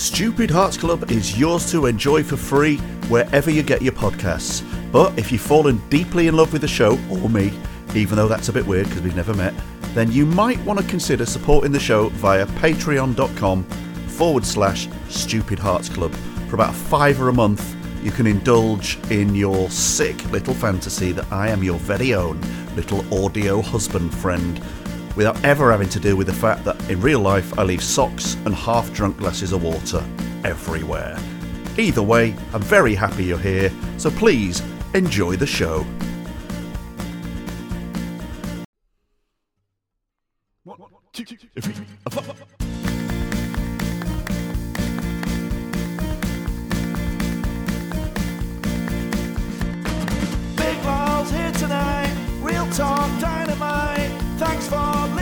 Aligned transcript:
Stupid 0.00 0.50
Hearts 0.50 0.78
Club 0.78 1.10
is 1.10 1.38
yours 1.38 1.70
to 1.72 1.84
enjoy 1.84 2.22
for 2.22 2.38
free 2.38 2.78
wherever 3.10 3.50
you 3.50 3.62
get 3.62 3.82
your 3.82 3.92
podcasts. 3.92 4.64
But 4.90 5.18
if 5.18 5.30
you've 5.30 5.42
fallen 5.42 5.76
deeply 5.90 6.26
in 6.26 6.34
love 6.34 6.54
with 6.54 6.62
the 6.62 6.68
show, 6.68 6.98
or 7.10 7.28
me, 7.28 7.52
even 7.94 8.16
though 8.16 8.26
that's 8.26 8.48
a 8.48 8.52
bit 8.54 8.66
weird 8.66 8.88
because 8.88 9.02
we've 9.02 9.14
never 9.14 9.34
met, 9.34 9.52
then 9.92 10.10
you 10.10 10.24
might 10.24 10.58
want 10.64 10.80
to 10.80 10.86
consider 10.86 11.26
supporting 11.26 11.70
the 11.70 11.78
show 11.78 12.08
via 12.08 12.46
patreon.com 12.46 13.62
forward 14.08 14.46
slash 14.46 14.88
Stupid 15.10 15.58
Hearts 15.58 15.90
Club. 15.90 16.14
For 16.48 16.54
about 16.54 16.70
a 16.70 16.78
fiver 16.78 17.28
a 17.28 17.34
month, 17.34 17.76
you 18.02 18.10
can 18.10 18.26
indulge 18.26 18.98
in 19.10 19.34
your 19.34 19.68
sick 19.68 20.24
little 20.30 20.54
fantasy 20.54 21.12
that 21.12 21.30
I 21.30 21.48
am 21.48 21.62
your 21.62 21.78
very 21.78 22.14
own 22.14 22.40
little 22.74 23.04
audio 23.22 23.60
husband 23.60 24.14
friend 24.14 24.62
without 25.16 25.42
ever 25.44 25.70
having 25.70 25.88
to 25.90 26.00
deal 26.00 26.16
with 26.16 26.26
the 26.26 26.32
fact 26.32 26.64
that 26.64 26.90
in 26.90 27.00
real 27.00 27.20
life 27.20 27.58
I 27.58 27.62
leave 27.62 27.82
socks 27.82 28.34
and 28.44 28.54
half 28.54 28.92
drunk 28.92 29.18
glasses 29.18 29.52
of 29.52 29.62
water 29.62 30.04
everywhere. 30.44 31.18
Either 31.78 32.02
way, 32.02 32.34
I'm 32.52 32.62
very 32.62 32.94
happy 32.94 33.24
you're 33.24 33.38
here, 33.38 33.72
so 33.98 34.10
please 34.10 34.62
enjoy 34.94 35.36
the 35.36 35.46
show. 35.46 35.86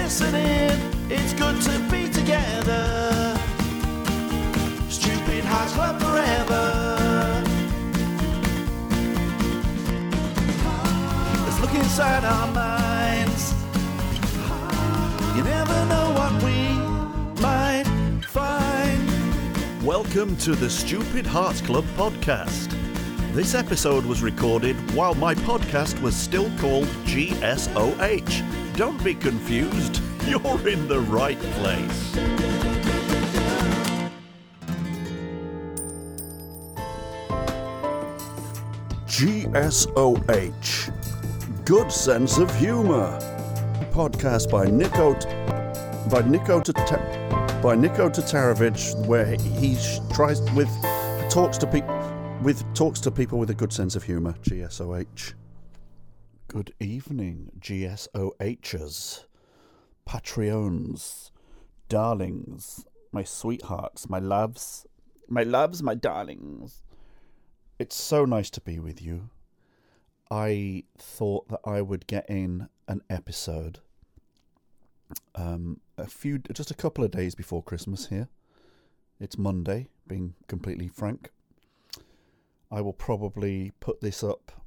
Listening, 0.08 1.10
it's 1.10 1.34
good 1.34 1.60
to 1.60 1.78
be 1.90 2.08
together. 2.08 3.38
Stupid 4.88 5.44
Hearts 5.44 5.74
Club 5.74 6.00
forever. 6.00 7.44
Let's 11.44 11.60
look 11.60 11.74
inside 11.74 12.24
our 12.24 12.50
minds. 12.54 13.52
You 15.36 15.44
never 15.44 15.78
know 15.92 16.06
what 16.16 16.42
we 16.42 17.42
might 17.42 18.24
find. 18.24 19.84
Welcome 19.84 20.38
to 20.38 20.54
the 20.54 20.70
Stupid 20.70 21.26
Hearts 21.26 21.60
Club 21.60 21.84
podcast. 21.98 22.74
This 23.34 23.54
episode 23.54 24.06
was 24.06 24.22
recorded 24.22 24.74
while 24.94 25.14
my 25.16 25.34
podcast 25.34 26.00
was 26.00 26.16
still 26.16 26.50
called 26.60 26.86
GSOH. 27.04 28.57
Don't 28.78 29.02
be 29.02 29.12
confused, 29.12 30.00
you're 30.28 30.68
in 30.68 30.86
the 30.86 31.00
right 31.08 31.36
place. 31.36 32.14
GSOH 39.08 40.94
Good 41.64 41.90
Sense 41.90 42.38
of 42.38 42.54
Humor. 42.54 43.18
Podcast 43.90 44.48
by 44.48 44.66
Nico 44.66 45.14
by 46.08 46.22
Nico 46.28 46.60
Tata- 46.60 47.58
by 47.60 47.74
Nico 47.74 48.08
Tatarowicz, 48.08 48.94
where 49.08 49.34
he 49.34 49.76
tries 50.14 50.40
with 50.52 50.70
talks 51.28 51.58
to 51.58 51.66
people 51.66 51.98
with 52.44 52.62
talks 52.76 53.00
to 53.00 53.10
people 53.10 53.40
with 53.40 53.50
a 53.50 53.54
good 53.54 53.72
sense 53.72 53.96
of 53.96 54.04
humour. 54.04 54.34
GSOH. 54.44 55.34
Good 56.48 56.72
evening, 56.80 57.52
GSOHs, 57.60 59.24
Patreons, 60.08 61.30
darlings, 61.90 62.86
my 63.12 63.22
sweethearts, 63.22 64.08
my 64.08 64.18
loves, 64.18 64.86
my 65.28 65.42
loves, 65.42 65.82
my 65.82 65.94
darlings. 65.94 66.84
It's 67.78 67.96
so 67.96 68.24
nice 68.24 68.48
to 68.48 68.62
be 68.62 68.78
with 68.78 69.02
you. 69.02 69.28
I 70.30 70.84
thought 70.96 71.50
that 71.50 71.60
I 71.66 71.82
would 71.82 72.06
get 72.06 72.24
in 72.30 72.70
an 72.88 73.02
episode 73.10 73.80
um, 75.34 75.80
a 75.98 76.06
few, 76.06 76.38
just 76.38 76.70
a 76.70 76.74
couple 76.74 77.04
of 77.04 77.10
days 77.10 77.34
before 77.34 77.62
Christmas 77.62 78.06
here. 78.06 78.28
It's 79.20 79.36
Monday, 79.36 79.88
being 80.06 80.32
completely 80.46 80.88
frank. 80.88 81.30
I 82.70 82.80
will 82.80 82.94
probably 82.94 83.72
put 83.80 84.00
this 84.00 84.24
up 84.24 84.57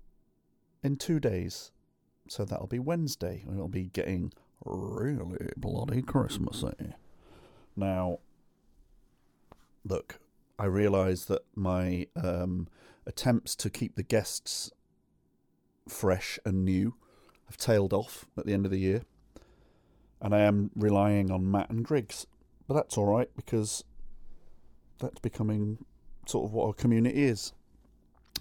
in 0.83 0.97
two 0.97 1.19
days. 1.19 1.71
So 2.27 2.45
that'll 2.45 2.67
be 2.67 2.79
Wednesday, 2.79 3.43
and 3.45 3.55
it'll 3.55 3.67
be 3.67 3.89
getting 3.89 4.31
really 4.63 5.49
bloody 5.57 6.01
Christmassy. 6.01 6.93
Now, 7.75 8.19
look, 9.83 10.19
I 10.57 10.65
realise 10.65 11.25
that 11.25 11.41
my 11.55 12.07
um, 12.15 12.67
attempts 13.05 13.55
to 13.57 13.69
keep 13.69 13.95
the 13.95 14.03
guests 14.03 14.71
fresh 15.87 16.39
and 16.45 16.63
new 16.63 16.95
have 17.47 17.57
tailed 17.57 17.91
off 17.91 18.25
at 18.37 18.45
the 18.45 18.53
end 18.53 18.65
of 18.65 18.71
the 18.71 18.79
year, 18.79 19.01
and 20.21 20.33
I 20.33 20.39
am 20.41 20.71
relying 20.75 21.31
on 21.31 21.49
Matt 21.49 21.69
and 21.69 21.83
Griggs. 21.83 22.27
But 22.67 22.75
that's 22.75 22.97
all 22.97 23.07
right 23.07 23.29
because 23.35 23.83
that's 24.99 25.19
becoming 25.19 25.83
sort 26.27 26.45
of 26.45 26.53
what 26.53 26.67
our 26.67 26.73
community 26.73 27.23
is 27.23 27.51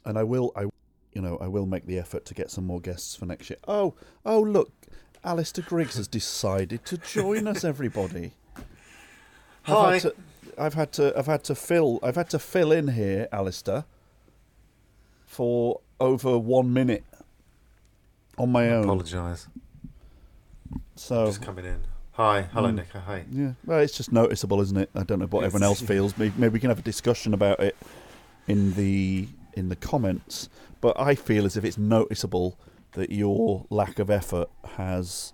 and 0.05 0.19
I 0.19 0.23
will, 0.23 0.53
I, 0.57 0.67
you 1.13 1.21
know, 1.21 1.37
I 1.41 1.49
will 1.49 1.67
make 1.67 1.87
the 1.87 1.99
effort 1.99 2.25
to 2.27 2.35
get 2.35 2.51
some 2.51 2.65
more 2.67 2.81
guests 2.81 3.15
for 3.17 3.27
next 3.27 3.51
year. 3.51 3.59
Oh, 3.67 3.95
oh, 4.25 4.41
look, 4.41 4.71
Alistair 5.25 5.65
Griggs 5.67 5.97
has 5.97 6.09
decided 6.09 6.85
to 6.87 6.97
join 6.99 7.47
us. 7.47 7.65
Everybody, 7.65 8.33
I've 8.57 8.65
Hi. 9.75 9.93
had 9.95 10.03
to, 10.03 10.15
I've 10.59 10.75
had 10.75 10.93
to, 10.95 11.19
I've 11.19 11.27
had 11.27 11.45
to 11.45 11.55
fill, 11.55 11.99
I've 12.03 12.17
had 12.17 12.31
to 12.31 12.39
fill 12.39 12.73
in 12.73 12.89
here, 12.89 13.29
Alistair, 13.33 13.85
for 15.27 15.81
over 16.01 16.39
one 16.39 16.73
minute 16.73 17.05
on 18.39 18.51
my 18.53 18.71
own. 18.71 18.85
Apologise. 18.85 19.49
So 20.97 21.27
Just 21.27 21.43
coming 21.43 21.65
in. 21.65 21.81
Hi. 22.13 22.43
Hello, 22.43 22.69
Mm. 22.71 22.75
Nico. 22.77 23.01
Hey. 23.01 23.25
Yeah, 23.31 23.53
well, 23.65 23.79
it's 23.81 23.97
just 23.97 24.13
noticeable, 24.13 24.61
isn't 24.61 24.77
it? 24.77 24.91
I 24.95 25.03
don't 25.05 25.19
know 25.19 25.27
what 25.27 25.45
everyone 25.45 25.63
else 25.63 25.81
feels. 25.81 26.17
Maybe, 26.19 26.35
maybe 26.37 26.53
we 26.55 26.61
can 26.61 26.69
have 26.71 26.79
a 26.79 26.83
discussion 26.83 27.33
about 27.33 27.61
it 27.61 27.77
in 28.47 28.75
the 28.75 29.29
in 29.55 29.69
the 29.69 29.77
comments. 29.77 30.49
But 30.81 30.99
I 30.99 31.15
feel 31.15 31.47
as 31.47 31.57
if 31.57 31.65
it's 31.65 31.79
noticeable 31.79 32.59
that 32.93 33.11
your 33.11 33.67
lack 33.71 33.99
of 33.99 34.11
effort 34.11 34.49
has 34.77 35.33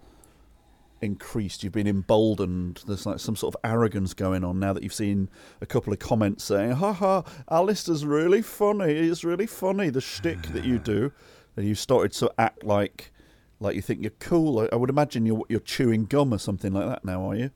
increased. 1.01 1.63
You've 1.63 1.73
been 1.73 1.87
emboldened. 1.87 2.83
There's 2.87 3.07
like 3.07 3.21
some 3.21 3.37
sort 3.37 3.55
of 3.55 3.61
arrogance 3.65 4.15
going 4.15 4.45
on 4.45 4.59
now 4.59 4.73
that 4.73 4.83
you've 4.83 4.95
seen 4.95 5.29
a 5.61 5.67
couple 5.67 5.93
of 5.93 5.99
comments 5.99 6.45
saying, 6.45 6.73
"Ha 6.73 6.93
ha, 6.93 7.23
Alistair's 7.51 8.05
really 8.05 8.43
funny. 8.43 8.93
It's 8.93 9.25
really 9.25 9.47
funny 9.47 9.91
the 9.91 10.01
shtick 10.01 10.43
that 10.49 10.65
you 10.65 10.79
do," 10.79 11.13
and 11.57 11.67
you 11.67 11.75
started 11.75 12.13
to 12.19 12.33
act 12.39 12.65
like 12.65 13.13
like 13.61 13.75
you 13.75 13.83
think 13.83 14.03
you're 14.03 14.11
cool. 14.19 14.69
I, 14.71 14.77
would 14.77 14.91
imagine 14.91 15.27
you're 15.27 15.43
you're 15.49 15.61
chewing 15.61 16.05
gum 16.05 16.33
or 16.33 16.39
something 16.39 16.73
like 16.73 16.87
that 16.89 17.05
now, 17.05 17.31
are 17.31 17.37
you? 17.37 17.51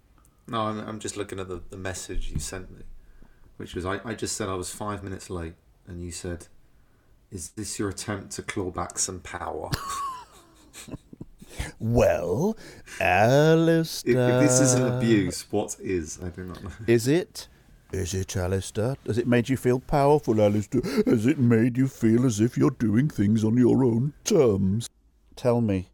No, 0.46 0.62
I'm, 0.62 0.80
I'm 0.80 0.98
just 0.98 1.16
looking 1.16 1.38
at 1.38 1.48
the, 1.48 1.62
the 1.70 1.76
message 1.76 2.30
you 2.30 2.38
sent 2.38 2.70
me, 2.70 2.82
which 3.56 3.74
was 3.74 3.84
I, 3.86 4.00
I 4.04 4.14
just 4.14 4.36
said 4.36 4.48
I 4.48 4.54
was 4.54 4.72
five 4.72 5.02
minutes 5.02 5.30
late, 5.30 5.54
and 5.90 6.00
you 6.00 6.12
said, 6.12 6.46
"Is 7.30 7.50
this 7.50 7.78
your 7.78 7.88
attempt 7.88 8.30
to 8.32 8.42
claw 8.42 8.70
back 8.70 8.98
some 8.98 9.20
power?" 9.20 9.70
Well, 11.78 12.56
Alistair. 13.00 14.40
if 14.40 14.48
this 14.48 14.60
isn't 14.60 14.96
abuse, 14.96 15.46
what 15.50 15.76
is? 15.80 16.18
I 16.22 16.28
do 16.28 16.44
not 16.44 16.62
know. 16.62 16.70
Is 16.86 17.08
it? 17.08 17.48
Is 17.92 18.14
it, 18.14 18.36
Alistair? 18.36 18.96
Has 19.06 19.18
it 19.18 19.26
made 19.26 19.48
you 19.48 19.56
feel 19.56 19.80
powerful, 19.80 20.40
Alistair? 20.40 20.80
Has 21.06 21.26
it 21.26 21.38
made 21.38 21.76
you 21.76 21.88
feel 21.88 22.24
as 22.24 22.40
if 22.40 22.56
you're 22.56 22.70
doing 22.70 23.08
things 23.08 23.42
on 23.44 23.56
your 23.56 23.84
own 23.84 24.12
terms? 24.24 24.88
Tell 25.34 25.60
me, 25.60 25.90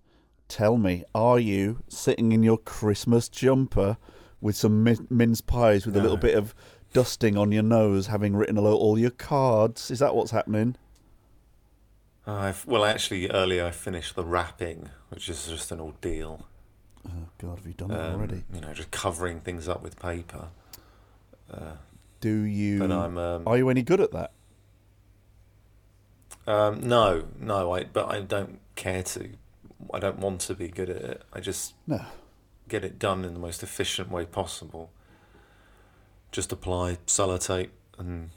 tell 0.46 0.76
me, 0.76 1.04
are 1.14 1.38
you 1.38 1.82
sitting 1.88 2.32
in 2.32 2.42
your 2.42 2.58
Christmas 2.58 3.28
jumper 3.28 3.96
with 4.42 4.56
some 4.56 4.84
min- 4.84 5.06
mince 5.08 5.40
pies 5.40 5.86
with 5.86 5.96
a 5.96 6.02
little 6.02 6.18
bit 6.18 6.34
of 6.34 6.54
dusting 6.96 7.36
on 7.36 7.52
your 7.52 7.62
nose, 7.62 8.06
having 8.06 8.34
written 8.34 8.56
all- 8.56 8.72
all 8.74 8.98
your 8.98 9.10
cards? 9.10 9.90
Is 9.90 9.98
that 9.98 10.14
what's 10.14 10.30
happening? 10.30 10.76
I've, 12.26 12.64
well, 12.66 12.84
actually, 12.86 13.28
earlier 13.30 13.66
I 13.66 13.70
finished 13.70 14.16
the 14.16 14.24
wrapping, 14.24 14.88
which 15.10 15.28
is 15.28 15.46
just 15.46 15.70
an 15.70 15.78
ordeal. 15.80 16.46
Oh, 17.06 17.10
God, 17.38 17.58
have 17.58 17.66
you 17.66 17.74
done 17.74 17.90
it 17.90 18.00
Um, 18.00 18.14
already? 18.14 18.44
You 18.52 18.60
know, 18.62 18.72
just 18.72 18.90
covering 18.90 19.40
things 19.40 19.68
up 19.68 19.82
with 19.82 19.98
paper. 20.00 20.48
Uh, 21.52 21.74
Do 22.20 22.40
you? 22.40 22.78
but 22.80 22.90
I'm. 22.90 23.18
Um, 23.18 23.46
Are 23.46 23.56
you 23.58 23.68
any 23.68 23.82
good 23.82 24.00
at 24.00 24.10
that? 24.12 24.32
Um, 26.46 26.80
no, 26.80 27.26
no, 27.38 27.72
I 27.74 27.84
but 27.84 28.08
I 28.08 28.20
don't 28.20 28.58
care 28.74 29.02
to. 29.02 29.30
I 29.92 29.98
don't 29.98 30.18
want 30.18 30.40
to 30.42 30.54
be 30.54 30.68
good 30.68 30.88
at 30.90 31.02
it. 31.02 31.22
I 31.32 31.40
just 31.40 31.74
No. 31.86 32.00
get 32.68 32.84
it 32.84 32.98
done 32.98 33.24
in 33.24 33.34
the 33.34 33.40
most 33.40 33.62
efficient 33.62 34.10
way 34.10 34.24
possible. 34.26 34.90
Just 36.32 36.52
apply 36.52 36.98
sellotape 37.06 37.70
and 37.98 38.30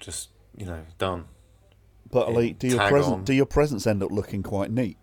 just 0.00 0.28
you 0.56 0.66
know 0.66 0.82
done. 0.98 1.24
But 2.10 2.32
like, 2.32 2.58
do 2.58 2.68
your 2.68 2.86
present 2.88 3.14
on. 3.16 3.24
do 3.24 3.32
your 3.34 3.46
presents 3.46 3.86
end 3.86 4.02
up 4.02 4.10
looking 4.12 4.42
quite 4.42 4.70
neat? 4.70 4.96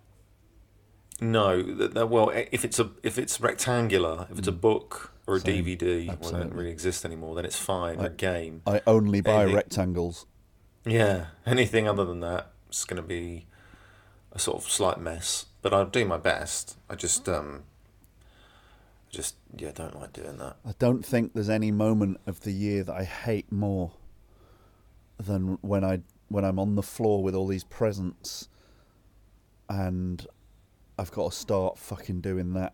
No, 1.19 1.63
well, 2.09 2.31
if 2.51 2.65
it's 2.65 2.79
a 2.79 2.89
if 3.03 3.19
it's 3.19 3.39
rectangular, 3.39 4.27
if 4.31 4.39
it's 4.39 4.47
a 4.47 4.51
book 4.53 5.13
or 5.27 5.35
a 5.35 5.39
Mm. 5.39 5.45
Same. 5.45 5.65
DVD, 5.65 5.81
well, 5.81 5.87
they 6.05 6.09
Absolutely. 6.09 6.39
don't 6.49 6.53
really 6.57 6.71
exist 6.71 7.05
anymore. 7.05 7.35
Then 7.35 7.45
it's 7.45 7.57
fine. 7.59 7.99
a 7.99 8.09
game. 8.09 8.63
I 8.65 8.81
only 8.87 9.21
buy 9.21 9.41
Anything- 9.43 9.55
rectangles. 9.55 10.25
Yeah, 10.83 11.27
anything 11.45 11.87
other 11.87 12.05
than 12.05 12.21
that 12.21 12.51
is 12.71 12.85
going 12.85 12.99
to 12.99 13.07
be 13.07 13.45
a 14.31 14.39
sort 14.39 14.57
of 14.63 14.69
slight 14.71 14.99
mess. 14.99 15.45
But 15.61 15.73
I'll 15.75 15.85
do 15.85 16.05
my 16.05 16.17
best. 16.17 16.75
I 16.89 16.95
just 16.95 17.29
um, 17.29 17.65
just 19.11 19.35
yeah, 19.57 19.69
I 19.69 19.71
don't 19.71 19.99
like 19.99 20.13
doing 20.13 20.37
that. 20.37 20.57
I 20.65 20.73
don't 20.79 21.05
think 21.05 21.33
there's 21.33 21.49
any 21.49 21.71
moment 21.71 22.19
of 22.25 22.41
the 22.41 22.51
year 22.51 22.83
that 22.83 22.95
I 22.95 23.03
hate 23.03 23.51
more 23.51 23.91
than 25.19 25.57
when 25.61 25.83
I 25.83 26.01
when 26.29 26.45
I'm 26.45 26.59
on 26.59 26.75
the 26.75 26.83
floor 26.83 27.21
with 27.21 27.35
all 27.35 27.47
these 27.47 27.65
presents 27.65 28.47
and 29.69 30.25
I've 30.97 31.11
got 31.11 31.31
to 31.31 31.37
start 31.37 31.77
fucking 31.77 32.21
doing 32.21 32.53
that. 32.53 32.73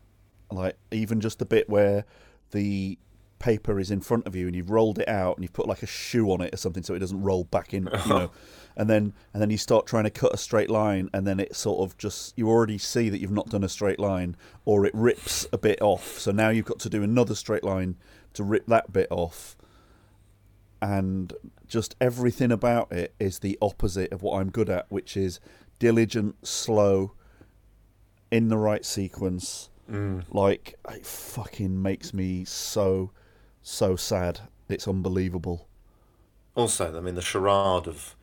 Like 0.51 0.77
even 0.91 1.19
just 1.19 1.39
the 1.39 1.45
bit 1.45 1.69
where 1.69 2.05
the 2.51 2.97
paper 3.39 3.79
is 3.79 3.91
in 3.91 4.01
front 4.01 4.25
of 4.27 4.35
you 4.35 4.47
and 4.47 4.55
you've 4.55 4.69
rolled 4.69 4.99
it 4.99 5.07
out 5.07 5.37
and 5.37 5.43
you've 5.43 5.53
put 5.53 5.67
like 5.67 5.83
a 5.83 5.87
shoe 5.87 6.31
on 6.31 6.41
it 6.41 6.53
or 6.53 6.57
something 6.57 6.83
so 6.83 6.93
it 6.93 6.99
doesn't 6.99 7.21
roll 7.21 7.43
back 7.43 7.73
in, 7.73 7.89
you 8.05 8.09
know. 8.09 8.31
And 8.79 8.87
then 8.87 9.15
and 9.33 9.41
then 9.41 9.49
you 9.49 9.57
start 9.57 9.87
trying 9.87 10.03
to 10.03 10.11
cut 10.11 10.35
a 10.35 10.37
straight 10.37 10.69
line 10.69 11.09
and 11.11 11.25
then 11.25 11.39
it 11.39 11.55
sort 11.55 11.83
of 11.83 11.97
just 11.97 12.37
you 12.37 12.47
already 12.47 12.77
see 12.77 13.09
that 13.09 13.19
you've 13.19 13.31
not 13.31 13.49
done 13.49 13.63
a 13.63 13.69
straight 13.69 13.97
line 13.97 14.35
or 14.65 14.85
it 14.85 14.93
rips 14.93 15.47
a 15.51 15.57
bit 15.57 15.81
off. 15.81 16.19
So 16.19 16.29
now 16.29 16.49
you've 16.49 16.65
got 16.67 16.77
to 16.81 16.89
do 16.89 17.01
another 17.01 17.33
straight 17.33 17.63
line 17.63 17.95
to 18.35 18.43
rip 18.43 18.67
that 18.67 18.93
bit 18.93 19.07
off. 19.09 19.57
And 20.79 21.33
just 21.67 21.95
everything 21.99 22.51
about 22.51 22.91
it 22.91 23.15
is 23.19 23.39
the 23.39 23.57
opposite 23.63 24.11
of 24.11 24.21
what 24.21 24.39
I'm 24.39 24.51
good 24.51 24.69
at, 24.69 24.85
which 24.91 25.17
is 25.17 25.39
diligent, 25.79 26.47
slow, 26.47 27.13
in 28.29 28.49
the 28.49 28.57
right 28.57 28.85
sequence. 28.85 29.69
Mm. 29.89 30.23
Like 30.29 30.75
it 30.89 31.05
fucking 31.05 31.81
makes 31.81 32.13
me 32.13 32.45
so 32.45 33.11
so 33.67 33.95
sad. 33.95 34.41
It's 34.69 34.87
unbelievable. 34.87 35.67
Also, 36.55 36.97
I 36.97 37.01
mean, 37.01 37.15
the 37.15 37.21
charade 37.21 37.87
of 37.87 38.15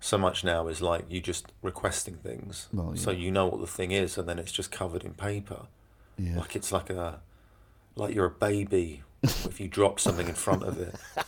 so 0.00 0.18
much 0.18 0.42
now 0.44 0.68
is 0.68 0.80
like 0.80 1.04
you 1.08 1.20
just 1.20 1.52
requesting 1.62 2.14
things, 2.16 2.68
Well, 2.72 2.96
so 2.96 3.10
you 3.10 3.30
know 3.30 3.46
what 3.46 3.60
the 3.60 3.66
thing 3.66 3.90
is, 3.92 4.16
and 4.18 4.28
then 4.28 4.38
it's 4.38 4.52
just 4.52 4.70
covered 4.70 5.04
in 5.04 5.14
paper. 5.14 5.66
Yeah. 6.18 6.38
Like 6.38 6.56
it's 6.56 6.72
like 6.72 6.90
a 6.90 7.20
like 7.96 8.14
you're 8.14 8.26
a 8.26 8.30
baby 8.30 9.02
if 9.22 9.60
you 9.60 9.68
drop 9.68 10.00
something 10.00 10.28
in 10.28 10.34
front 10.34 10.62
of 10.62 10.78
it. 10.80 10.94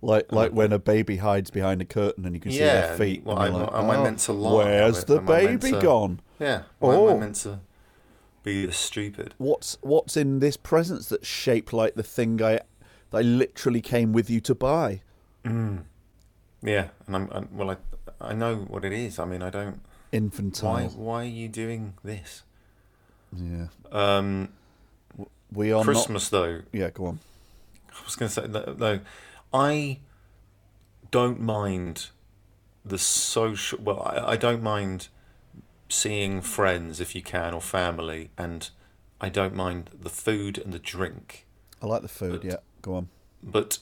Like 0.00 0.32
like 0.32 0.52
when 0.52 0.72
a 0.72 0.78
baby 0.78 1.18
hides 1.18 1.50
behind 1.50 1.82
a 1.82 1.84
curtain 1.84 2.24
and 2.24 2.34
you 2.34 2.40
can 2.40 2.50
see 2.50 2.60
Yeah, 2.60 2.86
their 2.86 2.96
feet. 2.96 3.24
well, 3.24 3.38
am, 3.42 3.52
like, 3.52 3.68
oh, 3.70 3.78
am 3.78 3.90
I 3.90 3.96
"Oh, 3.96 4.02
meant 4.04 4.18
to 4.20 4.32
lie? 4.32 4.64
Where's 4.64 5.04
the 5.04 5.20
baby 5.20 5.72
to- 5.72 5.80
gone? 5.82 6.20
Yeah. 6.38 6.62
Why 6.78 6.94
am 6.94 7.00
Oh. 7.00 7.14
I 7.16 7.20
meant 7.20 7.34
to 7.36 7.60
be 8.42 8.64
this 8.64 8.78
stupid? 8.78 9.34
What's 9.36 9.76
what's 9.82 10.16
in 10.16 10.38
this 10.38 10.56
presents 10.56 11.10
that's 11.10 11.26
shaped 11.26 11.74
like 11.74 11.94
the 11.94 12.02
thing 12.02 12.40
I 12.42 12.60
that 13.10 13.18
I 13.18 13.22
literally 13.22 13.80
came 13.80 14.12
with 14.12 14.30
you 14.30 14.40
to 14.40 14.54
buy? 14.54 15.02
Yeah, 15.44 16.88
and 17.06 17.16
I'm, 17.16 17.28
I'm 17.30 17.48
well. 17.52 17.70
I 17.70 17.76
I 18.20 18.34
know 18.34 18.56
what 18.56 18.84
it 18.84 18.92
is. 18.92 19.18
I 19.18 19.24
mean, 19.24 19.42
I 19.42 19.50
don't. 19.50 19.80
Infantile. 20.12 20.72
Why 20.72 20.86
why 20.88 21.22
are 21.22 21.24
you 21.24 21.48
doing 21.48 21.94
this? 22.04 22.42
Yeah. 23.36 23.68
Um, 23.92 24.48
We 25.52 25.72
are 25.72 25.76
not 25.76 25.84
Christmas 25.84 26.28
though. 26.28 26.62
Yeah, 26.72 26.90
go 26.90 27.06
on. 27.06 27.20
I 27.92 28.04
was 28.04 28.16
going 28.16 28.28
to 28.28 28.34
say 28.34 28.74
no. 28.76 29.00
I 29.52 29.98
don't 31.10 31.40
mind 31.40 32.08
the 32.84 32.98
social. 32.98 33.78
Well, 33.82 34.02
I, 34.02 34.32
I 34.32 34.36
don't 34.36 34.62
mind 34.62 35.08
seeing 35.88 36.40
friends 36.40 37.00
if 37.00 37.14
you 37.14 37.22
can 37.22 37.54
or 37.54 37.60
family, 37.60 38.30
and 38.36 38.70
I 39.20 39.28
don't 39.28 39.54
mind 39.54 39.90
the 39.98 40.10
food 40.10 40.58
and 40.58 40.72
the 40.72 40.78
drink. 40.78 41.46
I 41.82 41.86
like 41.86 42.02
the 42.02 42.08
food, 42.08 42.44
yeah. 42.44 42.56
Go 42.82 42.94
on. 42.94 43.08
but 43.42 43.78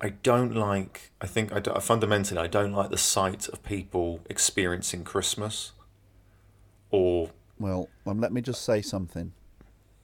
I 0.00 0.10
don't 0.10 0.54
like. 0.54 1.10
I 1.20 1.26
think 1.26 1.52
I 1.52 1.58
don't- 1.60 1.82
fundamentally 1.82 2.38
I 2.40 2.46
don't 2.46 2.72
like 2.72 2.90
the 2.90 2.98
sight 2.98 3.48
of 3.48 3.62
people 3.62 4.20
experiencing 4.28 5.04
Christmas. 5.04 5.72
Or 6.90 7.30
Well, 7.58 7.88
um, 8.06 8.20
let 8.20 8.32
me 8.32 8.40
just 8.42 8.62
say 8.62 8.82
something. 8.82 9.32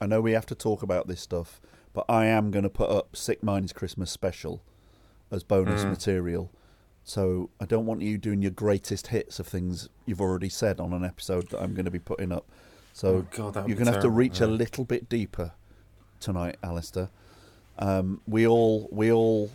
I 0.00 0.06
know 0.06 0.20
we 0.20 0.32
have 0.32 0.46
to 0.46 0.54
talk 0.54 0.82
about 0.82 1.06
this 1.06 1.20
stuff, 1.20 1.60
but 1.92 2.04
I 2.08 2.24
am 2.26 2.50
going 2.50 2.62
to 2.64 2.70
put 2.70 2.90
up 2.90 3.14
Sick 3.14 3.42
Minds 3.42 3.72
Christmas 3.72 4.10
special 4.10 4.62
as 5.30 5.42
bonus 5.44 5.84
material. 5.84 6.50
So 7.04 7.50
I 7.60 7.66
don't 7.66 7.86
want 7.86 8.00
you 8.02 8.16
doing 8.18 8.42
your 8.42 8.50
greatest 8.50 9.08
hits 9.08 9.38
of 9.38 9.46
things 9.46 9.88
you've 10.06 10.20
already 10.20 10.48
said 10.48 10.80
on 10.80 10.92
an 10.92 11.04
episode 11.04 11.48
that 11.50 11.60
I'm 11.60 11.74
going 11.74 11.84
to 11.84 11.90
be 11.90 11.98
putting 11.98 12.32
up. 12.32 12.48
So 12.92 13.08
Oh, 13.16 13.26
God, 13.30 13.68
you're 13.68 13.76
going 13.76 13.86
to 13.86 13.92
have 13.92 14.02
to 14.02 14.10
reach 14.10 14.40
a 14.40 14.46
little 14.46 14.84
bit 14.84 15.08
deeper 15.08 15.52
tonight, 16.20 16.56
Alistair. 16.62 17.10
Um, 17.82 18.20
we 18.28 18.46
all 18.46 18.88
we 18.92 19.10
all 19.10 19.50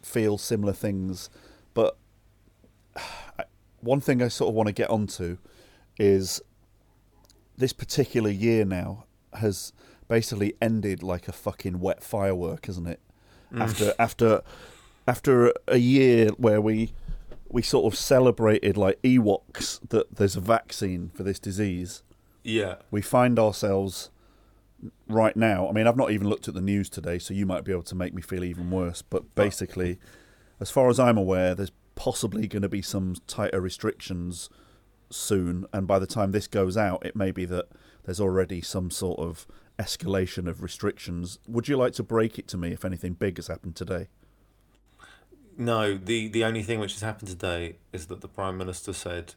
feel 0.00 0.38
similar 0.38 0.72
things, 0.72 1.28
but 1.74 1.98
one 3.80 4.00
thing 4.00 4.22
I 4.22 4.28
sort 4.28 4.48
of 4.48 4.54
want 4.54 4.68
to 4.68 4.72
get 4.72 4.88
onto 4.88 5.36
is 5.98 6.40
this 7.58 7.74
particular 7.74 8.30
year 8.30 8.64
now 8.64 9.04
has 9.34 9.74
basically 10.08 10.54
ended 10.62 11.02
like 11.02 11.28
a 11.28 11.32
fucking 11.32 11.78
wet 11.80 12.02
firework, 12.02 12.66
isn't 12.70 12.86
it? 12.86 13.00
After 13.54 13.92
after 13.98 14.42
after 15.06 15.52
a 15.68 15.76
year 15.76 16.30
where 16.38 16.62
we 16.62 16.94
we 17.50 17.60
sort 17.60 17.92
of 17.92 17.98
celebrated 17.98 18.78
like 18.78 19.02
Ewoks 19.02 19.86
that 19.90 20.16
there's 20.16 20.34
a 20.34 20.40
vaccine 20.40 21.10
for 21.14 21.24
this 21.24 21.38
disease, 21.38 22.02
yeah, 22.42 22.76
we 22.90 23.02
find 23.02 23.38
ourselves 23.38 24.08
right 25.08 25.36
now. 25.36 25.68
I 25.68 25.72
mean, 25.72 25.86
I've 25.86 25.96
not 25.96 26.10
even 26.10 26.28
looked 26.28 26.48
at 26.48 26.54
the 26.54 26.60
news 26.60 26.88
today, 26.88 27.18
so 27.18 27.34
you 27.34 27.46
might 27.46 27.64
be 27.64 27.72
able 27.72 27.82
to 27.84 27.94
make 27.94 28.14
me 28.14 28.22
feel 28.22 28.44
even 28.44 28.70
worse. 28.70 29.02
But 29.02 29.34
basically, 29.34 29.98
as 30.60 30.70
far 30.70 30.88
as 30.88 31.00
I'm 31.00 31.18
aware, 31.18 31.54
there's 31.54 31.72
possibly 31.94 32.46
going 32.46 32.62
to 32.62 32.68
be 32.68 32.82
some 32.82 33.14
tighter 33.26 33.60
restrictions 33.60 34.50
soon, 35.10 35.66
and 35.72 35.86
by 35.86 35.98
the 35.98 36.06
time 36.06 36.32
this 36.32 36.46
goes 36.46 36.76
out, 36.76 37.04
it 37.06 37.16
may 37.16 37.30
be 37.30 37.44
that 37.46 37.66
there's 38.04 38.20
already 38.20 38.60
some 38.60 38.90
sort 38.90 39.18
of 39.18 39.46
escalation 39.78 40.48
of 40.48 40.62
restrictions. 40.62 41.38
Would 41.46 41.68
you 41.68 41.76
like 41.76 41.92
to 41.94 42.02
break 42.02 42.38
it 42.38 42.48
to 42.48 42.56
me 42.56 42.72
if 42.72 42.84
anything 42.84 43.14
big 43.14 43.36
has 43.36 43.48
happened 43.48 43.76
today? 43.76 44.08
no. 45.58 45.96
The 45.96 46.28
the 46.28 46.44
only 46.44 46.62
thing 46.62 46.80
which 46.80 46.92
has 46.92 47.02
happened 47.02 47.28
today 47.28 47.76
is 47.92 48.06
that 48.06 48.20
the 48.20 48.28
prime 48.28 48.56
minister 48.56 48.92
said 48.92 49.34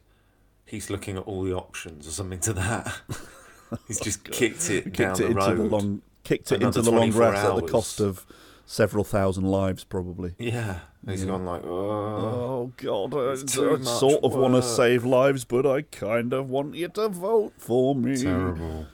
he's 0.64 0.90
looking 0.90 1.16
at 1.16 1.24
all 1.24 1.42
the 1.42 1.52
options 1.52 2.06
or 2.06 2.10
something 2.10 2.40
to 2.40 2.52
that. 2.54 3.00
he's 3.88 4.00
just 4.00 4.24
kicked 4.24 4.68
it 4.70 4.92
down 4.92 5.14
Kicked 5.16 5.20
it 5.20 5.22
the 5.22 5.26
into 5.28 5.34
road. 5.40 5.56
the 5.58 5.64
long, 5.64 6.02
kicked 6.24 6.52
it 6.52 6.56
Another 6.62 6.66
into 6.80 6.82
the 6.82 6.90
long 6.90 7.10
24 7.12 7.20
grass 7.30 7.44
at 7.44 7.56
the 7.56 7.68
cost 7.72 8.00
of 8.00 8.26
several 8.66 9.04
thousand 9.04 9.44
lives, 9.44 9.84
probably. 9.84 10.34
Yeah, 10.38 10.80
he's 11.06 11.24
gone 11.24 11.44
like, 11.44 11.62
oh, 11.64 11.68
Oh 11.68 12.72
God, 12.76 13.14
I, 13.14 13.32
It's 13.32 13.52
too 13.54 13.70
I 13.74 13.76
much 13.78 13.84
sort 13.86 14.22
of 14.24 14.34
want 14.34 14.54
to 14.54 14.62
save 14.62 15.04
lives, 15.04 15.44
but 15.44 15.66
I 15.66 15.82
kind 15.82 16.32
of 16.32 16.48
want 16.50 16.74
you 16.74 16.88
to 16.88 17.08
vote 17.08 17.54
for 17.58 17.94
me. 17.94 18.16
terrible. 18.16 18.86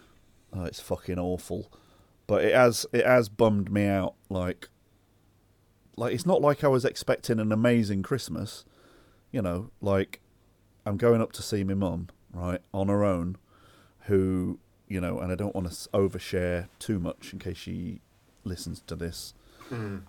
Oh, 0.52 0.64
it's 0.64 0.80
fucking 0.80 1.18
awful. 1.18 1.70
But 2.26 2.44
it 2.44 2.54
has 2.54 2.86
it 2.92 3.04
has 3.06 3.28
bummed 3.28 3.70
me 3.70 3.86
out. 3.86 4.14
Like, 4.28 4.68
like 5.96 6.12
it's 6.14 6.26
not 6.26 6.40
like 6.40 6.64
I 6.64 6.68
was 6.68 6.84
expecting 6.84 7.38
an 7.38 7.52
amazing 7.52 8.02
Christmas. 8.02 8.64
You 9.32 9.42
know, 9.42 9.70
like 9.80 10.20
I'm 10.84 10.96
going 10.96 11.20
up 11.20 11.32
to 11.32 11.42
see 11.42 11.62
my 11.64 11.74
mum, 11.74 12.08
right, 12.32 12.60
on 12.72 12.88
her 12.88 13.04
own, 13.04 13.36
who 14.02 14.58
you 14.88 15.00
know, 15.00 15.18
and 15.20 15.32
I 15.32 15.34
don't 15.34 15.54
want 15.54 15.70
to 15.70 15.88
overshare 15.90 16.68
too 16.78 16.98
much 16.98 17.32
in 17.32 17.38
case 17.38 17.56
she 17.56 18.00
listens 18.44 18.82
to 18.86 18.94
this, 18.96 19.34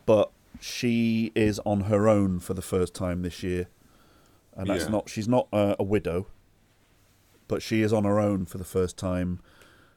but 0.06 0.32
she 0.60 1.32
is 1.36 1.60
on 1.66 1.82
her 1.82 2.08
own 2.08 2.40
for 2.40 2.54
the 2.54 2.62
first 2.62 2.94
time 2.94 3.22
this 3.24 3.42
year, 3.44 3.68
and 4.56 4.68
that's 4.70 4.86
Yeah. 4.86 4.90
not 4.92 5.10
she's 5.10 5.28
not 5.28 5.48
uh, 5.52 5.76
a 5.80 5.84
widow, 5.84 6.28
but 7.48 7.62
she 7.62 7.82
is 7.82 7.92
on 7.94 8.04
her 8.04 8.20
own 8.20 8.46
for 8.46 8.58
the 8.58 8.64
first 8.66 8.98
time 8.98 9.40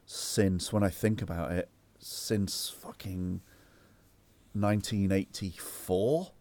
since 0.05 0.73
when 0.73 0.83
I 0.83 0.89
think 0.89 1.21
about 1.21 1.51
it, 1.51 1.69
since 1.99 2.69
fucking 2.69 3.41
1984. 4.53 6.31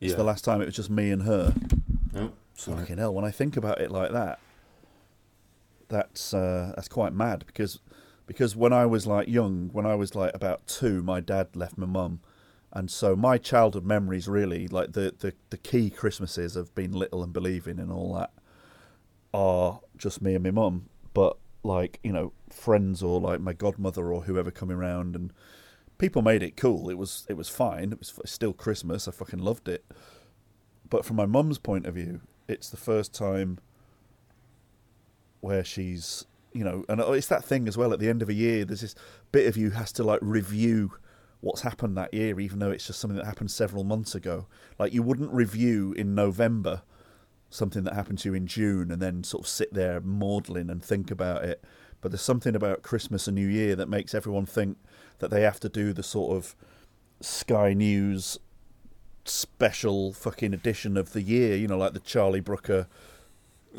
It's 0.00 0.14
the 0.14 0.24
last 0.24 0.44
time 0.44 0.60
it 0.60 0.66
was 0.66 0.74
just 0.74 0.90
me 0.90 1.10
and 1.10 1.22
her. 1.22 1.54
Oh. 2.14 2.32
Fucking 2.54 2.96
hell! 2.98 3.12
When 3.12 3.24
I 3.24 3.30
think 3.30 3.56
about 3.56 3.80
it 3.80 3.90
like 3.90 4.12
that, 4.12 4.38
that's 5.88 6.34
uh, 6.34 6.72
that's 6.74 6.88
quite 6.88 7.12
mad 7.12 7.44
because 7.46 7.80
because 8.26 8.56
when 8.56 8.72
I 8.72 8.86
was 8.86 9.06
like 9.06 9.28
young, 9.28 9.70
when 9.72 9.86
I 9.86 9.94
was 9.94 10.14
like 10.14 10.34
about 10.34 10.66
two, 10.66 11.02
my 11.02 11.20
dad 11.20 11.54
left 11.54 11.78
my 11.78 11.86
mum, 11.86 12.20
and 12.72 12.90
so 12.90 13.14
my 13.14 13.38
childhood 13.38 13.84
memories 13.84 14.28
really 14.28 14.68
like 14.68 14.92
the 14.92 15.14
the, 15.18 15.34
the 15.50 15.58
key 15.58 15.90
Christmases 15.90 16.56
of 16.56 16.74
being 16.74 16.92
little 16.92 17.22
and 17.22 17.32
believing 17.32 17.78
and 17.78 17.90
all 17.92 18.14
that 18.14 18.32
are 19.32 19.80
just 19.96 20.20
me 20.22 20.34
and 20.34 20.44
my 20.44 20.50
mum. 20.50 20.88
But 21.14 21.36
like 21.62 22.00
you 22.02 22.12
know, 22.12 22.32
friends 22.50 23.02
or 23.02 23.20
like 23.20 23.40
my 23.40 23.52
godmother 23.52 24.12
or 24.12 24.22
whoever 24.22 24.50
coming 24.50 24.76
around 24.76 25.14
and 25.14 25.32
people 25.98 26.22
made 26.22 26.42
it 26.42 26.56
cool. 26.56 26.90
It 26.90 26.98
was 26.98 27.26
it 27.28 27.36
was 27.36 27.48
fine. 27.48 27.92
It 27.92 27.98
was 27.98 28.18
still 28.24 28.52
Christmas. 28.52 29.08
I 29.08 29.12
fucking 29.12 29.38
loved 29.38 29.68
it. 29.68 29.84
But 30.88 31.04
from 31.04 31.16
my 31.16 31.26
mum's 31.26 31.58
point 31.58 31.86
of 31.86 31.94
view, 31.94 32.20
it's 32.48 32.70
the 32.70 32.76
first 32.76 33.12
time 33.12 33.58
where 35.46 35.64
she's 35.64 36.26
you 36.52 36.64
know, 36.64 36.84
and 36.88 37.00
it's 37.00 37.26
that 37.26 37.44
thing 37.44 37.68
as 37.68 37.76
well. 37.76 37.92
At 37.92 37.98
the 37.98 38.08
end 38.08 38.22
of 38.22 38.30
a 38.30 38.34
year, 38.34 38.64
there's 38.64 38.80
this 38.80 38.94
bit 39.30 39.46
of 39.46 39.58
you 39.58 39.70
has 39.70 39.92
to 39.92 40.02
like 40.02 40.20
review 40.22 40.92
what's 41.40 41.60
happened 41.60 41.96
that 41.98 42.14
year, 42.14 42.40
even 42.40 42.58
though 42.58 42.70
it's 42.70 42.86
just 42.86 42.98
something 42.98 43.18
that 43.18 43.26
happened 43.26 43.50
several 43.50 43.84
months 43.84 44.14
ago. 44.14 44.46
Like 44.78 44.94
you 44.94 45.02
wouldn't 45.02 45.30
review 45.32 45.92
in 45.92 46.14
November 46.14 46.82
something 47.50 47.84
that 47.84 47.92
happened 47.94 48.18
to 48.20 48.30
you 48.30 48.34
in 48.34 48.46
June 48.46 48.90
and 48.90 49.02
then 49.02 49.22
sort 49.22 49.44
of 49.44 49.48
sit 49.48 49.72
there 49.74 50.00
maudlin 50.00 50.70
and 50.70 50.82
think 50.82 51.10
about 51.10 51.44
it. 51.44 51.62
But 52.00 52.10
there's 52.10 52.22
something 52.22 52.56
about 52.56 52.82
Christmas 52.82 53.28
and 53.28 53.34
New 53.34 53.48
Year 53.48 53.76
that 53.76 53.88
makes 53.88 54.14
everyone 54.14 54.46
think 54.46 54.78
that 55.18 55.30
they 55.30 55.42
have 55.42 55.60
to 55.60 55.68
do 55.68 55.92
the 55.92 56.02
sort 56.02 56.36
of 56.36 56.56
Sky 57.20 57.74
News 57.74 58.38
special 59.26 60.12
fucking 60.12 60.54
edition 60.54 60.96
of 60.96 61.12
the 61.12 61.22
year, 61.22 61.56
you 61.56 61.68
know, 61.68 61.78
like 61.78 61.92
the 61.92 62.00
Charlie 62.00 62.40
Brooker 62.40 62.86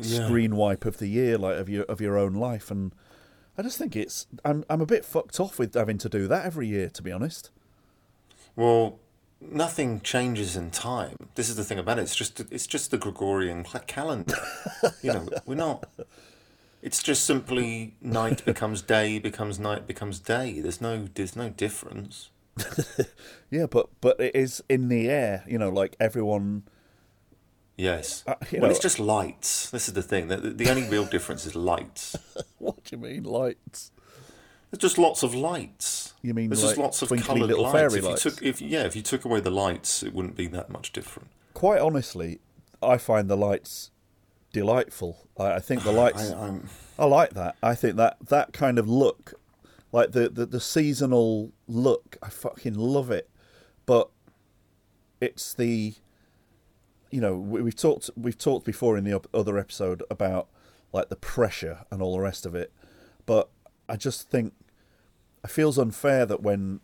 Yeah. 0.00 0.20
Screenwipe 0.20 0.84
of 0.84 0.98
the 0.98 1.08
year, 1.08 1.38
like 1.38 1.56
of 1.56 1.68
your 1.68 1.84
of 1.84 2.00
your 2.00 2.16
own 2.16 2.34
life. 2.34 2.70
And 2.70 2.94
I 3.56 3.62
just 3.62 3.78
think 3.78 3.96
it's 3.96 4.26
I'm 4.44 4.64
I'm 4.70 4.80
a 4.80 4.86
bit 4.86 5.04
fucked 5.04 5.40
off 5.40 5.58
with 5.58 5.74
having 5.74 5.98
to 5.98 6.08
do 6.08 6.28
that 6.28 6.44
every 6.44 6.68
year, 6.68 6.88
to 6.90 7.02
be 7.02 7.12
honest. 7.12 7.50
Well, 8.54 8.98
nothing 9.40 10.00
changes 10.00 10.56
in 10.56 10.70
time. 10.70 11.28
This 11.34 11.48
is 11.48 11.56
the 11.56 11.64
thing 11.64 11.78
about 11.78 11.98
it. 11.98 12.02
It's 12.02 12.16
just 12.16 12.40
it's 12.52 12.66
just 12.66 12.90
the 12.90 12.98
Gregorian 12.98 13.64
calendar. 13.86 14.38
you 15.02 15.12
know, 15.12 15.28
we're 15.46 15.54
not. 15.54 15.88
It's 16.80 17.02
just 17.02 17.24
simply 17.24 17.96
night 18.00 18.44
becomes 18.44 18.82
day, 18.82 19.18
becomes 19.18 19.58
night, 19.58 19.86
becomes 19.86 20.20
day. 20.20 20.60
There's 20.60 20.80
no 20.80 21.08
there's 21.14 21.36
no 21.36 21.50
difference. 21.50 22.30
Yeah, 23.50 23.66
but 23.66 23.88
but 24.00 24.20
it 24.20 24.36
is 24.36 24.62
in 24.68 24.88
the 24.88 25.08
air, 25.08 25.44
you 25.46 25.58
know, 25.58 25.70
like 25.70 25.96
everyone. 25.98 26.64
Yes. 27.78 28.24
Uh, 28.26 28.34
well, 28.52 28.62
know- 28.62 28.68
it's 28.68 28.80
just 28.80 28.98
lights. 28.98 29.70
This 29.70 29.88
is 29.88 29.94
the 29.94 30.02
thing. 30.02 30.28
The, 30.28 30.36
the 30.36 30.68
only 30.68 30.86
real 30.88 31.06
difference 31.06 31.46
is 31.46 31.54
lights. 31.56 32.16
What 32.58 32.84
do 32.84 32.96
you 32.96 33.00
mean, 33.02 33.22
lights? 33.22 33.92
There's 34.70 34.80
just 34.80 34.98
lots 34.98 35.22
of 35.22 35.32
lights. 35.34 36.12
You 36.22 36.34
mean 36.34 36.50
There's 36.50 36.62
like 36.62 36.70
just 36.72 36.78
lots 36.80 37.02
of 37.02 37.08
twinkly 37.08 37.40
little 37.40 37.62
lights. 37.62 37.72
fairy 37.72 37.98
if 38.00 38.04
lights? 38.04 38.24
you 38.24 38.30
took, 38.32 38.42
if 38.42 38.60
yeah, 38.60 38.82
if 38.82 38.96
you 38.96 39.02
took 39.02 39.24
away 39.24 39.40
the 39.40 39.50
lights, 39.50 40.02
it 40.02 40.12
wouldn't 40.12 40.36
be 40.36 40.48
that 40.48 40.68
much 40.68 40.92
different. 40.92 41.28
Quite 41.54 41.80
honestly, 41.80 42.40
I 42.82 42.98
find 42.98 43.30
the 43.30 43.36
lights 43.36 43.92
delightful. 44.52 45.28
I, 45.38 45.52
I 45.54 45.58
think 45.60 45.84
the 45.84 45.92
lights. 46.02 46.32
I, 46.32 46.58
I 46.98 47.04
like 47.06 47.30
that. 47.34 47.54
I 47.62 47.74
think 47.76 47.96
that 47.96 48.16
that 48.28 48.52
kind 48.52 48.78
of 48.78 48.88
look, 48.88 49.34
like 49.92 50.10
the, 50.12 50.28
the, 50.28 50.44
the 50.44 50.60
seasonal 50.60 51.52
look, 51.68 52.16
I 52.20 52.28
fucking 52.28 52.74
love 52.74 53.10
it. 53.12 53.30
But 53.86 54.10
it's 55.20 55.54
the, 55.54 55.94
you 57.10 57.20
know, 57.20 57.36
we, 57.36 57.62
we've 57.62 57.76
talked 57.76 58.10
we've 58.16 58.38
talked 58.38 58.64
before 58.64 58.96
in 58.96 59.04
the 59.04 59.20
other 59.34 59.58
episode 59.58 60.02
about 60.10 60.48
like 60.92 61.08
the 61.08 61.16
pressure 61.16 61.84
and 61.90 62.02
all 62.02 62.14
the 62.14 62.20
rest 62.20 62.46
of 62.46 62.54
it. 62.54 62.72
But 63.26 63.50
I 63.88 63.96
just 63.96 64.30
think 64.30 64.54
it 65.44 65.50
feels 65.50 65.78
unfair 65.78 66.26
that 66.26 66.42
when, 66.42 66.80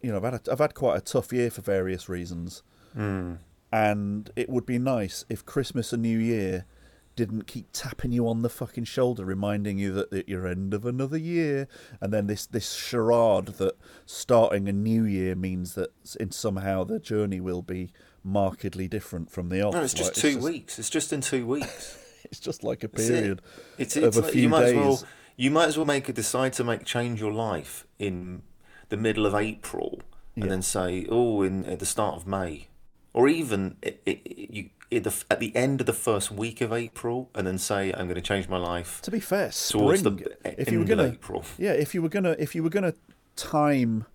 you 0.00 0.10
know, 0.10 0.18
I've 0.18 0.24
had 0.24 0.34
a, 0.34 0.52
I've 0.52 0.58
had 0.58 0.74
quite 0.74 0.96
a 0.96 1.00
tough 1.00 1.32
year 1.32 1.50
for 1.50 1.62
various 1.62 2.08
reasons, 2.08 2.62
mm. 2.96 3.38
and 3.72 4.30
it 4.36 4.48
would 4.48 4.66
be 4.66 4.78
nice 4.78 5.24
if 5.28 5.44
Christmas 5.44 5.92
and 5.92 6.02
New 6.02 6.18
Year 6.18 6.66
didn't 7.14 7.46
keep 7.46 7.66
tapping 7.72 8.10
you 8.10 8.26
on 8.26 8.40
the 8.40 8.48
fucking 8.48 8.84
shoulder, 8.84 9.24
reminding 9.24 9.78
you 9.78 9.92
that, 9.92 10.10
that 10.10 10.28
you're 10.28 10.46
end 10.46 10.72
of 10.72 10.86
another 10.86 11.18
year, 11.18 11.68
and 12.00 12.12
then 12.12 12.26
this 12.26 12.46
this 12.46 12.72
charade 12.72 13.46
that 13.58 13.74
starting 14.06 14.68
a 14.68 14.72
new 14.72 15.04
year 15.04 15.34
means 15.34 15.74
that 15.74 15.90
in 16.18 16.30
somehow 16.30 16.84
the 16.84 16.98
journey 16.98 17.40
will 17.40 17.62
be 17.62 17.92
markedly 18.24 18.88
different 18.88 19.30
from 19.30 19.48
the 19.48 19.62
off. 19.62 19.74
no, 19.74 19.82
it's 19.82 19.94
just 19.94 20.10
Like, 20.16 20.22
two 20.22 20.32
just- 20.34 20.44
weeks. 20.44 20.78
It's 20.78 20.90
just 20.90 21.12
in 21.12 21.20
two 21.20 21.46
weeks. 21.46 21.98
It's 22.24 22.38
just 22.40 22.62
like 22.64 22.82
a 22.82 22.88
That's 22.88 23.08
it. 23.10 23.12
period 23.12 23.42
It's, 23.78 23.96
of 23.96 24.04
it's 24.04 24.16
a 24.16 24.22
like 24.22 24.32
few 24.32 24.42
you 24.42 24.48
might 24.48 24.60
days. 24.62 24.70
as 24.70 24.76
well 24.76 25.02
you 25.36 25.50
might 25.50 25.66
as 25.66 25.76
well 25.76 25.84
make 25.84 26.08
a 26.08 26.12
decide 26.14 26.52
to 26.54 26.64
make 26.64 26.84
change 26.86 27.20
your 27.20 27.32
life 27.32 27.86
in 27.98 28.42
the 28.88 28.96
middle 28.96 29.26
of 29.26 29.34
April 29.34 30.00
and 30.36 30.44
Yeah. 30.44 30.50
then 30.50 30.62
say 30.62 31.06
oh 31.10 31.42
in 31.42 31.64
at 31.66 31.78
the 31.78 31.84
start 31.84 32.14
of 32.14 32.26
May 32.26 32.68
or 33.12 33.28
even 33.28 33.76
i 33.84 33.94
i 34.06 34.20
you 34.24 34.70
at 34.90 35.04
the, 35.04 35.24
at 35.30 35.40
the 35.40 35.54
end 35.54 35.80
of 35.80 35.86
the 35.86 35.92
first 35.92 36.30
week 36.30 36.60
of 36.62 36.72
April 36.72 37.28
and 37.34 37.46
then 37.46 37.58
say 37.58 37.92
I'm 37.92 38.06
going 38.06 38.14
to 38.14 38.22
change 38.22 38.48
my 38.48 38.56
life 38.56 39.02
To 39.02 39.10
be 39.10 39.20
fair, 39.20 39.50
towards 39.50 40.00
spring. 40.00 40.16
the 40.16 40.60
if 40.62 40.70
you 40.72 40.78
were 40.78 40.84
gonna, 40.86 41.08
April. 41.08 41.44
yeah, 41.58 41.72
if 41.72 41.92
you 41.94 42.00
were 42.00 42.08
gonna, 42.08 42.36
if 42.38 42.54
you 42.54 42.62
were 42.62 42.70
gonna 42.70 42.94
time 43.36 44.06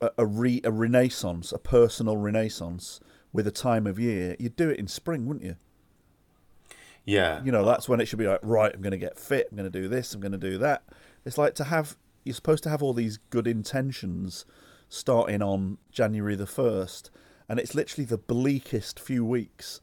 a 0.00 0.10
a, 0.18 0.26
re, 0.26 0.60
a 0.64 0.70
renaissance, 0.70 1.52
a 1.52 1.58
personal 1.58 2.16
renaissance 2.16 3.00
with 3.32 3.46
a 3.46 3.50
time 3.50 3.86
of 3.86 3.98
year, 3.98 4.36
you'd 4.38 4.56
do 4.56 4.70
it 4.70 4.78
in 4.78 4.88
spring, 4.88 5.26
wouldn't 5.26 5.44
you? 5.44 5.56
Yeah, 7.04 7.44
You 7.44 7.52
know, 7.52 7.64
that's 7.64 7.88
when 7.88 8.00
it 8.00 8.06
should 8.06 8.18
be 8.18 8.26
like, 8.26 8.40
right, 8.42 8.74
I'm 8.74 8.82
going 8.82 8.90
to 8.90 8.98
get 8.98 9.16
fit, 9.16 9.48
I'm 9.50 9.56
going 9.56 9.70
to 9.70 9.80
do 9.80 9.86
this, 9.86 10.12
I'm 10.12 10.20
going 10.20 10.32
to 10.32 10.38
do 10.38 10.58
that. 10.58 10.82
It's 11.24 11.38
like 11.38 11.54
to 11.54 11.64
have, 11.64 11.96
you're 12.24 12.34
supposed 12.34 12.64
to 12.64 12.68
have 12.68 12.82
all 12.82 12.92
these 12.92 13.18
good 13.30 13.46
intentions 13.46 14.44
starting 14.88 15.40
on 15.40 15.78
January 15.92 16.34
the 16.34 16.46
1st, 16.46 17.10
and 17.48 17.60
it's 17.60 17.76
literally 17.76 18.04
the 18.04 18.18
bleakest 18.18 18.98
few 18.98 19.24
weeks. 19.24 19.80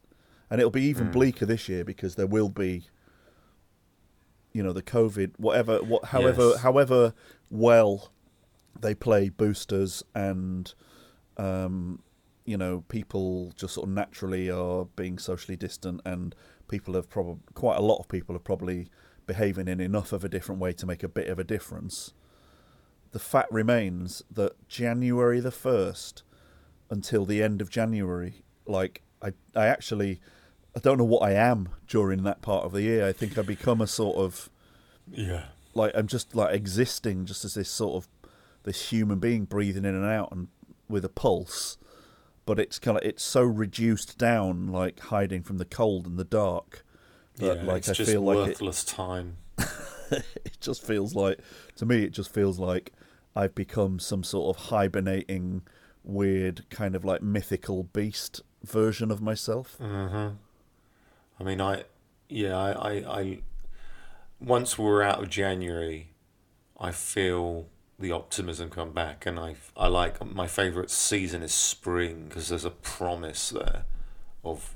And 0.50 0.60
it'll 0.60 0.70
be 0.70 0.82
even 0.82 1.06
hmm. 1.06 1.12
bleaker 1.12 1.46
this 1.46 1.66
year 1.66 1.82
because 1.82 2.16
there 2.16 2.26
will 2.26 2.50
be, 2.50 2.88
you 4.52 4.62
know, 4.62 4.74
the 4.74 4.82
COVID, 4.82 5.32
whatever, 5.38 5.78
what, 5.78 6.06
however, 6.06 6.50
Yes. 6.50 6.60
however 6.60 7.14
well 7.50 8.12
they 8.80 8.94
play 8.94 9.28
boosters 9.28 10.02
and 10.14 10.74
um, 11.36 12.00
you 12.44 12.56
know, 12.56 12.84
people 12.88 13.52
just 13.56 13.74
sort 13.74 13.88
of 13.88 13.94
naturally 13.94 14.50
are 14.50 14.84
being 14.96 15.18
socially 15.18 15.56
distant, 15.56 16.00
and 16.04 16.34
people 16.68 16.94
have 16.94 17.08
probably 17.08 17.40
quite 17.54 17.76
a 17.76 17.82
lot 17.82 17.98
of 17.98 18.08
people 18.08 18.36
are 18.36 18.40
probably 18.40 18.88
behaving 19.26 19.68
in 19.68 19.80
enough 19.80 20.12
of 20.12 20.24
a 20.24 20.28
different 20.28 20.60
way 20.60 20.72
to 20.72 20.86
make 20.86 21.02
a 21.02 21.08
bit 21.08 21.28
of 21.28 21.38
a 21.38 21.44
difference. 21.44 22.12
The 23.12 23.18
fact 23.18 23.50
remains 23.50 24.22
that 24.30 24.68
January 24.68 25.40
the 25.40 25.50
first 25.50 26.22
until 26.90 27.24
the 27.24 27.42
end 27.42 27.62
of 27.62 27.70
January, 27.70 28.42
like 28.66 29.02
I, 29.22 29.32
I 29.56 29.66
actually, 29.66 30.20
I 30.76 30.80
don't 30.80 30.98
know 30.98 31.04
what 31.04 31.22
I 31.22 31.32
am 31.32 31.70
during 31.86 32.24
that 32.24 32.42
part 32.42 32.64
of 32.64 32.72
the 32.72 32.82
year. 32.82 33.06
I 33.06 33.12
think 33.12 33.38
I 33.38 33.42
become 33.42 33.80
a 33.80 33.86
sort 33.86 34.16
of 34.16 34.50
yeah. 35.10 35.44
like 35.72 35.92
I'm 35.94 36.08
just 36.08 36.34
like 36.34 36.54
existing 36.54 37.24
just 37.24 37.44
as 37.44 37.54
this 37.54 37.70
sort 37.70 37.94
of 37.94 38.08
this 38.64 38.90
human 38.90 39.18
being 39.18 39.44
breathing 39.44 39.84
in 39.84 39.94
and 39.94 40.04
out 40.04 40.30
and 40.32 40.48
with 40.88 41.04
a 41.04 41.08
pulse, 41.08 41.78
but 42.44 42.58
it's 42.58 42.78
kind 42.78 42.98
of 42.98 43.04
it's 43.04 43.22
so 43.22 43.42
reduced 43.42 44.18
down, 44.18 44.68
like 44.68 45.00
hiding 45.00 45.42
from 45.42 45.58
the 45.58 45.64
cold 45.64 46.06
and 46.06 46.18
the 46.18 46.24
dark. 46.24 46.84
That, 47.36 47.58
yeah, 47.58 47.62
like 47.64 47.78
it's 47.78 47.90
I 47.90 47.92
just 47.94 48.10
feel 48.10 48.22
like 48.22 48.36
it, 48.36 48.40
worthless 48.40 48.84
time. 48.84 49.36
it 50.10 50.58
just 50.60 50.84
feels 50.84 51.14
like 51.14 51.38
to 51.76 51.86
me 51.86 52.04
it 52.04 52.10
just 52.10 52.32
feels 52.32 52.58
like 52.58 52.92
I've 53.36 53.54
become 53.54 53.98
some 53.98 54.22
sort 54.22 54.56
of 54.56 54.64
hibernating, 54.66 55.62
weird 56.02 56.68
kind 56.70 56.94
of 56.94 57.04
like 57.04 57.22
mythical 57.22 57.84
beast 57.84 58.42
version 58.62 59.10
of 59.10 59.20
myself. 59.20 59.76
Mm. 59.80 60.36
I 61.38 61.42
mean, 61.42 61.60
I, 61.60 61.84
yeah, 62.28 62.56
I, 62.56 62.70
I, 62.72 63.20
I, 63.20 63.42
once 64.40 64.78
we're 64.78 65.02
out 65.02 65.22
of 65.22 65.28
January, 65.28 66.10
I 66.78 66.92
feel 66.92 67.66
the 67.98 68.12
optimism 68.12 68.70
come 68.70 68.92
back, 68.92 69.24
and 69.26 69.38
I, 69.38 69.54
I 69.76 69.86
like 69.88 70.24
my 70.24 70.46
favourite 70.46 70.90
season 70.90 71.42
is 71.42 71.52
spring 71.52 72.26
because 72.28 72.48
there's 72.48 72.64
a 72.64 72.70
promise 72.70 73.50
there 73.50 73.84
of, 74.44 74.74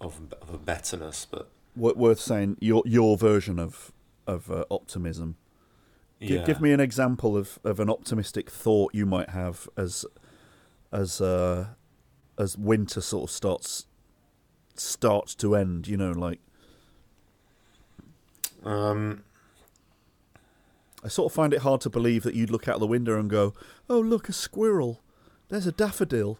of, 0.00 0.20
of 0.40 0.54
a 0.54 0.58
betterness. 0.58 1.26
But 1.30 1.48
Wo- 1.76 1.94
Worth 1.94 2.20
saying 2.20 2.56
your 2.60 2.82
your 2.86 3.16
version 3.16 3.58
of 3.58 3.92
of 4.26 4.50
uh, 4.50 4.64
optimism. 4.70 5.36
Gi- 6.20 6.36
yeah, 6.36 6.44
Give 6.44 6.60
me 6.60 6.72
an 6.72 6.80
example 6.80 7.36
of, 7.36 7.58
of 7.64 7.80
an 7.80 7.90
optimistic 7.90 8.50
thought 8.50 8.94
you 8.94 9.04
might 9.04 9.30
have 9.30 9.68
as 9.76 10.06
as 10.90 11.20
uh, 11.20 11.66
as 12.38 12.56
winter 12.56 13.00
sort 13.00 13.24
of 13.24 13.30
starts 13.30 13.86
starts 14.74 15.34
to 15.36 15.54
end. 15.54 15.86
You 15.86 15.96
know, 15.98 16.12
like 16.12 16.40
um, 18.64 19.24
I 21.04 21.08
sort 21.08 21.30
of 21.30 21.34
find 21.34 21.52
it 21.52 21.60
hard 21.60 21.82
to 21.82 21.90
believe 21.90 22.22
that 22.22 22.34
you'd 22.34 22.50
look 22.50 22.66
out 22.66 22.80
the 22.80 22.86
window 22.86 23.18
and 23.20 23.28
go, 23.28 23.52
"Oh, 23.90 24.00
look, 24.00 24.28
a 24.28 24.32
squirrel! 24.32 25.02
There's 25.48 25.66
a 25.66 25.72
daffodil." 25.72 26.38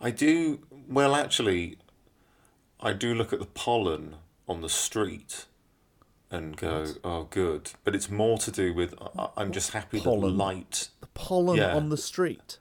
I 0.00 0.10
do. 0.10 0.60
Well, 0.88 1.14
actually, 1.14 1.78
I 2.80 2.92
do 2.92 3.14
look 3.14 3.32
at 3.32 3.38
the 3.38 3.46
pollen 3.46 4.16
on 4.48 4.60
the 4.60 4.68
street 4.68 5.46
and 6.30 6.56
go, 6.56 6.86
"Oh, 7.04 7.24
good." 7.30 7.70
But 7.84 7.94
it's 7.94 8.10
more 8.10 8.36
to 8.38 8.50
do 8.50 8.74
with 8.74 8.94
I, 9.16 9.28
I'm 9.36 9.52
just 9.52 9.70
happy 9.70 9.98
that 9.98 10.04
Pollen? 10.04 10.36
light 10.36 10.88
The 11.00 11.06
pollen 11.14 11.58
Yeah. 11.58 11.76
on 11.76 11.88
the 11.88 11.96
street. 11.96 12.58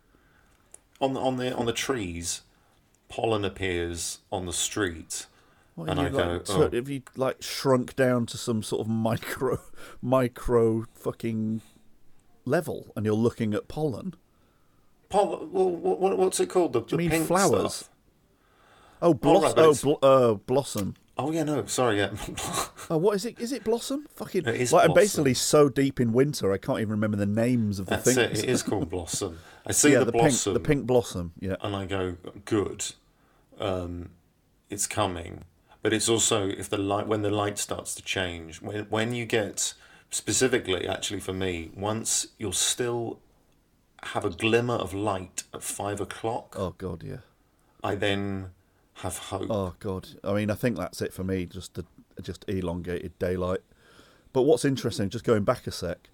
on 1.00 1.14
the 1.14 1.20
on 1.20 1.38
the 1.38 1.52
on 1.56 1.66
the 1.66 1.74
trees, 1.74 2.42
pollen 3.10 3.44
appears 3.44 4.20
on 4.32 4.46
the 4.46 4.54
street, 4.54 5.26
What, 5.82 5.90
and 5.90 6.00
you 6.00 6.06
I 6.06 6.10
like, 6.10 6.14
go, 6.14 6.40
tur- 6.40 6.70
"Oh." 6.72 6.76
Have 6.76 6.90
you 6.90 7.02
like 7.16 7.42
shrunk 7.42 7.96
down 7.96 8.26
to 8.28 8.38
some 8.38 8.64
sort 8.64 8.82
of 8.82 8.88
micro, 8.88 9.60
micro 10.02 10.86
fucking 10.94 11.62
level, 12.46 12.92
and 12.96 13.06
you're 13.06 13.16
looking 13.16 13.54
at 13.54 13.68
pollen? 13.68 14.16
pollen. 15.10 15.52
Well, 15.52 15.70
what, 15.70 16.18
what's 16.18 16.40
it 16.40 16.50
called? 16.50 16.74
The, 16.74 16.82
the 16.82 16.98
mean 16.98 17.10
pink 17.10 17.28
flowers? 17.28 17.74
stuff. 17.74 17.90
Oh, 19.02 19.14
bloss- 19.14 19.44
right, 19.44 19.54
oh, 19.58 19.74
bl- 19.74 20.06
uh, 20.06 20.34
blossom. 20.36 20.96
Oh 21.18 21.32
yeah, 21.32 21.44
no, 21.44 21.66
sorry, 21.66 21.98
yeah. 21.98 22.12
Oh, 22.90 22.98
what 22.98 23.16
is 23.16 23.26
it? 23.26 23.40
Is 23.40 23.52
it 23.52 23.64
blossom? 23.64 24.08
Fucking. 24.16 24.48
It 24.48 24.56
is 24.56 24.74
like, 24.74 24.88
I'm 24.90 24.94
basically 24.94 25.34
so 25.34 25.70
deep 25.70 26.00
in 26.00 26.14
winter, 26.14 26.52
I 26.52 26.58
can't 26.58 26.80
even 26.80 26.92
remember 26.92 27.18
the 27.18 27.26
names 27.26 27.80
of 27.80 27.86
the 27.86 27.92
That's 27.92 28.06
things. 28.14 28.40
it. 28.40 28.44
It 28.46 28.50
is 28.50 28.64
called 28.64 28.90
blossom. 28.90 29.38
I 29.66 29.72
see 29.72 29.92
yeah, 29.92 30.00
the, 30.00 30.06
the, 30.06 30.12
blossom, 30.14 30.54
pink, 30.54 30.64
the 30.64 30.68
pink 30.68 30.86
blossom. 30.88 31.34
Yeah. 31.40 31.56
and 31.62 31.76
I 31.76 31.86
go, 31.86 32.18
good. 32.46 32.86
Um, 33.60 34.10
it's 34.70 34.88
coming, 34.88 35.44
but 35.82 35.94
it's 35.94 36.08
also 36.10 36.48
if 36.50 36.70
the 36.70 36.78
light 36.78 37.08
when 37.08 37.22
the 37.22 37.30
light 37.32 37.58
starts 37.58 37.96
to 37.96 38.04
change 38.04 38.62
when 38.62 38.86
when 38.86 39.14
you 39.14 39.26
get 39.26 39.74
specifically 40.10 40.88
actually 40.88 41.20
for 41.20 41.34
me 41.34 41.72
once 41.76 42.28
you'll 42.38 42.52
still 42.52 43.20
have 44.04 44.26
a 44.26 44.30
glimmer 44.30 44.74
of 44.76 44.94
light 44.94 45.44
at 45.54 45.62
five 45.62 46.02
o'clock. 46.02 46.56
Oh 46.58 46.74
god, 46.78 47.04
yeah. 47.04 47.18
I 47.84 47.96
then 47.96 48.50
have 48.96 49.18
hope. 49.18 49.48
Oh 49.50 49.76
god. 49.80 50.10
I 50.24 50.34
mean, 50.34 50.50
I 50.50 50.56
think 50.56 50.76
that's 50.78 51.02
it 51.02 51.14
for 51.14 51.24
me. 51.24 51.46
Just 51.46 51.76
the 51.76 51.86
just 52.22 52.44
elongated 52.48 53.18
daylight. 53.20 53.62
But 54.34 54.44
what's 54.44 54.66
interesting, 54.66 55.10
just 55.10 55.24
going 55.24 55.44
back 55.44 55.68
a 55.68 55.72
sec, 55.72 56.10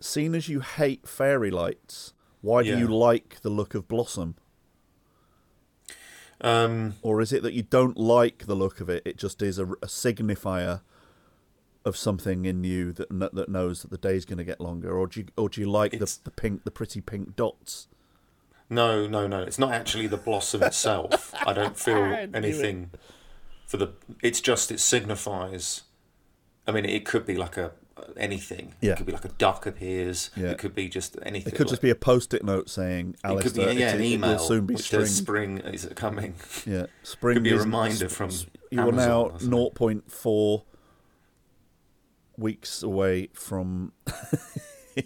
seeing 0.00 0.34
as 0.34 0.48
you 0.48 0.60
hate 0.60 1.08
fairy 1.08 1.50
lights, 1.50 2.12
why 2.40 2.62
do 2.62 2.70
Yeah. 2.70 2.78
you 2.78 2.88
like 2.88 3.40
the 3.42 3.50
look 3.50 3.74
of 3.74 3.88
blossom? 3.88 4.34
Um, 6.40 6.94
Or 7.02 7.20
is 7.20 7.32
it 7.32 7.42
that 7.42 7.52
you 7.52 7.62
don't 7.62 7.96
like 7.96 8.46
the 8.46 8.54
look 8.54 8.80
of 8.80 8.88
it? 8.88 9.02
It 9.04 9.16
just 9.16 9.42
is 9.42 9.58
a, 9.58 9.64
a 9.64 9.86
signifier 9.86 10.82
of 11.84 11.96
something 11.96 12.44
in 12.44 12.64
you 12.64 12.92
that 12.92 13.08
that 13.10 13.48
knows 13.48 13.82
that 13.82 13.90
the 13.90 13.98
day's 13.98 14.24
going 14.24 14.38
to 14.38 14.44
get 14.44 14.60
longer. 14.60 14.96
Or 14.96 15.06
do 15.06 15.20
you 15.20 15.26
or 15.36 15.48
do 15.48 15.60
you 15.60 15.70
like 15.70 15.92
the, 15.92 16.18
the 16.24 16.30
pink, 16.30 16.64
the 16.64 16.70
pretty 16.70 17.00
pink 17.00 17.34
dots? 17.36 17.88
no, 18.70 19.06
no, 19.06 19.26
no. 19.26 19.42
It's 19.42 19.58
not 19.58 19.72
actually 19.72 20.06
the 20.06 20.16
blossom 20.18 20.62
itself. 20.62 21.34
I 21.46 21.52
don't 21.52 21.78
feel 21.78 22.04
anything 22.34 22.90
for 23.66 23.78
the. 23.78 23.92
It's 24.22 24.40
just 24.40 24.70
it 24.70 24.80
signifies. 24.80 25.82
I 26.66 26.72
mean, 26.72 26.84
it 26.84 27.06
could 27.06 27.24
be 27.24 27.36
like 27.36 27.56
a 27.56 27.72
anything. 28.16 28.74
Yeah. 28.80 28.92
It 28.92 28.96
could 28.98 29.06
be 29.06 29.12
like 29.12 29.24
a 29.24 29.30
duck 29.30 29.66
appears. 29.66 30.30
Yeah. 30.36 30.48
It 30.48 30.58
could 30.58 30.74
be 30.74 30.88
just 30.88 31.16
anything. 31.22 31.52
It 31.52 31.56
could 31.56 31.68
just 31.68 31.82
be 31.82 31.90
a 31.90 31.94
post-it 31.94 32.44
note 32.44 32.68
saying, 32.68 33.16
It 33.24 33.40
could 33.42 33.54
be 33.54 33.62
yeah, 33.62 33.94
it, 33.94 33.94
an 33.94 34.02
it 34.02 34.20
will 34.20 34.38
soon 34.38 34.66
be 34.66 34.76
spring." 34.76 35.06
spring 35.06 35.58
is 35.58 35.88
coming. 35.94 36.34
Yeah, 36.66 36.86
spring. 37.02 37.36
Could 37.36 37.44
be 37.44 37.52
a 37.52 37.58
reminder 37.58 38.08
from 38.08 38.30
You 38.70 38.88
are 38.88 38.92
now 38.92 39.28
0.4 39.38 40.62
weeks 42.36 42.82
away 42.82 43.28
from. 43.32 43.92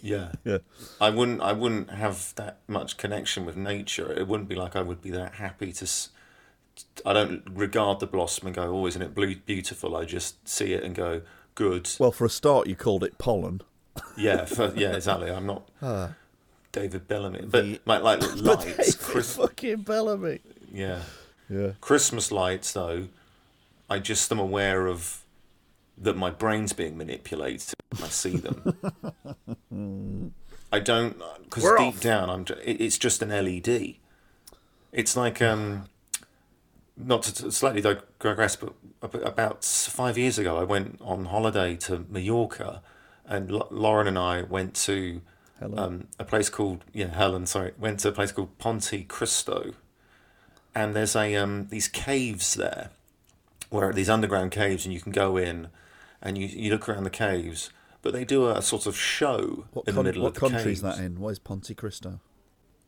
Yeah. 0.01 0.31
Yeah, 0.43 0.59
I 0.99 1.11
wouldn't. 1.11 1.41
I 1.41 1.53
wouldn't 1.53 1.91
have 1.91 2.33
that 2.35 2.61
much 2.67 2.97
connection 2.97 3.45
with 3.45 3.55
nature. 3.55 4.11
It 4.11 4.27
wouldn't 4.27 4.49
be 4.49 4.55
like 4.55 4.75
I 4.75 4.81
would 4.81 5.01
be 5.01 5.11
that 5.11 5.35
happy 5.35 5.71
to. 5.73 5.87
I 7.05 7.13
don't 7.13 7.43
regard 7.51 7.99
the 7.99 8.07
blossom 8.07 8.47
and 8.47 8.55
go, 8.55 8.75
"Oh, 8.75 8.87
isn't 8.87 9.01
it 9.01 9.45
beautiful?" 9.45 9.95
I 9.95 10.05
just 10.05 10.47
see 10.47 10.73
it 10.73 10.83
and 10.83 10.95
go, 10.95 11.21
"Good." 11.55 11.89
well, 11.99 12.11
for 12.11 12.25
a 12.25 12.29
start, 12.29 12.67
you 12.67 12.75
called 12.75 13.03
it 13.03 13.17
pollen. 13.17 13.61
Yeah, 14.17 14.45
for, 14.45 14.73
yeah, 14.75 14.93
exactly. 14.95 15.29
I'm 15.31 15.45
not 15.45 15.69
David 16.71 17.07
Bellamy, 17.07 17.41
but 17.49 17.63
The- 17.63 17.79
like 17.85 18.01
like 18.03 18.21
lights. 18.41 18.95
Chris, 18.95 19.35
fucking 19.35 19.81
Bellamy. 19.81 20.39
yeah, 20.71 21.03
Yeah, 21.49 21.71
Christmas 21.81 22.31
lights 22.31 22.73
though. 22.73 23.07
I 23.89 23.99
just 23.99 24.31
am 24.31 24.39
aware 24.39 24.87
of 24.87 25.19
that 25.97 26.17
my 26.17 26.31
brain's 26.31 26.73
being 26.73 26.97
manipulated 26.97 27.73
when 27.91 28.03
I 28.03 28.07
see 28.09 28.37
them. 28.37 28.75
I 30.71 30.79
don't 30.79 31.17
because 31.43 31.63
deep 31.63 31.95
off. 31.95 32.01
down 32.01 32.29
I'm. 32.29 32.45
It's 32.63 32.97
just 32.97 33.21
an 33.21 33.29
LED. 33.29 33.95
It's 34.91 35.15
like 35.15 35.41
um, 35.41 35.85
not 36.95 37.23
to 37.23 37.51
slightly 37.51 37.81
digress, 37.81 38.55
but 38.55 38.73
about 39.01 39.63
five 39.63 40.17
years 40.17 40.37
ago, 40.37 40.57
I 40.57 40.63
went 40.63 40.99
on 41.01 41.25
holiday 41.25 41.75
to 41.77 42.05
Mallorca, 42.09 42.81
and 43.25 43.51
L- 43.51 43.67
Lauren 43.71 44.07
and 44.07 44.17
I 44.17 44.43
went 44.43 44.75
to 44.75 45.21
um, 45.61 46.07
a 46.19 46.23
place 46.23 46.49
called 46.49 46.83
yeah 46.93 47.07
Helen. 47.07 47.45
Sorry, 47.45 47.71
went 47.77 47.99
to 48.01 48.09
a 48.09 48.11
place 48.11 48.31
called 48.31 48.57
Porto 48.57 49.03
Cristo, 49.07 49.73
and 50.75 50.95
there's 50.95 51.15
a 51.15 51.35
um, 51.35 51.67
these 51.69 51.87
caves 51.87 52.53
there, 52.53 52.91
where 53.69 53.91
these 53.93 54.09
underground 54.09 54.51
caves, 54.51 54.85
and 54.85 54.93
you 54.93 55.01
can 55.01 55.11
go 55.11 55.37
in, 55.37 55.69
and 56.21 56.37
you 56.37 56.47
you 56.47 56.71
look 56.71 56.87
around 56.87 57.03
the 57.03 57.09
caves, 57.09 57.71
but 58.01 58.13
they 58.13 58.25
do 58.25 58.49
a, 58.49 58.61
sort 58.61 58.85
of 58.85 58.95
show 58.95 59.65
what, 59.73 59.87
in 59.87 59.95
con- 59.95 60.03
the 60.03 60.09
middle 60.09 60.27
of 60.27 60.33
the 60.35 60.39
country 60.39 60.63
caves. 60.63 60.77
is 60.77 60.81
that 60.81 60.99
in? 60.99 61.19
What 61.19 61.29
is 61.29 61.39
Porto 61.39 61.73
Cristo? 61.73 62.19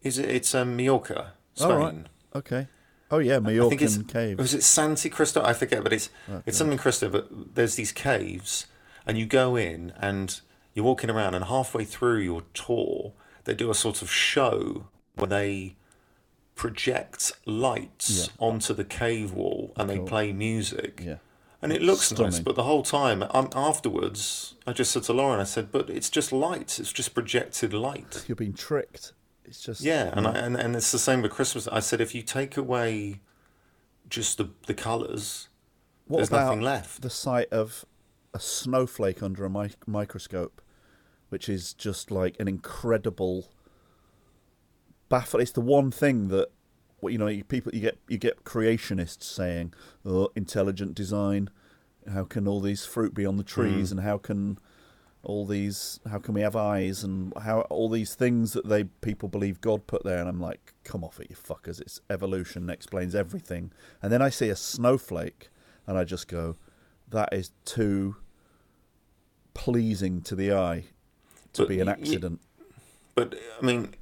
Is 0.04 0.20
it? 0.20 0.30
It's 0.30 0.54
um, 0.54 0.76
Mallorca, 0.76 1.34
Spain. 1.56 1.72
Oh, 1.72 1.78
right. 1.78 1.96
Okay. 2.36 2.68
Oh 3.12 3.20
yeah, 3.20 3.38
I 3.38 3.40
think 3.70 3.82
it's 3.82 3.98
Mallorcan 3.98 4.08
caves. 4.12 4.38
Was 4.40 4.54
it 4.54 4.64
Santi 4.64 5.10
Cristo? 5.10 5.44
I 5.44 5.54
forget, 5.54 5.84
but 5.84 5.94
it's 5.94 6.10
it's 6.46 6.58
something 6.58 6.78
Cristo. 6.78 7.10
But 7.10 7.56
there's 7.56 7.76
these 7.76 7.92
caves, 7.92 8.66
and 9.06 9.18
you 9.18 9.26
go 9.26 9.56
in, 9.56 9.94
and 10.00 10.40
you're 10.74 10.86
walking 10.86 11.10
around, 11.10 11.36
and 11.36 11.46
halfway 11.46 11.86
through 11.86 12.20
your 12.20 12.44
tour, 12.54 13.14
they 13.44 13.54
do 13.54 13.70
a 13.70 13.76
sort 13.76 14.02
of 14.02 14.12
show 14.12 14.88
where 15.16 15.28
they 15.28 15.76
project 16.56 17.34
lights 17.46 18.30
onto 18.40 18.74
the 18.74 18.86
cave 18.86 19.34
wall, 19.34 19.72
and 19.76 19.90
they 19.90 20.00
play 20.00 20.32
music. 20.32 21.02
Yeah. 21.04 21.18
And 21.62 21.74
it 21.74 21.82
looks 21.82 22.12
nice, 22.12 22.40
but 22.40 22.56
the 22.56 22.64
whole 22.64 22.84
time, 22.84 23.24
um, 23.32 23.50
afterwards, 23.56 24.54
I 24.68 24.74
just 24.74 24.92
said 24.92 25.04
to 25.04 25.14
Lauren, 25.14 25.40
I 25.40 25.46
said, 25.46 25.72
"But 25.72 25.90
it's 25.90 26.10
just 26.10 26.32
lights. 26.32 26.80
It's 26.80 26.94
just 26.94 27.14
projected 27.16 27.74
light." 27.74 28.24
You're 28.28 28.36
being 28.36 28.54
tricked. 28.54 29.14
It's 29.48 29.62
just 29.62 29.82
Yeah, 29.82 30.12
and 30.14 30.28
I, 30.28 30.32
and 30.32 30.56
and 30.56 30.76
it's 30.76 30.92
the 30.92 31.00
same 31.00 31.22
with 31.22 31.32
Christmas. 31.32 31.68
I 31.68 31.80
said 31.80 32.02
if 32.02 32.16
you 32.16 32.22
take 32.22 32.58
away 32.58 33.22
just 34.10 34.38
the 34.38 34.50
the 34.68 34.74
colours, 34.74 35.50
What 36.08 36.18
there's 36.18 36.30
about 36.30 36.46
nothing 36.46 36.62
left. 36.62 37.02
the 37.02 37.10
sight 37.10 37.48
of 37.52 37.86
a 38.34 38.40
snowflake 38.40 39.24
under 39.24 39.46
a 39.46 39.50
mi- 39.50 39.76
microscope, 39.88 40.62
which 41.30 41.48
is 41.48 41.74
just 41.74 42.12
like 42.12 42.36
an 42.40 42.48
incredible 42.48 43.50
baffle. 45.10 45.40
It's 45.40 45.52
the 45.52 45.62
one 45.62 45.92
thing 45.92 46.28
that, 46.30 46.50
well, 47.00 47.12
you 47.12 47.18
know, 47.18 47.28
you, 47.28 47.44
people 47.44 47.74
you 47.74 47.82
get 47.82 47.98
you 48.08 48.18
get 48.18 48.44
creationists 48.44 49.24
saying, 49.24 49.74
"Oh, 50.06 50.30
intelligent 50.36 50.96
design. 50.96 51.50
How 52.12 52.24
can 52.24 52.48
all 52.48 52.62
these 52.62 52.86
fruit 52.86 53.16
be 53.16 53.26
on 53.26 53.38
the 53.38 53.44
hmm. 53.44 53.62
trees, 53.62 53.92
and 53.92 54.02
how 54.02 54.18
can 54.18 54.60
all 55.26 55.46
these 55.46 56.00
how 56.10 56.20
can 56.20 56.34
we 56.34 56.42
have 56.42 56.56
eyes 56.56 57.04
and 57.04 57.34
how 57.42 57.62
all 57.62 57.90
these 57.90 58.16
things 58.16 58.54
that 58.54 58.68
they 58.68 58.86
people 58.86 59.30
believe 59.30 59.62
God 59.62 59.88
put 59.88 60.04
there?" 60.04 60.20
And 60.20 60.30
I'm 60.30 60.40
like, 60.40 60.74
"Come 60.84 61.04
off 61.04 61.20
it, 61.20 61.28
you 61.30 61.36
fuckers! 61.36 61.82
It's 61.82 62.02
evolution 62.10 62.70
explains 62.70 63.16
everything." 63.16 63.72
And 64.02 64.12
then 64.12 64.22
I 64.22 64.30
see 64.30 64.50
a 64.50 64.56
snowflake, 64.56 65.50
and 65.88 65.98
I 65.98 66.04
just 66.04 66.28
go, 66.28 66.56
"That 67.10 67.30
is 67.34 67.52
too." 67.66 68.18
pleasing 69.56 70.22
to 70.22 70.36
the 70.36 70.54
eye 70.54 70.84
to 71.54 71.64
But 71.64 71.70
be 71.70 71.80
an 71.80 71.88
y- 71.88 71.94
accident. 71.94 72.42
But 73.16 73.36
I 73.60 73.66
mean, 73.66 73.96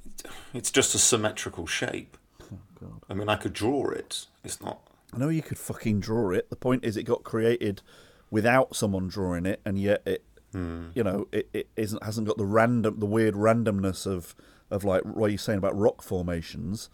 it's 0.52 0.70
just 0.70 0.94
a 0.94 0.98
symmetrical 0.98 1.66
shape. 1.66 2.18
Oh, 2.42 2.58
God. 2.80 3.00
I 3.08 3.14
mean, 3.14 3.28
I 3.28 3.36
could 3.36 3.52
draw 3.52 3.88
it. 3.90 4.26
It's 4.42 4.60
not. 4.60 4.80
I 5.12 5.18
know 5.18 5.28
you 5.28 5.42
could 5.42 5.58
fucking 5.58 6.00
draw 6.00 6.30
it. 6.32 6.50
The 6.50 6.56
point 6.56 6.84
is, 6.84 6.96
it 6.96 7.04
got 7.04 7.22
created 7.22 7.82
without 8.30 8.74
someone 8.74 9.06
drawing 9.06 9.46
it, 9.46 9.60
and 9.64 9.78
yet 9.78 10.02
it, 10.04 10.24
Hmm. 10.54 10.90
you 10.94 11.02
know, 11.02 11.26
it, 11.32 11.48
it 11.52 11.68
isn't 11.74 12.00
hasn't 12.04 12.28
got 12.28 12.38
the 12.38 12.46
random, 12.46 13.00
the 13.00 13.06
weird 13.06 13.34
randomness 13.34 14.06
of 14.06 14.36
of 14.70 14.84
like 14.84 15.02
what 15.02 15.32
you're 15.32 15.38
saying 15.38 15.58
about 15.58 15.76
rock 15.76 16.00
formations. 16.00 16.90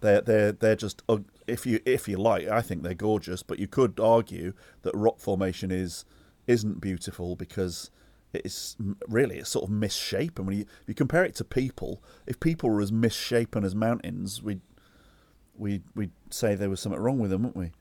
They're 0.00 0.22
they're 0.22 0.52
they're 0.52 0.74
just 0.74 1.02
if 1.46 1.66
you 1.66 1.80
if 1.84 2.08
you 2.08 2.16
like, 2.16 2.48
I 2.48 2.62
think 2.62 2.82
they're 2.82 2.94
gorgeous, 2.94 3.42
but 3.42 3.58
you 3.58 3.66
could 3.66 4.00
argue 4.00 4.54
that 4.82 4.94
rock 4.94 5.20
formation 5.20 5.70
is 5.70 6.06
isn't 6.46 6.80
beautiful 6.80 7.36
because 7.36 7.90
it's 8.32 8.74
really 9.06 9.36
it's 9.38 9.50
sort 9.50 9.64
of 9.64 9.70
misshapen. 9.70 10.46
When 10.46 10.56
you 10.56 10.62
if 10.62 10.88
you 10.88 10.94
compare 10.94 11.24
it 11.24 11.34
to 11.34 11.44
people, 11.44 12.02
if 12.26 12.40
people 12.40 12.70
were 12.70 12.80
as 12.80 12.90
misshapen 12.90 13.64
as 13.64 13.74
mountains, 13.74 14.42
we'd 14.42 14.62
we 15.58 15.82
we'd 15.94 16.12
say 16.30 16.54
there 16.54 16.70
was 16.70 16.80
something 16.80 17.00
wrong 17.00 17.18
with 17.18 17.30
them, 17.30 17.42
wouldn't 17.42 17.56
we? 17.56 17.72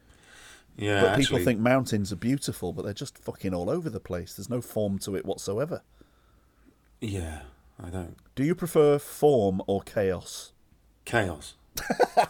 Yeah, 0.77 1.01
But 1.01 1.09
actually, 1.09 1.25
people 1.25 1.39
think 1.39 1.59
mountains 1.59 2.13
are 2.13 2.17
beautiful, 2.17 2.71
but 2.71 2.85
they're 2.85 2.93
just 2.93 3.17
fucking 3.17 3.53
all 3.53 3.69
over 3.69 3.89
the 3.89 3.99
place. 3.99 4.35
There's 4.35 4.49
no 4.49 4.61
form 4.61 4.99
to 4.99 5.15
it 5.15 5.25
whatsoever. 5.25 5.81
Yeah, 7.01 7.41
I 7.83 7.89
don't. 7.89 8.15
Do 8.35 8.43
you 8.43 8.53
prefer 8.53 8.99
form 8.99 9.61
or 9.65 9.81
chaos? 9.81 10.53
Chaos. 11.05 11.55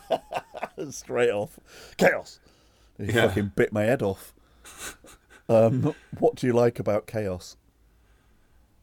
Straight 0.92 1.32
off, 1.32 1.60
chaos. 1.98 2.40
You 2.98 3.08
Yeah. 3.08 3.28
fucking 3.28 3.52
bit 3.56 3.74
my 3.74 3.84
head 3.84 4.02
off. 4.02 4.34
Um, 5.50 5.94
what 6.20 6.36
do 6.36 6.48
you 6.48 6.54
like 6.54 6.80
about 6.80 7.06
chaos? 7.08 7.58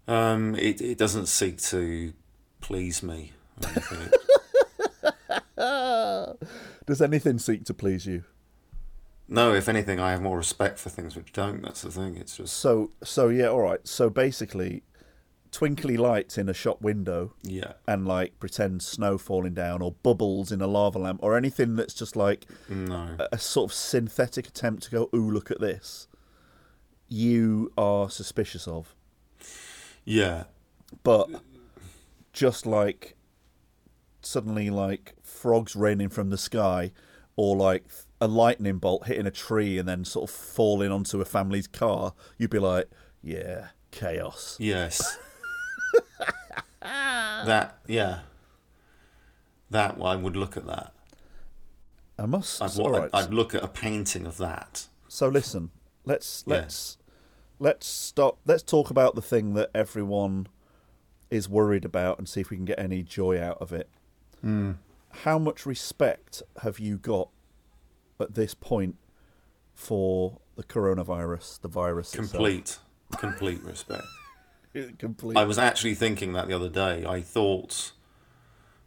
Um, 0.06 0.54
it 0.56 0.80
it 0.82 0.98
doesn't 0.98 1.26
seek 1.26 1.58
to 1.62 2.12
please 2.60 3.02
me. 3.02 3.32
Does 5.56 7.00
anything 7.00 7.38
seek 7.38 7.64
to 7.64 7.74
please 7.74 8.04
you? 8.06 8.24
No, 9.28 9.54
if 9.54 9.68
anything, 9.68 9.98
I 10.00 10.10
have 10.12 10.22
more 10.22 10.36
respect 10.36 10.78
for 10.78 10.90
things 10.90 11.16
which 11.16 11.32
don't. 11.32 11.62
That's 11.62 11.82
the 11.82 11.90
thing. 11.90 12.16
It's 12.16 12.36
just 12.36 12.54
So, 12.56 12.90
so 13.02 13.28
yeah, 13.28 13.46
all 13.48 13.60
right. 13.62 13.80
So 13.86 14.10
basically, 14.10 14.82
twinkly 15.50 15.96
lights 15.96 16.36
in 16.36 16.48
a 16.48 16.54
shop 16.54 16.82
window 16.82 17.32
Yeah. 17.42 17.74
and 17.86 18.06
like 18.08 18.38
pretend 18.40 18.82
snow 18.82 19.16
falling 19.18 19.54
down 19.54 19.82
or 19.82 19.92
bubbles 20.02 20.50
in 20.52 20.60
a 20.60 20.66
lava 20.66 20.98
lamp 20.98 21.20
or 21.22 21.36
anything 21.36 21.76
that's 21.76 21.94
just 21.94 22.16
like 22.16 22.44
No. 22.68 23.16
a, 23.20 23.28
a 23.32 23.38
sort 23.38 23.70
of 23.70 23.74
synthetic 23.74 24.48
attempt 24.48 24.82
to 24.84 24.90
go, 24.90 25.08
ooh, 25.14 25.30
look 25.30 25.50
at 25.52 25.60
this, 25.60 26.08
you 27.08 27.72
are 27.78 28.10
suspicious 28.10 28.66
of. 28.66 28.94
Yeah. 30.04 30.44
But 31.02 31.30
just 32.32 32.66
like 32.66 33.14
suddenly 34.20 34.70
like 34.70 35.14
frogs 35.22 35.76
raining 35.76 36.08
from 36.08 36.30
the 36.30 36.38
sky 36.38 36.90
or 37.36 37.56
like 37.56 37.84
a 38.24 38.26
lightning 38.26 38.78
bolt 38.78 39.06
hitting 39.06 39.26
a 39.26 39.30
tree 39.30 39.76
and 39.76 39.86
then 39.86 40.02
sort 40.02 40.30
of 40.30 40.34
falling 40.34 40.90
onto 40.90 41.20
a 41.20 41.26
family's 41.26 41.66
car, 41.66 42.14
you'd 42.38 42.48
be 42.48 42.58
like, 42.58 42.88
yeah, 43.22 43.68
chaos. 43.90 44.56
Yes. 44.58 45.18
that. 46.80 47.78
Yeah. 47.86 48.20
That 49.68 49.98
I 50.02 50.16
would 50.16 50.36
look 50.36 50.56
at 50.56 50.66
that. 50.66 50.94
I 52.18 52.24
must. 52.24 52.62
I'd, 52.62 52.76
right. 52.78 53.10
I'd 53.12 53.34
look 53.34 53.54
at 53.54 53.62
a 53.62 53.68
painting 53.68 54.24
of 54.24 54.38
that. 54.38 54.88
So 55.06 55.28
listen, 55.28 55.70
let's 56.06 56.44
let's 56.46 56.96
let's 57.58 57.86
stop. 57.86 58.38
Let's 58.46 58.62
talk 58.62 58.88
about 58.88 59.16
the 59.16 59.22
thing 59.22 59.52
that 59.54 59.70
everyone 59.74 60.46
is 61.30 61.48
worried 61.48 61.84
about 61.84 62.18
and 62.18 62.28
see 62.28 62.40
if 62.40 62.50
we 62.50 62.56
can 62.56 62.64
get 62.64 62.78
any 62.78 63.02
joy 63.02 63.38
out 63.40 63.58
of 63.60 63.72
it. 63.72 63.90
Hmm. 64.40 64.72
How 65.10 65.38
much 65.38 65.66
respect 65.66 66.42
have 66.62 66.78
you 66.78 66.96
got 66.96 67.28
at 68.20 68.34
this 68.34 68.54
point 68.54 68.96
for 69.74 70.38
the 70.56 70.62
coronavirus, 70.62 71.60
the 71.60 71.68
virus 71.68 72.08
itself? 72.14 72.30
Complete. 72.30 72.78
Complete 73.16 73.62
respect. 73.62 74.04
complete. 74.98 75.36
I 75.36 75.44
was 75.44 75.58
actually 75.58 75.94
thinking 75.94 76.32
that 76.32 76.48
the 76.48 76.54
other 76.54 76.68
day. 76.68 77.04
I 77.04 77.20
thought, 77.20 77.92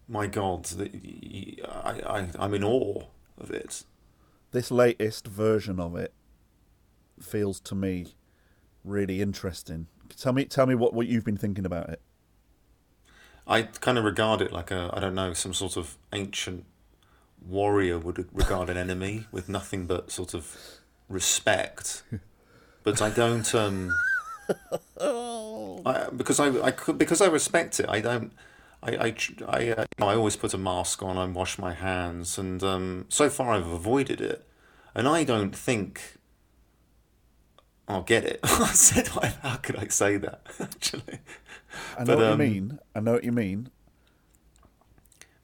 my 0.08 0.28
God, 0.28 0.68
y- 0.78 1.56
I, 1.66 2.02
I, 2.02 2.28
I'm 2.40 2.54
in 2.54 2.64
awe 2.64 3.04
of 3.38 3.52
it. 3.52 3.84
This 4.52 4.72
latest 4.72 5.28
version 5.28 5.80
of 5.80 5.96
it 5.96 6.14
feels 7.22 7.60
to 7.62 7.76
me 7.76 8.16
really 8.84 9.22
interesting. 9.22 9.88
Tell 10.16 10.34
me, 10.34 10.46
tell 10.46 10.66
me 10.66 10.76
what, 10.76 10.94
what 10.94 11.08
you've 11.08 11.26
been 11.26 11.38
thinking 11.38 11.66
about 11.66 11.90
it. 11.90 12.02
I 13.46 13.64
kind 13.64 13.98
of 13.98 14.04
regard 14.04 14.42
it 14.42 14.52
like 14.52 14.72
a, 14.72 14.90
I 14.94 15.00
don't 15.00 15.16
know, 15.16 15.34
some 15.34 15.54
sort 15.54 15.78
of 15.78 15.98
ancient 16.12 16.66
warrior 17.46 17.98
would 18.00 18.28
regard 18.34 18.70
an 18.70 18.78
enemy 18.78 19.26
with 19.32 19.50
nothing 19.50 19.86
but 19.88 20.12
sort 20.12 20.34
of 20.34 20.56
respect. 21.10 22.04
But 22.84 23.02
I 23.02 23.10
don't, 23.10 23.54
um, 23.56 23.92
I, 25.00 26.08
because 26.16 26.40
I, 26.40 26.48
I 26.62 26.72
could, 26.72 26.98
because 26.98 27.22
I 27.22 27.28
respect 27.28 27.80
it. 27.80 27.88
I 27.90 28.02
don't. 28.02 28.32
I 28.84 28.92
I 28.92 29.16
I, 29.48 29.70
uh, 29.72 29.82
you 29.82 29.86
know, 30.00 30.08
I 30.08 30.16
always 30.16 30.36
put 30.36 30.54
a 30.54 30.58
mask 30.58 31.02
on 31.04 31.18
and 31.18 31.34
wash 31.36 31.58
my 31.58 31.74
hands, 31.74 32.38
and 32.38 32.64
um, 32.64 33.06
so 33.10 33.30
far 33.30 33.54
I've 33.54 33.68
avoided 33.68 34.22
it. 34.22 34.44
And 34.96 35.08
I 35.08 35.24
don't 35.24 35.56
think 35.56 36.18
I'll 37.88 38.04
get 38.04 38.24
it. 38.24 38.40
I 38.44 38.68
said, 38.68 39.08
how 39.08 39.58
could 39.58 39.76
I 39.78 39.88
say 39.88 40.18
that? 40.18 40.42
Actually, 40.60 41.20
I 41.98 42.04
know 42.04 42.06
But, 42.06 42.18
what 42.18 42.26
um, 42.28 42.42
you 42.42 42.48
mean. 42.50 42.80
I 42.96 43.00
know 43.00 43.14
what 43.14 43.24
you 43.24 43.32
mean. 43.32 43.70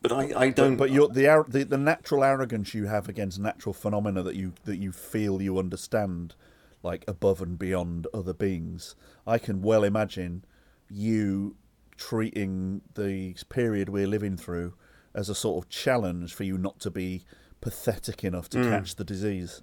But 0.04 0.12
I, 0.12 0.34
I 0.36 0.50
don't. 0.50 0.76
But 0.76 0.92
you're, 0.92 1.08
the, 1.08 1.46
the 1.48 1.64
the 1.64 1.78
natural 1.78 2.24
arrogance 2.24 2.74
you 2.74 2.86
have 2.86 3.08
against 3.08 3.40
natural 3.40 3.74
phenomena 3.74 4.22
that 4.22 4.36
you 4.36 4.54
that 4.66 4.78
you 4.78 4.92
feel 4.92 5.42
you 5.42 5.58
understand, 5.58 6.36
like 6.84 7.06
above 7.08 7.42
and 7.42 7.58
beyond 7.58 8.06
other 8.14 8.34
beings. 8.34 8.96
I 9.26 9.38
can 9.38 9.62
well 9.62 9.84
imagine 9.84 10.44
you 10.90 11.56
treating 11.96 12.82
the 12.96 13.36
period 13.48 13.88
we're 13.88 14.08
living 14.08 14.36
through 14.36 14.74
as 15.16 15.30
a 15.30 15.36
sort 15.36 15.64
of 15.64 15.70
challenge 15.70 16.34
for 16.34 16.44
you 16.44 16.58
not 16.58 16.80
to 16.82 16.92
be 16.92 17.24
pathetic 17.62 18.26
enough 18.26 18.50
to 18.50 18.62
catch 18.62 18.96
the 18.96 19.06
disease. 19.06 19.62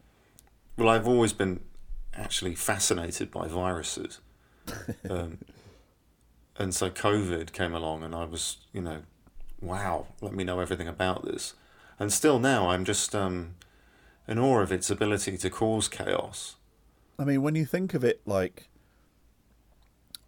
Well, 0.78 0.88
I've 0.88 1.06
always 1.06 1.34
been 1.34 1.60
actually 2.14 2.54
fascinated 2.54 3.30
by 3.30 3.46
viruses. 3.46 4.20
Um, 5.08 5.38
and 6.56 6.74
so 6.74 6.90
COVID 6.90 7.52
came 7.52 7.74
along, 7.74 8.02
and 8.04 8.14
I 8.14 8.24
was, 8.24 8.58
you 8.72 8.82
know, 8.82 9.00
wow, 9.60 10.06
let 10.20 10.32
me 10.32 10.44
know 10.44 10.60
everything 10.60 10.88
about 10.88 11.24
this. 11.24 11.54
And 11.98 12.12
still 12.12 12.38
now, 12.38 12.70
I'm 12.70 12.84
just 12.84 13.14
um, 13.14 13.54
in 14.26 14.38
awe 14.38 14.60
of 14.60 14.72
its 14.72 14.90
ability 14.90 15.36
to 15.38 15.50
cause 15.50 15.88
chaos. 15.88 16.56
I 17.18 17.24
mean, 17.24 17.42
when 17.42 17.54
you 17.54 17.66
think 17.66 17.92
of 17.92 18.02
it 18.02 18.22
like 18.24 18.68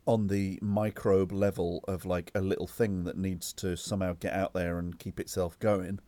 on 0.04 0.26
the 0.26 0.58
microbe 0.60 1.32
level 1.32 1.82
of 1.86 2.04
like 2.04 2.30
a 2.34 2.40
little 2.40 2.66
thing 2.66 3.04
that 3.04 3.16
needs 3.16 3.52
to 3.54 3.76
somehow 3.76 4.14
get 4.18 4.34
out 4.34 4.52
there 4.52 4.78
and 4.78 4.98
keep 4.98 5.20
itself 5.20 5.58
going, 5.58 6.00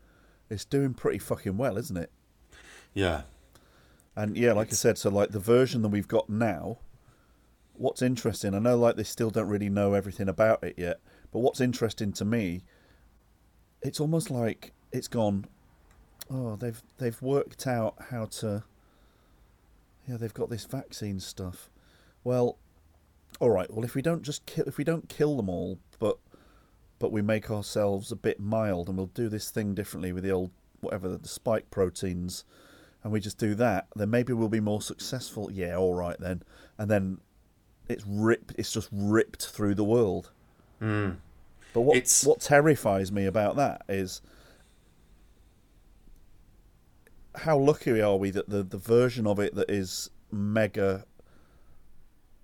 it's 0.50 0.64
doing 0.64 0.92
pretty 0.92 1.18
fucking 1.18 1.56
well, 1.56 1.78
isn't 1.78 1.96
it? 1.96 2.10
Yeah. 2.92 3.22
And 4.16 4.36
yeah, 4.36 4.52
like 4.52 4.68
I 4.68 4.74
said, 4.74 4.98
so 4.98 5.10
like 5.10 5.30
the 5.30 5.38
version 5.38 5.82
that 5.82 5.88
we've 5.88 6.08
got 6.08 6.28
now, 6.28 6.78
what's 7.72 8.02
interesting, 8.02 8.54
I 8.54 8.58
know 8.58 8.76
like 8.76 8.96
they 8.96 9.04
still 9.04 9.30
don't 9.30 9.48
really 9.48 9.70
know 9.70 9.94
everything 9.94 10.28
about 10.28 10.62
it 10.62 10.74
yet, 10.76 11.00
but 11.32 11.40
what's 11.40 11.60
interesting 11.60 12.12
to 12.14 12.24
me, 12.24 12.62
it's 13.84 14.00
almost 14.00 14.30
like 14.30 14.72
it's 14.90 15.06
gone, 15.08 15.44
oh, 16.30 16.56
they've 16.56 16.82
they've 16.98 17.20
worked 17.22 17.66
out 17.66 17.94
how 18.10 18.24
to 18.26 18.64
yeah, 20.08 20.16
they've 20.16 20.34
got 20.34 20.50
this 20.50 20.64
vaccine 20.64 21.20
stuff. 21.20 21.70
Well, 22.24 22.58
all 23.40 23.50
right. 23.50 23.72
Well, 23.72 23.84
if 23.84 23.94
we 23.94 24.02
don't 24.02 24.22
just 24.22 24.44
kill, 24.46 24.64
if 24.66 24.78
we 24.78 24.84
don't 24.84 25.08
kill 25.08 25.36
them 25.36 25.48
all, 25.48 25.78
but 25.98 26.18
but 26.98 27.12
we 27.12 27.22
make 27.22 27.50
ourselves 27.50 28.10
a 28.10 28.16
bit 28.16 28.40
mild, 28.40 28.88
and 28.88 28.96
we'll 28.96 29.06
do 29.06 29.28
this 29.28 29.50
thing 29.50 29.74
differently 29.74 30.12
with 30.12 30.24
the 30.24 30.30
old 30.32 30.50
whatever 30.80 31.08
the 31.08 31.28
spike 31.28 31.70
proteins, 31.70 32.44
and 33.02 33.12
we 33.12 33.20
just 33.20 33.38
do 33.38 33.54
that, 33.54 33.86
then 33.94 34.10
maybe 34.10 34.32
we'll 34.32 34.48
be 34.48 34.60
more 34.60 34.82
successful. 34.82 35.50
Yeah, 35.50 35.76
all 35.76 35.94
right 35.94 36.18
then. 36.18 36.42
And 36.78 36.90
then 36.90 37.18
it's 37.88 38.04
ripped. 38.06 38.54
It's 38.56 38.72
just 38.72 38.88
ripped 38.92 39.46
through 39.46 39.74
the 39.74 39.84
world. 39.84 40.30
Mm. 40.80 41.16
But 41.74 41.82
what 41.82 41.96
It's- 41.98 42.24
what 42.24 42.40
terrifies 42.40 43.12
me 43.12 43.26
about 43.26 43.56
that 43.56 43.82
is 43.88 44.22
how 47.34 47.58
lucky 47.58 48.00
are 48.00 48.16
we 48.16 48.30
that 48.30 48.48
the, 48.48 48.62
the 48.62 48.78
version 48.78 49.26
of 49.26 49.38
it 49.38 49.54
that 49.56 49.68
is 49.70 50.10
mega. 50.30 51.04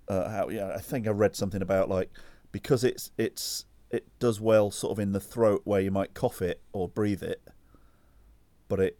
Uh, 0.07 0.29
how 0.29 0.49
yeah, 0.49 0.73
I 0.75 0.79
think 0.79 1.07
I 1.07 1.11
read 1.11 1.35
something 1.35 1.61
about 1.61 1.89
like 1.89 2.11
because 2.51 2.83
it's 2.83 3.11
it's 3.17 3.65
it 3.89 4.05
does 4.19 4.41
well 4.41 4.69
sort 4.69 4.91
of 4.91 4.99
in 4.99 5.13
the 5.13 5.19
throat 5.19 5.61
where 5.63 5.81
you 5.81 5.91
might 5.91 6.13
cough 6.13 6.41
it 6.41 6.61
or 6.73 6.89
breathe 6.89 7.23
it, 7.23 7.41
but 8.67 8.79
it 8.79 8.97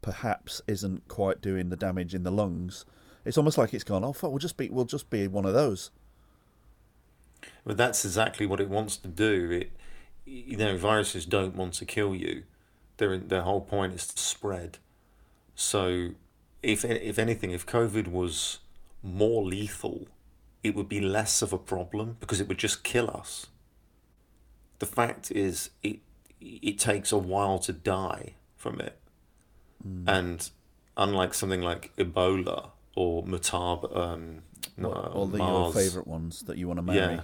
perhaps 0.00 0.62
isn't 0.66 1.06
quite 1.08 1.40
doing 1.42 1.68
the 1.68 1.76
damage 1.76 2.14
in 2.14 2.22
the 2.22 2.30
lungs. 2.30 2.86
It's 3.26 3.36
almost 3.36 3.58
like 3.58 3.74
it's 3.74 3.84
gone. 3.84 4.04
Oh 4.04 4.12
fuck, 4.14 4.30
we'll 4.30 4.38
just 4.38 4.56
be 4.56 4.70
we'll 4.70 4.84
just 4.86 5.10
be 5.10 5.28
one 5.28 5.44
of 5.44 5.52
those. 5.52 5.90
But 7.64 7.76
that's 7.76 8.04
exactly 8.04 8.46
what 8.46 8.60
it 8.60 8.68
wants 8.68 8.96
to 8.98 9.08
do. 9.08 9.50
It, 9.50 9.72
you 10.24 10.56
know, 10.56 10.76
viruses 10.76 11.26
don't 11.26 11.54
want 11.56 11.74
to 11.74 11.84
kill 11.84 12.14
you. 12.14 12.44
Their 12.98 13.18
their 13.18 13.42
whole 13.42 13.60
point 13.60 13.94
is 13.94 14.06
to 14.08 14.18
spread. 14.18 14.78
So, 15.54 16.10
if 16.62 16.84
if 16.84 17.18
anything, 17.18 17.50
if 17.50 17.66
COVID 17.66 18.08
was 18.08 18.58
more 19.02 19.44
lethal, 19.44 20.08
it 20.62 20.74
would 20.74 20.88
be 20.88 21.00
less 21.00 21.42
of 21.42 21.52
a 21.52 21.58
problem 21.58 22.16
because 22.20 22.40
it 22.40 22.48
would 22.48 22.58
just 22.58 22.82
kill 22.84 23.10
us. 23.10 23.46
The 24.78 24.86
fact 24.86 25.30
is, 25.30 25.70
it 25.82 25.98
it 26.40 26.78
takes 26.78 27.12
a 27.12 27.18
while 27.18 27.58
to 27.60 27.72
die 27.72 28.34
from 28.56 28.80
it, 28.80 28.98
and 30.06 30.50
unlike 30.96 31.34
something 31.34 31.60
like 31.62 31.94
Ebola 31.96 32.70
or 32.94 33.22
Marburg, 33.24 33.96
um, 33.96 34.42
All 34.82 35.26
the 35.26 35.38
your 35.38 35.72
favourite 35.72 36.06
ones 36.08 36.42
that 36.42 36.56
you 36.58 36.66
want 36.66 36.78
to 36.78 36.82
marry. 36.82 37.14
yeah. 37.16 37.20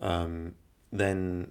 Um, 0.00 0.54
then 0.92 1.50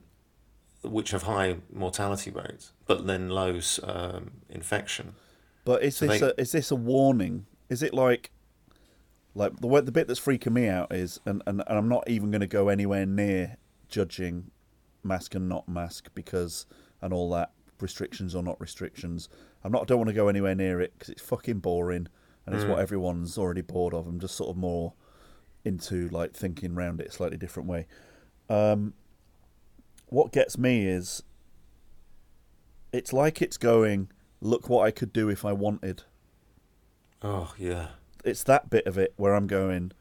which 0.84 1.12
have 1.12 1.24
high 1.24 1.58
mortality 1.74 2.32
rates, 2.32 2.72
but 2.86 3.08
then 3.08 3.30
low 3.30 3.60
um, 3.84 4.32
infection. 4.50 5.16
But 5.64 5.82
is 5.84 5.98
So 5.98 6.08
this 6.08 6.22
they- 6.22 6.28
a, 6.28 6.34
is 6.38 6.52
this 6.52 6.72
a 6.72 6.76
warning? 6.76 7.46
Is 7.70 7.82
it 7.82 7.94
like 7.94 8.32
like 9.34 9.60
the 9.60 9.82
the 9.82 9.92
bit 9.92 10.08
that's 10.08 10.20
freaking 10.20 10.54
me 10.54 10.68
out 10.68 10.94
is, 10.94 11.20
and, 11.26 11.42
and, 11.46 11.62
and 11.68 11.78
I'm 11.78 11.90
not 11.90 12.10
even 12.10 12.32
going 12.32 12.42
to 12.42 12.48
go 12.48 12.70
anywhere 12.70 13.06
near 13.06 13.58
judging 13.90 14.52
mask 15.04 15.36
and 15.36 15.50
not 15.50 15.68
mask 15.68 16.10
because 16.16 16.66
and 17.02 17.14
all 17.14 17.30
that 17.32 17.52
restrictions 17.82 18.34
or 18.36 18.44
not 18.44 18.60
restrictions. 18.62 19.28
I'm 19.64 19.72
not. 19.72 19.82
I 19.82 19.86
don't 19.86 19.98
want 19.98 20.10
to 20.10 20.14
go 20.14 20.28
anywhere 20.28 20.56
near 20.56 20.80
it 20.82 20.94
because 20.94 21.10
it's 21.10 21.22
fucking 21.22 21.60
boring 21.60 22.08
and 22.46 22.56
it's 22.56 22.64
what 22.66 22.78
everyone's 22.78 23.38
already 23.40 23.62
bored 23.62 23.96
of. 23.96 24.06
I'm 24.06 24.20
just 24.20 24.36
sort 24.36 24.52
of 24.52 24.58
more 24.58 24.94
into 25.64 26.08
like 26.10 26.34
thinking 26.34 26.76
around 26.76 27.02
it 27.02 27.08
a 27.08 27.12
slightly 27.12 27.38
different 27.38 27.68
way. 27.68 27.88
Um, 28.50 28.94
what 30.08 30.32
gets 30.32 30.58
me 30.58 30.88
is 30.88 31.24
it's 32.92 33.12
like 33.14 33.42
it's 33.42 33.58
going. 33.58 34.10
Look 34.42 34.70
what 34.70 34.86
I 34.86 34.92
could 34.92 35.12
do 35.12 35.30
if 35.30 35.44
I 35.44 35.54
wanted. 35.54 36.04
Oh 37.22 37.54
yeah, 37.58 37.88
It's 38.24 38.44
that 38.44 38.70
bit 38.70 38.86
of 38.86 38.98
it 38.98 39.14
where 39.18 39.34
I'm 39.34 39.48
going, 39.48 39.92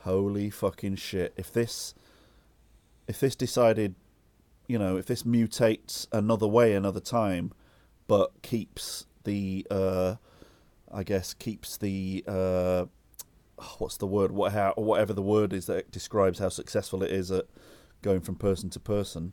holy 0.00 0.50
fucking 0.50 0.96
shit! 0.96 1.32
If 1.36 1.52
this, 1.52 1.94
if 3.08 3.18
this 3.18 3.34
decided, 3.34 3.94
you 4.68 4.78
know, 4.78 4.96
if 4.96 5.06
this 5.06 5.24
mutates 5.24 6.06
another 6.12 6.46
way 6.46 6.74
another 6.74 7.00
time, 7.00 7.52
but 8.06 8.42
keeps 8.42 9.06
the, 9.24 9.66
uh, 9.70 10.16
I 10.92 11.02
guess, 11.02 11.34
keeps 11.34 11.76
the, 11.76 12.22
uh, 12.28 12.84
what's 13.78 13.96
the 13.96 14.06
word? 14.06 14.30
What 14.32 14.52
how 14.52 14.74
whatever 14.76 15.12
the 15.12 15.22
word 15.22 15.52
is 15.52 15.66
that 15.66 15.90
describes 15.90 16.38
how 16.38 16.48
successful 16.50 17.02
it 17.02 17.10
is 17.10 17.30
at 17.30 17.46
going 18.02 18.20
from 18.20 18.34
person 18.34 18.70
to 18.70 18.80
person. 18.80 19.32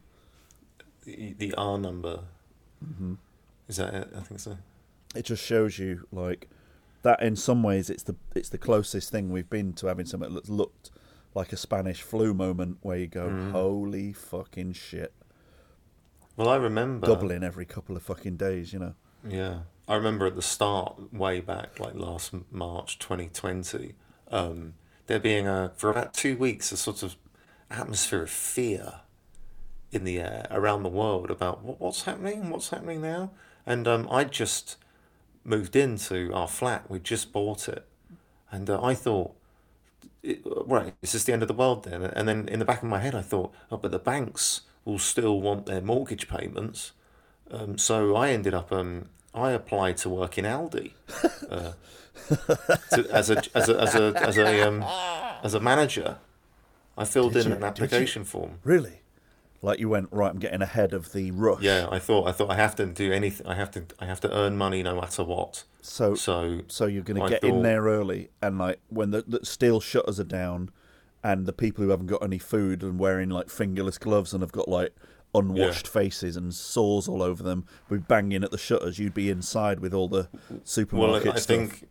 The, 1.03 1.33
the 1.37 1.53
R 1.55 1.77
number. 1.77 2.21
Is 3.67 3.77
that 3.77 3.93
it? 3.93 4.09
I 4.15 4.21
think 4.21 4.39
so. 4.39 4.57
It 5.15 5.25
just 5.25 5.43
shows 5.43 5.79
you 5.79 6.07
like 6.11 6.49
that. 7.01 7.21
In 7.21 7.35
some 7.35 7.63
ways, 7.63 7.89
it's 7.89 8.03
the 8.03 8.15
it's 8.35 8.49
the 8.49 8.57
closest 8.57 9.11
thing 9.11 9.31
we've 9.31 9.49
been 9.49 9.73
to 9.73 9.87
having 9.87 10.05
something 10.05 10.33
that's 10.33 10.49
looked 10.49 10.91
like 11.35 11.51
a 11.51 11.57
Spanish 11.57 12.01
flu 12.01 12.33
moment, 12.33 12.77
where 12.81 12.97
you 12.97 13.07
go, 13.07 13.49
"Holy 13.51 14.13
fucking 14.13 14.73
shit!" 14.73 15.13
Well, 16.37 16.49
I 16.49 16.55
remember 16.55 17.05
Doubling 17.05 17.43
every 17.43 17.65
couple 17.65 17.97
of 17.97 18.03
fucking 18.03 18.37
days, 18.37 18.71
you 18.71 18.79
know. 18.79 18.93
Yeah, 19.27 19.59
I 19.87 19.95
remember 19.95 20.25
at 20.25 20.35
the 20.35 20.41
start, 20.41 21.13
way 21.13 21.41
back, 21.41 21.79
like 21.79 21.95
last 21.95 22.33
March 22.49 22.97
2020, 22.99 23.95
um, 24.31 24.75
there 25.07 25.19
being 25.19 25.47
a 25.47 25.73
for 25.75 25.89
about 25.89 26.13
two 26.13 26.37
weeks 26.37 26.71
a 26.71 26.77
sort 26.77 27.03
of 27.03 27.17
atmosphere 27.69 28.23
of 28.23 28.29
fear 28.29 29.01
in 29.91 30.03
the 30.03 30.19
air 30.19 30.47
around 30.51 30.83
the 30.83 30.89
world 30.89 31.31
about 31.31 31.63
what's 31.63 32.03
happening, 32.03 32.49
what's 32.49 32.69
happening 32.69 33.01
now, 33.01 33.31
and 33.65 33.87
um, 33.87 34.07
I 34.11 34.23
just 34.23 34.77
moved 35.43 35.75
into 35.75 36.31
our 36.33 36.47
flat. 36.47 36.89
We 36.89 36.99
just 36.99 37.31
bought 37.31 37.67
it, 37.67 37.85
and 38.51 38.69
uh, 38.69 38.81
I 38.81 38.93
thought. 38.93 39.35
It, 40.21 40.41
right, 40.45 40.93
this 40.99 41.15
is 41.15 41.21
this 41.21 41.23
the 41.23 41.33
end 41.33 41.43
of 41.43 41.47
the 41.47 41.53
world 41.53 41.85
then? 41.85 42.03
And 42.03 42.27
then 42.27 42.49
in 42.49 42.59
the 42.59 42.65
back 42.65 42.83
of 42.83 42.89
my 42.89 42.99
head, 42.99 43.15
I 43.15 43.21
thought, 43.21 43.53
oh, 43.71 43.77
but 43.77 43.91
the 43.91 43.99
banks 43.99 44.61
will 44.83 44.99
still 44.99 45.39
want 45.39 45.65
their 45.65 45.81
mortgage 45.81 46.27
payments. 46.27 46.91
Um, 47.49 47.77
so 47.77 48.15
I 48.17 48.31
ended 48.31 48.53
up, 48.53 48.69
um, 48.71 49.07
I 49.33 49.51
applied 49.51 49.95
to 49.97 50.09
work 50.09 50.37
in 50.37 50.43
Aldi 50.43 50.91
uh, 51.49 51.71
to, 52.91 53.09
as 53.11 53.29
a 53.29 53.41
as 53.55 53.69
a 53.69 53.79
as 53.79 53.95
a 53.95 54.13
as 54.21 54.37
a 54.37 54.67
um, 54.67 54.83
as 55.41 55.53
a 55.53 55.59
manager. 55.59 56.17
I 56.99 57.05
filled 57.05 57.33
Did 57.33 57.45
in 57.45 57.51
you- 57.51 57.57
an 57.57 57.63
application 57.63 58.23
form. 58.25 58.59
Really, 58.63 59.01
like 59.61 59.79
you 59.79 59.89
went 59.89 60.09
right. 60.11 60.29
I'm 60.29 60.39
getting 60.39 60.61
ahead 60.61 60.93
of 60.93 61.11
the 61.13 61.31
rush. 61.31 61.61
Yeah, 61.61 61.87
I 61.89 61.97
thought 61.99 62.27
I 62.27 62.31
thought 62.31 62.51
I 62.51 62.55
have 62.55 62.75
to 62.75 62.85
do 62.85 63.11
anything. 63.11 63.47
I 63.47 63.55
have 63.55 63.71
to 63.71 63.83
I 63.99 64.05
have 64.05 64.19
to 64.21 64.31
earn 64.35 64.57
money 64.57 64.83
no 64.83 64.99
matter 64.99 65.23
what. 65.23 65.63
So 65.81 66.13
So 66.15 66.61
so 66.67 66.85
you're 66.85 67.03
going 67.03 67.17
to 67.17 67.23
I 67.23 67.29
get 67.29 67.43
in 67.43 67.61
there 67.63 67.83
early, 67.83 68.29
and 68.41 68.57
like 68.59 68.79
when 68.89 69.11
the, 69.11 69.23
the 69.27 69.45
steel 69.45 69.79
shutters 69.79 70.19
are 70.19 70.25
down, 70.25 70.69
and 71.23 71.45
the 71.45 71.53
people 71.53 71.83
who 71.83 71.89
haven't 71.91 72.07
got 72.07 72.21
any 72.23 72.37
food 72.37 72.83
and 72.83 72.99
wearing 72.99 73.29
like 73.29 73.49
fingerless 73.49 73.97
gloves 73.97 74.33
and 74.33 74.41
have 74.43 74.51
got 74.51 74.67
like 74.67 74.93
unwashed 75.35 75.87
faces 75.87 76.35
and 76.35 76.53
sores 76.53 77.07
all 77.07 77.21
over 77.21 77.43
them, 77.43 77.63
be 77.89 77.97
banging 77.97 78.43
at 78.43 78.51
the 78.51 78.57
shutters. 78.57 78.97
You'd 78.99 79.13
be 79.13 79.29
inside 79.29 79.79
with 79.79 79.93
all 79.93 80.07
the 80.07 80.23
supermarkets. 80.23 80.49
well, 80.49 80.65
supermarket 81.21 81.27
I 81.27 81.39
stuff. 81.39 81.45
think 81.45 81.87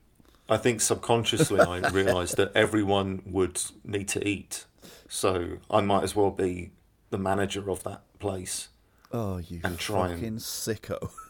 I 0.50 0.56
think 0.56 0.80
subconsciously 0.80 1.60
I 1.60 1.88
realised 1.90 2.36
that 2.38 2.50
everyone 2.54 3.22
would 3.26 3.60
need 3.84 4.08
to 4.08 4.26
eat, 4.26 4.64
so 5.08 5.58
I 5.70 5.80
might 5.80 6.04
as 6.04 6.14
well 6.14 6.30
be 6.30 6.70
the 7.10 7.18
manager 7.18 7.70
of 7.70 7.82
that 7.84 8.02
place. 8.18 8.68
oh, 9.12 9.38
you 9.38 9.60
and 9.64 9.78
try 9.78 10.08
and- 10.10 10.20
fucking 10.20 10.36
sicko! 10.36 11.10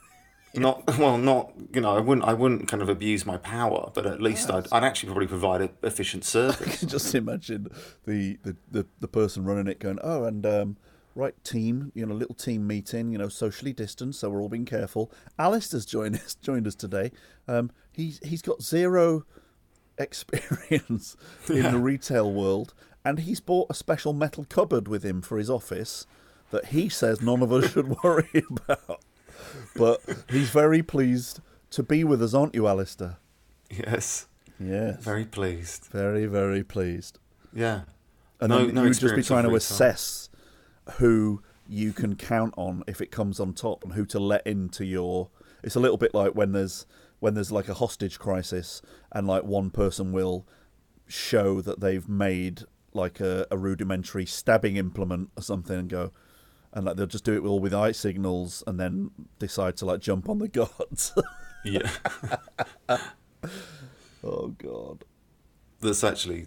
Not 0.54 0.98
well, 0.98 1.18
not 1.18 1.52
you 1.74 1.82
know. 1.82 1.94
I 1.94 2.00
wouldn't. 2.00 2.26
I 2.26 2.32
wouldn't 2.32 2.68
kind 2.68 2.82
of 2.82 2.88
abuse 2.88 3.26
my 3.26 3.36
power, 3.36 3.92
but 3.94 4.06
at 4.06 4.20
least 4.20 4.50
I'd, 4.50 4.66
I'd 4.72 4.82
actually 4.82 5.10
probably 5.10 5.26
provide 5.28 5.60
a 5.60 5.70
efficient 5.86 6.24
service. 6.24 6.80
Just 6.86 7.14
imagine 7.14 7.68
the, 8.06 8.38
the, 8.42 8.56
the, 8.68 8.86
the 8.98 9.08
person 9.08 9.44
running 9.44 9.68
it 9.68 9.78
going, 9.78 9.98
oh, 10.02 10.24
and 10.24 10.44
um, 10.46 10.76
right 11.14 11.34
team, 11.44 11.92
you 11.94 12.06
know, 12.06 12.14
little 12.14 12.34
team 12.34 12.66
meeting, 12.66 13.12
you 13.12 13.18
know, 13.18 13.28
socially 13.28 13.74
distanced, 13.74 14.20
so 14.20 14.30
we're 14.30 14.40
all 14.40 14.48
being 14.48 14.64
careful. 14.64 15.12
Alistair's 15.38 15.84
joined 15.84 16.16
us 16.16 16.34
joined 16.36 16.66
us 16.66 16.74
today. 16.74 17.12
Um, 17.46 17.70
he's 17.92 18.18
he's 18.24 18.40
got 18.42 18.62
zero 18.62 19.26
experience 19.98 21.14
in 21.48 21.62
the 21.62 21.78
retail 21.78 22.32
world, 22.32 22.72
and 23.04 23.20
he's 23.20 23.40
bought 23.40 23.68
a 23.70 23.74
special 23.74 24.12
metal 24.12 24.44
cupboard 24.48 24.88
with 24.88 25.02
him 25.04 25.22
for 25.22 25.38
his 25.38 25.48
office 25.50 26.06
that 26.50 26.66
he 26.66 26.88
says 26.88 27.20
none 27.22 27.42
of 27.42 27.52
us 27.52 27.72
should 27.72 27.88
worry 28.04 28.44
about. 28.50 29.00
But 29.76 30.00
he's 30.30 30.50
very 30.50 30.82
pleased 30.82 31.40
to 31.70 31.82
be 31.82 32.04
with 32.04 32.22
us, 32.22 32.34
aren't 32.34 32.54
you, 32.54 32.66
Alistair? 32.66 33.18
yes, 33.70 34.26
Yes. 34.60 35.02
very 35.04 35.24
pleased. 35.24 35.84
Very, 35.92 36.26
very 36.26 36.64
pleased. 36.64 37.18
Yeah, 37.52 37.82
And 38.40 38.50
No- 38.50 38.66
then 38.66 38.74
no 38.74 38.82
you 38.82 38.88
would 38.88 38.98
just 38.98 39.14
be 39.14 39.22
trying 39.22 39.44
to 39.44 39.54
assess 39.54 40.28
who 40.94 41.42
you 41.68 41.92
can 41.92 42.16
count 42.16 42.54
on 42.56 42.82
if 42.86 43.00
it 43.00 43.10
comes 43.10 43.38
on 43.38 43.52
top 43.52 43.84
and 43.84 43.92
who 43.92 44.04
to 44.06 44.18
let 44.18 44.46
into 44.46 44.84
your 44.86 45.28
it's 45.62 45.74
a 45.74 45.80
little 45.80 45.98
bit 45.98 46.14
like 46.14 46.34
when 46.34 46.52
there's 46.52 46.86
when 47.20 47.34
there's 47.34 47.52
like 47.52 47.68
a 47.68 47.74
hostage 47.74 48.18
crisis 48.18 48.80
and 49.12 49.26
like 49.26 49.44
one 49.44 49.68
person 49.70 50.12
will 50.12 50.46
show 51.06 51.60
that 51.60 51.80
they've 51.80 52.08
made 52.08 52.62
like 52.98 53.20
a, 53.20 53.46
a 53.50 53.56
rudimentary 53.56 54.26
stabbing 54.26 54.76
implement 54.76 55.30
or 55.36 55.42
something 55.42 55.76
and 55.78 55.88
go 55.88 56.12
and 56.72 56.84
like 56.84 56.96
they'll 56.96 57.06
just 57.06 57.24
do 57.24 57.34
it 57.34 57.46
all 57.46 57.60
with 57.60 57.72
eye 57.74 57.92
signals 57.92 58.62
and 58.66 58.78
then 58.78 59.10
decide 59.38 59.76
to 59.78 59.86
like 59.86 60.00
jump 60.00 60.28
on 60.28 60.38
the 60.38 60.48
guards. 60.58 61.12
yeah. 61.64 61.90
oh 64.24 64.48
god. 64.58 65.04
That's 65.80 66.04
actually 66.04 66.46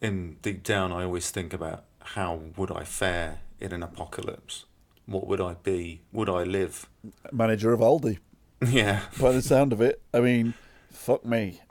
in 0.00 0.36
deep 0.42 0.62
down. 0.62 0.92
I 0.92 1.04
always 1.04 1.30
think 1.30 1.52
about 1.52 1.84
how 2.00 2.40
would 2.56 2.70
I 2.72 2.84
fare 2.84 3.40
in 3.60 3.72
an 3.72 3.82
apocalypse. 3.82 4.64
What 5.06 5.26
would 5.26 5.40
I 5.40 5.54
be? 5.54 6.02
Would 6.12 6.28
I 6.28 6.44
live? 6.44 6.88
Manager 7.32 7.72
of 7.72 7.80
Aldi. 7.80 8.18
Yeah. 8.66 9.00
by 9.18 9.32
the 9.32 9.40
sound 9.40 9.72
of 9.72 9.80
it. 9.80 10.02
I 10.12 10.20
mean, 10.20 10.52
fuck 10.90 11.24
me. 11.24 11.62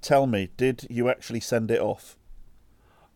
Tell 0.00 0.26
me, 0.26 0.48
did 0.56 0.86
you 0.88 1.10
actually 1.10 1.40
send 1.40 1.70
it 1.70 1.78
off? 1.80 2.16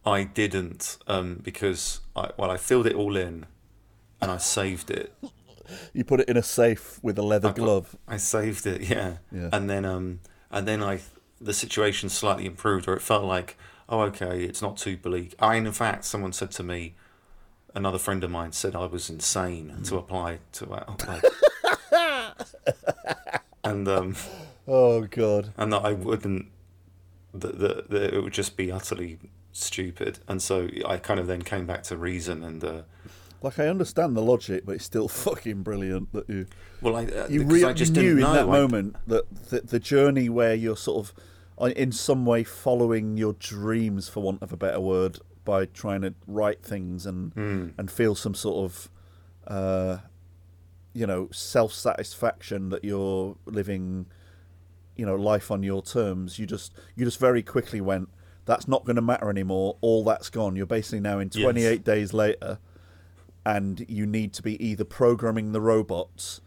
I 0.04 0.24
didn't 0.24 0.98
um, 1.06 1.40
because 1.42 2.00
I 2.16 2.30
well 2.36 2.50
I 2.50 2.56
filled 2.56 2.86
it 2.86 2.94
all 2.94 3.16
in 3.16 3.46
and 4.20 4.30
I 4.30 4.38
saved 4.38 4.90
it. 4.90 5.12
You 5.94 6.04
put 6.04 6.20
it 6.20 6.28
in 6.28 6.36
a 6.36 6.42
safe 6.42 6.98
with 7.02 7.18
a 7.18 7.22
leather 7.22 7.48
I 7.48 7.52
put- 7.52 7.60
glove. 7.62 7.96
I 8.06 8.16
saved 8.18 8.66
it, 8.66 8.82
yeah. 8.82 9.18
Yeah. 9.30 9.48
And 9.52 9.70
then 9.70 9.84
um 9.84 10.20
and 10.50 10.66
then 10.66 10.82
I 10.82 11.00
the 11.40 11.52
situation 11.54 12.08
slightly 12.08 12.46
improved 12.46 12.86
or 12.88 12.94
it 12.94 13.00
felt 13.02 13.24
like 13.24 13.56
oh 13.88 14.00
okay 14.02 14.44
it's 14.44 14.60
not 14.62 14.76
too 14.76 14.96
bleak. 14.96 15.34
I 15.38 15.54
in 15.56 15.70
fact 15.72 16.04
someone 16.04 16.32
said 16.32 16.50
to 16.52 16.62
me 16.62 16.94
another 17.74 17.98
friend 17.98 18.22
of 18.24 18.30
mine 18.30 18.52
said 18.52 18.74
I 18.76 18.86
was 18.86 19.08
insane 19.08 19.74
to 19.84 19.96
apply 19.96 20.38
to 20.52 20.70
uh, 20.72 20.94
like 21.08 21.24
and 23.64 23.88
um 23.88 24.16
Oh 24.68 25.02
god. 25.02 25.52
and 25.56 25.72
that 25.72 25.84
I 25.84 25.92
wouldn't 25.92 26.46
that, 27.34 27.58
that, 27.58 27.90
that 27.90 28.14
it 28.14 28.22
would 28.22 28.32
just 28.32 28.56
be 28.56 28.70
utterly 28.70 29.18
stupid 29.52 30.18
and 30.28 30.40
so 30.42 30.68
I 30.86 30.96
kind 30.96 31.20
of 31.20 31.26
then 31.26 31.42
came 31.42 31.66
back 31.66 31.82
to 31.84 31.96
reason 31.96 32.42
and 32.42 32.64
uh, 32.64 32.82
Like 33.42 33.58
I 33.58 33.68
understand 33.68 34.16
the 34.16 34.22
logic, 34.22 34.64
but 34.64 34.76
it's 34.76 34.84
still 34.84 35.08
fucking 35.26 35.62
brilliant 35.62 36.12
that 36.12 36.28
you 36.28 36.46
well 36.80 36.96
I 36.96 37.04
uh, 37.06 37.26
you, 37.28 37.40
because 37.40 37.62
re- 37.62 37.64
I 37.68 37.72
just 37.72 37.92
knew 37.92 38.00
didn't 38.02 38.18
in 38.18 38.22
know 38.24 38.32
that 38.34 38.46
moment 38.46 38.96
that 39.06 39.24
the, 39.50 39.60
the 39.60 39.78
journey 39.80 40.28
where 40.28 40.54
you're 40.54 40.76
sort 40.76 41.06
of 41.06 41.14
uh, 41.60 41.66
in 41.76 41.92
some 41.92 42.24
way 42.24 42.44
following 42.44 43.16
your 43.18 43.34
dreams, 43.34 44.08
for 44.08 44.20
want 44.22 44.42
of 44.42 44.52
a 44.52 44.56
better 44.56 44.80
word, 44.80 45.18
by 45.44 45.66
trying 45.66 46.00
to 46.02 46.14
write 46.26 46.62
things 46.64 47.04
and 47.06 47.32
Hmm. 47.34 47.68
and 47.76 47.90
feel 47.90 48.14
some 48.14 48.34
sort 48.34 48.64
of 48.64 48.90
uh, 49.46 49.98
you 50.94 51.06
know 51.06 51.28
self 51.30 51.72
satisfaction 51.72 52.70
that 52.70 52.84
you're 52.84 53.36
living 53.44 54.06
you 54.96 55.04
know 55.04 55.14
life 55.16 55.50
on 55.50 55.62
your 55.62 55.82
terms. 55.82 56.38
You 56.38 56.46
just 56.46 56.72
you 56.96 57.04
just 57.04 57.20
very 57.20 57.42
quickly 57.42 57.80
went. 57.80 58.08
That's 58.44 58.66
not 58.66 58.84
going 58.84 58.96
to 58.96 59.02
matter 59.02 59.30
anymore. 59.30 59.76
All 59.80 60.02
that's 60.04 60.28
gone. 60.30 60.56
You're 60.56 60.66
basically 60.66 61.00
now 61.00 61.18
in 61.18 61.30
Yes. 61.32 61.42
28 61.42 61.84
days 61.84 62.12
later, 62.12 62.58
and 63.46 63.84
you 63.88 64.06
need 64.06 64.32
to 64.34 64.42
be 64.42 64.62
either 64.64 64.84
programming 64.84 65.52
the 65.52 65.60
robots 65.60 66.40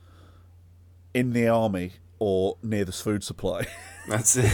in 1.14 1.32
the 1.34 1.48
army 1.48 1.94
or 2.20 2.58
near 2.62 2.84
the 2.86 2.92
food 2.92 3.24
supply. 3.24 3.66
That's 4.08 4.36
it. 4.38 4.52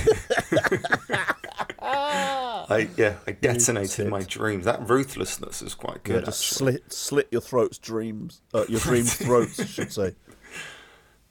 I 1.80 2.90
yeah, 2.96 3.16
I 3.28 3.32
detonated 3.32 4.08
my 4.08 4.22
dreams. 4.22 4.66
That 4.66 4.88
ruthlessness 4.88 5.62
is 5.62 5.74
quite 5.74 6.00
yeah, 6.06 6.16
good. 6.16 6.26
just 6.26 6.54
actually. 6.54 6.74
slit 6.74 6.94
slit 6.94 7.28
your 7.32 7.42
throats, 7.42 7.78
dreams, 7.78 8.42
uh, 8.54 8.66
your 8.70 8.80
dreams' 8.82 9.16
throats, 9.16 9.60
I 9.60 9.66
should 9.66 9.92
say. 9.92 10.16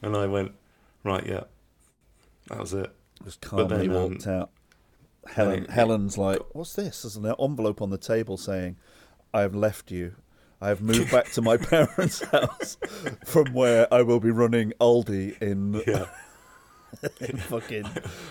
And 0.03 0.17
I 0.17 0.27
went, 0.27 0.53
right, 1.05 1.25
yeah, 1.27 1.45
that 2.49 2.59
was 2.59 2.75
it. 2.75 2.91
Just 3.25 3.41
calmly 3.41 3.87
then, 3.87 3.97
um, 3.97 4.11
walked 4.13 4.27
out. 4.27 4.51
Helen, 5.35 5.65
it- 5.65 5.71
Helen's 5.71 6.19
like, 6.19 6.41
"What's 6.53 6.75
this?" 6.75 7.03
There's 7.03 7.17
an 7.17 7.27
envelope 7.39 7.81
on 7.83 7.91
the 7.91 7.99
table 7.99 8.37
saying, 8.37 8.77
"I 9.35 9.41
have 9.43 9.55
left 9.55 9.91
you. 9.91 10.15
I 10.61 10.69
have 10.69 10.83
moved 10.83 11.11
back 11.11 11.31
to 11.33 11.43
my 11.43 11.57
parents' 11.75 12.23
house, 12.23 12.77
from 13.25 13.53
where 13.55 13.93
I 13.93 14.03
will 14.03 14.21
be 14.21 14.31
running 14.31 14.73
Aldi 14.81 15.41
in 15.41 15.75
Yeah, 15.87 16.07
in 17.21 17.37
fucking 17.39 17.87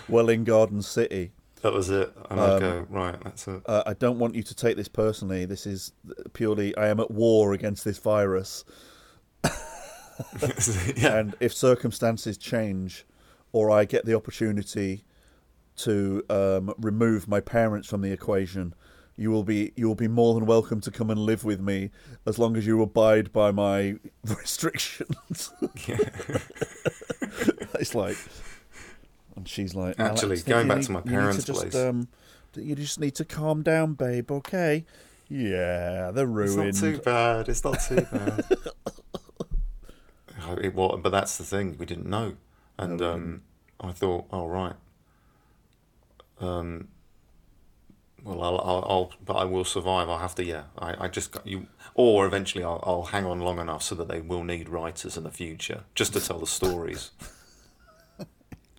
Welwyn 0.08 0.44
Garden 0.44 0.82
City." 0.82 1.32
That 1.62 1.72
was 1.74 1.90
it. 1.90 2.10
And 2.30 2.40
I'd 2.40 2.60
go, 2.60 2.86
right, 2.88 3.22
that's 3.22 3.46
it. 3.46 3.60
uh, 3.66 3.82
I 3.84 3.92
don't 3.92 4.18
want 4.18 4.34
you 4.34 4.42
to 4.42 4.54
take 4.54 4.78
this 4.78 4.88
personally. 4.88 5.44
This 5.44 5.66
is 5.66 5.92
purely, 6.32 6.74
I 6.74 6.88
am 6.88 7.00
at 7.00 7.10
war 7.10 7.52
against 7.52 7.84
this 7.84 7.98
virus. 7.98 8.64
yeah. 10.96 11.16
And 11.18 11.34
if 11.40 11.52
circumstances 11.54 12.36
change, 12.38 13.04
or 13.52 13.70
I 13.70 13.84
get 13.84 14.04
the 14.06 14.14
opportunity 14.14 15.04
to 15.84 16.22
um, 16.30 16.74
remove 16.78 17.28
my 17.28 17.40
parents 17.40 17.88
from 17.88 18.00
the 18.02 18.12
equation, 18.12 18.74
you 19.16 19.30
will 19.30 19.44
be 19.44 19.72
you 19.76 19.86
will 19.86 19.94
be 19.94 20.08
more 20.08 20.34
than 20.34 20.46
welcome 20.46 20.80
to 20.82 20.90
come 20.90 21.10
and 21.10 21.20
live 21.20 21.44
with 21.44 21.60
me 21.60 21.90
as 22.26 22.38
long 22.38 22.56
as 22.56 22.66
you 22.66 22.80
abide 22.82 23.32
by 23.32 23.50
my 23.50 23.96
restrictions. 24.24 25.52
it's 27.78 27.94
like, 27.94 28.16
and 29.36 29.48
she's 29.48 29.74
like, 29.74 29.98
Actually, 29.98 30.28
"Alex, 30.36 30.42
going 30.42 30.68
back 30.68 30.78
need- 30.78 30.86
to 30.86 30.92
my 30.92 31.00
parents' 31.00 31.44
just, 31.44 31.60
place. 31.60 31.74
Um, 31.74 32.08
you 32.56 32.74
just 32.74 32.98
need 32.98 33.14
to 33.16 33.24
calm 33.24 33.62
down, 33.62 33.94
babe. 33.94 34.30
Okay. 34.30 34.84
Yeah, 35.28 36.10
they're 36.12 36.26
ruined. 36.26 36.68
It's 36.70 36.82
not 36.82 36.90
too 36.94 36.98
bad. 36.98 37.48
It's 37.48 37.62
not 37.62 37.80
too 37.80 37.94
bad. 38.12 38.44
It 40.60 40.74
was, 40.74 40.98
but 41.02 41.10
that's 41.10 41.38
the 41.38 41.44
thing. 41.44 41.76
We 41.78 41.86
didn't 41.86 42.06
know, 42.08 42.34
and 42.78 43.00
um, 43.00 43.42
I 43.80 43.92
thought, 43.92 44.24
oh 44.32 44.46
right. 44.48 44.74
Um, 46.40 46.88
well, 48.22 48.42
I'll, 48.42 48.58
I'll, 48.58 48.86
I'll, 48.88 49.12
but 49.24 49.34
I 49.34 49.44
will 49.44 49.64
survive. 49.64 50.08
I'll 50.08 50.18
have 50.18 50.34
to, 50.36 50.44
yeah. 50.44 50.64
I, 50.78 51.04
I 51.04 51.08
just 51.08 51.32
got 51.32 51.46
you, 51.46 51.66
or 51.94 52.26
eventually 52.26 52.64
I'll, 52.64 52.82
I'll 52.82 53.04
hang 53.04 53.24
on 53.24 53.40
long 53.40 53.58
enough 53.58 53.82
so 53.82 53.94
that 53.94 54.08
they 54.08 54.20
will 54.20 54.44
need 54.44 54.68
writers 54.68 55.16
in 55.16 55.24
the 55.24 55.30
future 55.30 55.84
just 55.94 56.12
to 56.14 56.20
tell 56.20 56.38
the 56.38 56.46
stories. 56.46 57.12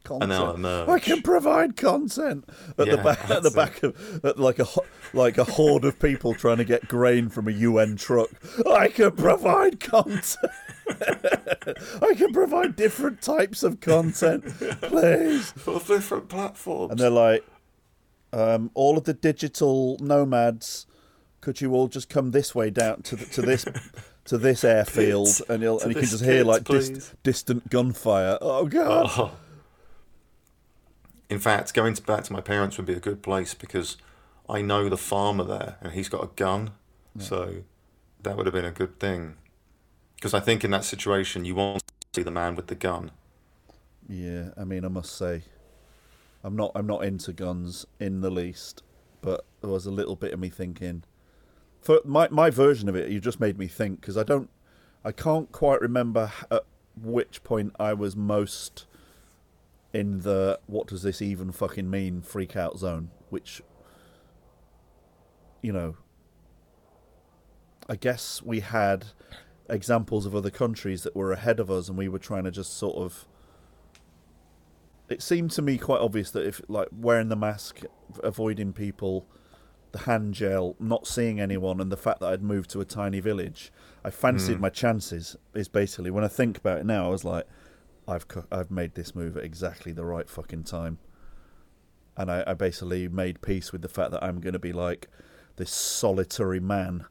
content. 0.04 0.66
And. 0.66 0.92
I 0.92 1.00
can 1.00 1.22
provide 1.22 1.78
content 1.78 2.46
at 2.78 2.90
the 2.90 2.98
back 2.98 3.30
at 3.30 3.44
the 3.44 3.50
that's 3.50 3.56
back 3.56 3.84
of 3.84 4.26
at 4.26 4.40
like 4.40 4.60
a 4.60 4.66
like 5.14 5.38
a 5.38 5.44
horde 5.44 5.86
of 5.86 6.00
people 6.00 6.34
trying 6.34 6.58
to 6.58 6.66
get 6.66 6.88
grain 6.88 7.30
from 7.30 7.48
a 7.48 7.52
UN 7.52 7.96
truck. 7.96 8.30
I 8.70 8.88
can 8.88 9.12
provide 9.12 9.80
content. 9.80 10.52
I 12.02 12.14
can 12.16 12.34
provide 12.34 12.76
different 12.76 13.22
types 13.22 13.64
of 13.64 13.80
content, 13.80 14.46
please. 14.82 15.52
For 15.52 15.80
different 15.80 16.30
platforms. 16.30 16.92
And 16.92 17.00
they're 17.00 17.10
like, 17.10 17.46
um, 18.34 18.72
all 18.74 18.98
of 18.98 19.04
the 19.06 19.14
digital 19.14 19.98
nomads, 20.00 20.86
could 21.42 21.62
you 21.62 21.74
all 21.74 21.88
just 21.88 22.10
come 22.10 22.32
this 22.32 22.54
way 22.54 22.70
down 22.70 23.02
to 23.04 23.16
the, 23.16 23.26
to 23.26 23.42
this 23.42 23.66
to 24.26 24.38
this 24.38 24.64
airfield, 24.64 25.30
and 25.50 25.62
you'll 25.64 25.80
and 25.82 25.90
you 25.90 26.00
can 26.00 26.10
just 26.10 26.24
hear 26.24 26.44
like 26.44 26.64
dis- 26.64 27.14
distant 27.24 27.70
gunfire. 27.70 28.38
Oh 28.42 28.66
god. 28.66 29.12
Oh. 29.18 29.32
In 31.30 31.40
fact, 31.40 31.74
going 31.74 31.94
to, 31.94 32.02
back 32.02 32.26
to 32.26 32.34
my 32.34 32.42
parents 32.42 32.76
would 32.76 32.86
be 32.86 32.94
a 32.94 33.00
good 33.00 33.24
place 33.24 33.54
because 33.54 33.96
I 34.50 34.62
know 34.62 34.90
the 34.90 34.98
farmer 34.98 35.46
there 35.46 35.78
and 35.82 35.94
he's 35.94 36.10
got 36.10 36.24
a 36.26 36.30
gun. 36.36 36.72
So 37.20 37.64
that 38.24 38.38
would 38.38 38.46
have 38.46 38.54
been 38.54 38.66
a 38.66 38.72
good 38.72 39.00
thing. 39.00 39.36
Because 40.16 40.34
I 40.34 40.40
think 40.40 40.64
in 40.64 40.72
that 40.72 40.84
situation, 40.84 41.46
you 41.46 41.56
want 41.56 41.80
to 41.80 42.20
see 42.20 42.24
the 42.24 42.32
man 42.32 42.56
with 42.56 42.68
the 42.68 42.76
gun. 42.76 43.12
Yeah, 44.08 44.50
I 44.58 44.64
mean, 44.64 44.86
I 44.86 44.88
must 44.88 45.16
say, 45.16 45.44
I'm 46.44 46.56
not 46.56 46.72
I'm 46.76 46.88
not 46.88 47.04
into 47.04 47.34
guns 47.34 47.86
in 48.00 48.22
the 48.22 48.30
least, 48.32 48.84
but 49.22 49.46
there 49.62 49.70
was 49.70 49.86
a 49.86 49.92
little 49.92 50.16
bit 50.16 50.34
of 50.34 50.40
me 50.40 50.50
thinking. 50.50 51.04
For 51.80 52.00
my 52.06 52.28
my 52.30 52.50
version 52.50 52.90
of 52.90 52.96
it, 52.96 53.10
you 53.10 53.20
just 53.20 53.40
made 53.40 53.58
me 53.58 53.68
think 53.68 54.02
because 54.02 54.18
I 54.18 54.24
don't, 54.24 54.50
I 55.04 55.12
can't 55.12 55.52
quite 55.52 55.82
remember 55.82 56.32
at 56.50 56.64
which 57.02 57.44
point 57.44 57.76
I 57.80 57.94
was 57.94 58.16
most 58.16 58.86
in 59.94 60.20
the 60.20 60.60
what 60.68 60.88
does 60.88 61.04
this 61.04 61.22
even 61.22 61.52
fucking 61.52 61.90
mean 61.90 62.22
freak 62.22 62.56
out 62.56 62.78
zone, 62.78 63.10
which, 63.30 63.62
you 65.62 65.74
know, 65.74 65.98
I 67.90 67.96
guess 67.96 68.42
we 68.42 68.62
had 68.62 69.08
examples 69.70 70.26
of 70.26 70.36
other 70.36 70.50
countries 70.50 71.04
that 71.04 71.16
were 71.16 71.32
ahead 71.32 71.60
of 71.60 71.70
us, 71.70 71.90
and 71.90 71.98
we 71.98 72.08
were 72.08 72.20
trying 72.20 72.44
to 72.46 72.52
just 72.52 72.78
sort 72.78 72.96
of 72.98 73.26
it 75.12 75.22
seemed 75.22 75.52
to 75.52 75.62
me 75.62 75.78
quite 75.78 76.00
obvious 76.00 76.32
that 76.32 76.46
if 76.46 76.62
like 76.68 76.88
wearing 76.92 77.30
the 77.30 77.36
mask, 77.36 77.82
avoiding 78.24 78.74
people, 78.74 79.28
the 79.92 80.00
hand 80.00 80.34
gel, 80.34 80.76
not 80.80 81.08
seeing 81.08 81.40
anyone, 81.40 81.82
and 81.82 81.92
the 81.92 81.98
fact 81.98 82.20
that 82.22 82.28
I'd 82.28 82.44
moved 82.44 82.70
to 82.72 82.82
a 82.82 82.86
tiny 82.86 83.20
village, 83.20 83.72
I 84.04 84.10
fancied 84.10 84.56
hmm. 84.56 84.62
my 84.62 84.70
chances. 84.70 85.36
Is 85.54 85.68
basically 85.68 86.12
when 86.12 86.24
I 86.24 86.28
think 86.28 86.58
about 86.58 86.80
it 86.80 86.86
now, 86.86 87.08
I 87.08 87.10
was 87.10 87.26
like, 87.26 87.46
I've 88.08 88.28
co- 88.28 88.46
I've 88.52 88.72
made 88.72 88.96
this 88.96 89.16
move 89.16 89.38
at 89.38 89.44
exactly 89.44 89.92
the 89.92 90.06
right 90.06 90.30
fucking 90.30 90.64
time, 90.64 91.00
and 92.16 92.32
I, 92.32 92.44
I 92.48 92.54
basically 92.54 93.08
made 93.08 93.42
peace 93.42 93.72
with 93.72 93.82
the 93.82 93.90
fact 93.90 94.12
that 94.12 94.24
I'm 94.24 94.40
going 94.40 94.54
to 94.54 94.60
be 94.60 94.74
like 94.74 95.10
this 95.58 95.72
solitary 95.72 96.60
man 96.60 97.06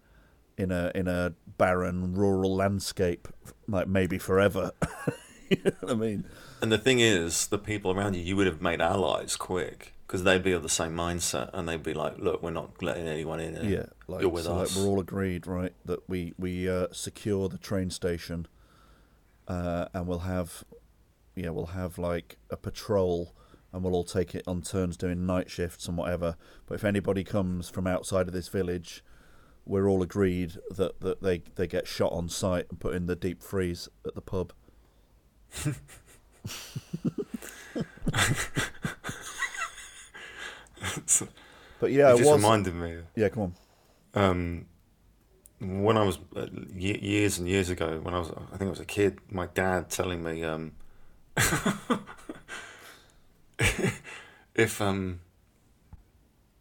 in 0.56 0.70
a 0.70 0.90
in 0.94 1.08
a 1.08 1.34
barren 1.58 2.14
rural 2.14 2.54
landscape, 2.54 3.28
like 3.68 3.88
maybe 3.88 4.18
forever. 4.18 4.72
you 5.50 5.58
know 5.64 5.72
what 5.80 5.92
I 5.92 5.94
mean? 5.94 6.24
And 6.62 6.70
the 6.70 6.78
thing 6.78 7.00
is, 7.00 7.48
the 7.48 7.58
people 7.58 7.90
around 7.90 8.14
you, 8.14 8.22
you 8.22 8.36
would 8.36 8.46
have 8.46 8.62
made 8.62 8.80
allies 8.80 9.36
quick 9.36 9.94
because 10.06 10.24
they'd 10.24 10.42
be 10.42 10.52
of 10.52 10.62
the 10.62 10.68
same 10.68 10.94
mindset 10.94 11.50
and 11.52 11.68
they'd 11.68 11.82
be 11.82 11.94
like, 11.94 12.18
look, 12.18 12.42
we're 12.42 12.50
not 12.50 12.82
letting 12.82 13.06
anyone 13.06 13.40
in. 13.40 13.54
Yeah, 13.68 13.86
like, 14.08 14.22
You're 14.22 14.30
with 14.30 14.44
so, 14.44 14.56
us. 14.58 14.76
like 14.76 14.84
we're 14.84 14.90
all 14.90 15.00
agreed, 15.00 15.46
right, 15.46 15.72
that 15.84 16.08
we 16.08 16.34
we 16.38 16.68
uh, 16.68 16.88
secure 16.92 17.48
the 17.48 17.58
train 17.58 17.90
station, 17.90 18.46
uh, 19.48 19.86
and 19.94 20.06
we'll 20.06 20.20
have, 20.20 20.64
yeah, 21.34 21.50
we'll 21.50 21.66
have 21.66 21.98
like 21.98 22.38
a 22.50 22.56
patrol, 22.56 23.34
and 23.72 23.82
we'll 23.84 23.94
all 23.94 24.04
take 24.04 24.34
it 24.34 24.42
on 24.46 24.62
turns 24.62 24.96
doing 24.96 25.26
night 25.26 25.50
shifts 25.50 25.86
and 25.88 25.96
whatever. 25.96 26.36
But 26.66 26.74
if 26.74 26.84
anybody 26.84 27.24
comes 27.24 27.68
from 27.68 27.86
outside 27.86 28.26
of 28.26 28.32
this 28.32 28.48
village, 28.48 29.04
we're 29.64 29.88
all 29.88 30.02
agreed 30.02 30.54
that, 30.70 31.00
that 31.00 31.22
they 31.22 31.42
they 31.54 31.66
get 31.66 31.86
shot 31.86 32.12
on 32.12 32.28
sight 32.28 32.66
and 32.70 32.80
put 32.80 32.94
in 32.94 33.06
the 33.06 33.16
deep 33.16 33.42
freeze 33.42 33.88
at 34.04 34.14
the 34.14 34.20
pub. 34.20 34.52
But 41.80 41.92
yeah, 41.92 42.10
it 42.10 42.14
it 42.14 42.18
just 42.18 42.30
was. 42.30 42.36
reminded 42.42 42.74
me. 42.74 42.98
Yeah, 43.16 43.28
come 43.30 43.42
on. 43.42 43.54
um, 44.22 44.66
when 45.60 45.96
I 45.96 46.04
was 46.04 46.18
uh, 46.36 46.46
ye- 46.74 46.98
years 47.00 47.38
and 47.38 47.48
years 47.48 47.70
ago, 47.70 48.00
when 48.02 48.14
I 48.14 48.18
was, 48.18 48.30
I 48.30 48.56
think 48.56 48.68
I 48.68 48.70
was 48.70 48.80
a 48.80 48.84
kid, 48.84 49.18
my 49.30 49.46
dad 49.46 49.88
telling 49.90 50.22
me, 50.22 50.42
um, 50.44 50.72
if 54.54 54.80
um, 54.80 55.20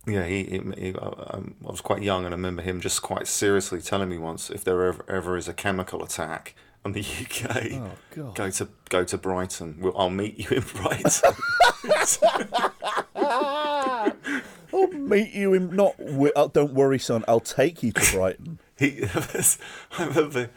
yeah, 0.08 0.26
he, 0.26 0.44
he, 0.44 0.60
he 0.78 0.94
um, 0.96 1.56
I 1.66 1.72
was 1.72 1.82
quite 1.82 2.02
young, 2.02 2.26
and 2.26 2.34
I 2.34 2.38
remember 2.38 2.62
him 2.62 2.80
just 2.82 3.02
quite 3.02 3.28
seriously 3.28 3.82
telling 3.82 4.10
me 4.10 4.18
once, 4.18 4.50
if 4.50 4.64
there 4.64 4.86
ever, 4.86 5.06
ever 5.08 5.38
is 5.38 5.48
a 5.48 5.54
chemical 5.54 6.04
attack 6.04 6.56
on 6.86 6.94
the 6.94 7.02
UK, 7.02 7.74
Oh 7.74 7.92
god. 8.16 8.36
go 8.36 8.50
to 8.50 8.68
go 8.90 9.04
to 9.04 9.18
Brighton. 9.18 9.78
We'll, 9.80 9.98
I'll 9.98 10.10
meet 10.10 10.38
you 10.40 10.58
in 10.58 10.64
Brighton. 10.64 11.34
I'll 14.72 14.88
meet 14.92 15.34
you 15.34 15.54
in 15.54 15.76
not. 15.76 15.96
uh, 16.36 16.48
don't 16.48 16.74
worry, 16.74 17.00
son. 17.00 17.24
I'll 17.28 17.40
take 17.40 17.84
you 17.84 17.92
to 17.92 18.12
Brighton. 18.16 18.60
he, 18.78 19.04
I 19.98 20.06
remember, 20.06 20.50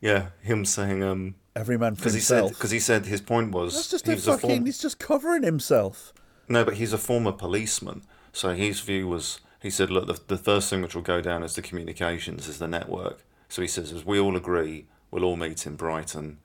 yeah, 0.00 0.28
him 0.40 0.64
saying, 0.64 1.02
um, 1.02 1.34
Every 1.54 1.78
man 1.78 1.94
for 1.94 2.04
said 2.04 2.12
himself. 2.12 2.50
because 2.52 2.70
he 2.70 2.80
said 2.80 3.06
his 3.06 3.20
point 3.20 3.50
was 3.52 3.74
That's 3.74 3.90
just 3.90 4.08
a 4.08 4.12
was 4.12 4.28
a 4.28 4.32
fucking. 4.32 4.50
form- 4.50 4.66
He's 4.66 4.78
just 4.78 4.98
covering 4.98 5.42
himself. 5.42 6.12
no, 6.48 6.64
but 6.64 6.74
he's 6.74 6.92
a 6.92 6.98
former 6.98 7.32
policeman, 7.32 8.02
so 8.32 8.54
his 8.54 8.80
view 8.80 9.08
was 9.08 9.40
he 9.60 9.70
said, 9.70 9.90
look, 9.90 10.06
the, 10.06 10.20
the 10.28 10.36
first 10.42 10.70
thing 10.70 10.80
which 10.82 10.94
will 10.94 11.02
go 11.02 11.20
down 11.20 11.42
is 11.42 11.54
the 11.54 11.62
communications, 11.62 12.46
is 12.46 12.58
the 12.58 12.68
network. 12.68 13.24
So 13.48 13.62
he 13.62 13.68
says, 13.68 13.90
as 13.92 14.04
we 14.04 14.20
all 14.20 14.36
agree, 14.36 14.86
we'll 15.10 15.24
all 15.24 15.36
meet 15.36 15.66
in 15.66 15.76
Brighton. 15.76 16.38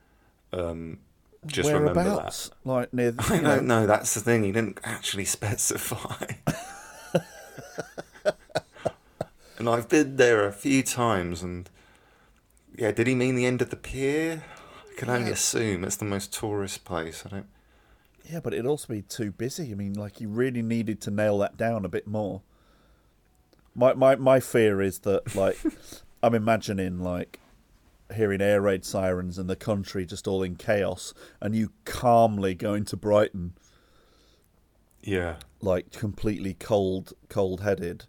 Um, 0.53 0.99
just 1.47 1.71
remember 1.71 2.03
that. 2.03 2.49
Like 2.65 2.93
near. 2.93 3.11
The, 3.11 3.23
I 3.33 3.39
know, 3.39 3.55
don't 3.55 3.67
know. 3.67 3.87
That's 3.87 4.13
the 4.13 4.19
thing. 4.21 4.43
He 4.43 4.51
didn't 4.51 4.79
actually 4.83 5.25
specify. 5.37 6.25
and 9.57 9.69
I've 9.69 9.89
been 9.89 10.15
there 10.17 10.45
a 10.47 10.51
few 10.51 10.83
times, 10.83 11.41
and 11.43 11.69
yeah, 12.77 12.91
did 12.91 13.07
he 13.07 13.15
mean 13.15 13.35
the 13.35 13.45
end 13.45 13.61
of 13.61 13.69
the 13.69 13.75
pier? 13.75 14.43
I 14.91 14.99
can 14.99 15.09
only 15.09 15.27
Yeah. 15.27 15.33
assume 15.33 15.83
it's 15.83 15.95
the 15.95 16.05
most 16.05 16.33
tourist 16.33 16.83
place. 16.85 17.23
I 17.25 17.29
don't. 17.29 17.47
yeah, 18.29 18.39
but 18.39 18.53
it'd 18.53 18.65
also 18.65 18.87
be 18.93 19.01
too 19.01 19.31
busy. 19.31 19.71
I 19.71 19.75
mean, 19.75 19.93
like 19.93 20.17
he 20.17 20.25
really 20.25 20.61
needed 20.61 21.01
to 21.01 21.11
nail 21.11 21.37
that 21.39 21.57
down 21.57 21.85
a 21.85 21.89
bit 21.89 22.07
more. 22.07 22.41
My 23.75 23.93
my 23.93 24.15
my 24.15 24.39
fear 24.39 24.81
is 24.81 24.99
that 24.99 25.35
like 25.35 25.57
I'm 26.21 26.35
imagining 26.35 26.99
like 26.99 27.39
hearing 28.13 28.41
air 28.41 28.61
raid 28.61 28.85
sirens 28.85 29.37
and 29.37 29.49
the 29.49 29.55
country 29.55 30.05
just 30.05 30.27
all 30.27 30.43
in 30.43 30.55
chaos, 30.55 31.13
and 31.39 31.55
you 31.55 31.71
calmly 31.85 32.53
going 32.55 32.85
to 32.85 32.97
Brighton 32.97 33.53
Yeah. 35.03 35.37
like 35.61 35.91
completely 35.91 36.53
cold 36.53 37.13
cold 37.29 37.61
headed 37.61 38.05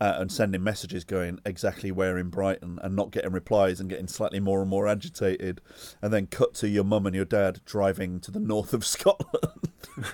uh, 0.00 0.14
and 0.18 0.30
sending 0.30 0.62
messages 0.62 1.02
going 1.04 1.40
exactly 1.44 1.90
where 1.90 2.16
in 2.18 2.28
Brighton 2.30 2.78
and 2.82 2.94
not 2.94 3.10
getting 3.10 3.32
replies 3.32 3.80
and 3.80 3.90
getting 3.90 4.06
slightly 4.06 4.38
more 4.40 4.60
and 4.60 4.70
more 4.70 4.86
agitated 4.86 5.60
and 6.00 6.12
then 6.12 6.26
cut 6.26 6.54
to 6.54 6.68
your 6.68 6.84
mum 6.84 7.04
and 7.06 7.16
your 7.16 7.24
dad 7.24 7.60
driving 7.64 8.20
to 8.20 8.30
the 8.30 8.38
north 8.52 8.72
of 8.72 8.86
Scotland 8.86 9.72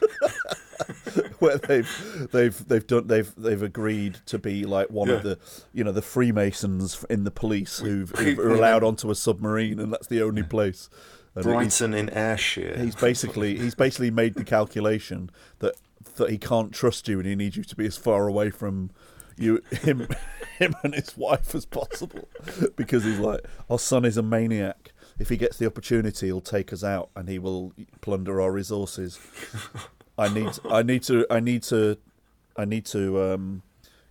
where 1.39 1.59
they've 1.59 2.29
they've 2.33 2.68
they've 2.68 2.87
done 2.87 3.07
they've 3.07 3.33
they've 3.37 3.62
agreed 3.62 4.18
to 4.27 4.39
be 4.39 4.64
like 4.64 4.91
one 4.91 5.11
of 5.11 5.22
the 5.22 5.39
you 5.72 5.85
know 5.85 5.93
the 5.93 6.03
Freemasons 6.03 7.05
in 7.09 7.25
the 7.25 7.31
police 7.31 7.79
who've, 7.79 8.11
who 8.11 8.41
are 8.41 8.51
allowed 8.51 8.83
onto 8.83 9.11
a 9.11 9.14
submarine, 9.14 9.79
and 9.79 9.93
that's 9.93 10.07
the 10.07 10.22
only 10.22 10.43
place. 10.43 10.89
And 11.35 11.45
Brighton 11.45 11.95
in 11.95 12.11
Ayrshire. 12.11 12.77
he's 12.79 12.95
basically 12.95 13.59
he's 13.59 13.75
basically 13.75 14.11
made 14.11 14.35
the 14.35 14.45
calculation 14.45 15.31
that 15.59 15.75
that 16.16 16.31
he 16.31 16.39
can't 16.39 16.72
trust 16.72 17.09
you, 17.09 17.18
and 17.18 17.29
he 17.29 17.35
needs 17.35 17.57
you 17.57 17.64
to 17.64 17.77
be 17.77 17.87
as 17.87 17.97
far 17.97 18.29
away 18.29 18.51
from 18.51 18.91
you 19.37 19.61
him 19.70 20.07
him 20.59 20.75
and 20.83 20.95
his 20.95 21.16
wife 21.16 21.55
as 21.55 21.66
possible, 21.66 22.29
because 22.77 23.05
he's 23.05 23.18
like 23.18 23.41
our 23.68 23.79
son 23.79 24.05
is 24.05 24.16
a 24.16 24.22
maniac. 24.22 24.93
If 25.18 25.29
he 25.29 25.37
gets 25.37 25.59
the 25.59 25.66
opportunity, 25.66 26.27
he'll 26.27 26.41
take 26.41 26.72
us 26.72 26.83
out 26.83 27.11
and 27.14 27.29
he 27.29 27.39
will 27.39 27.72
plunder 28.01 28.41
our 28.41 28.51
resources. 28.51 29.18
I 30.17 30.33
need 30.33 30.59
I 30.71 30.83
need 30.83 31.03
to 31.05 31.27
I 31.31 31.41
need 31.41 31.62
to 31.65 31.99
I 32.57 32.65
need 32.65 32.85
to 32.87 33.23
um, 33.23 33.62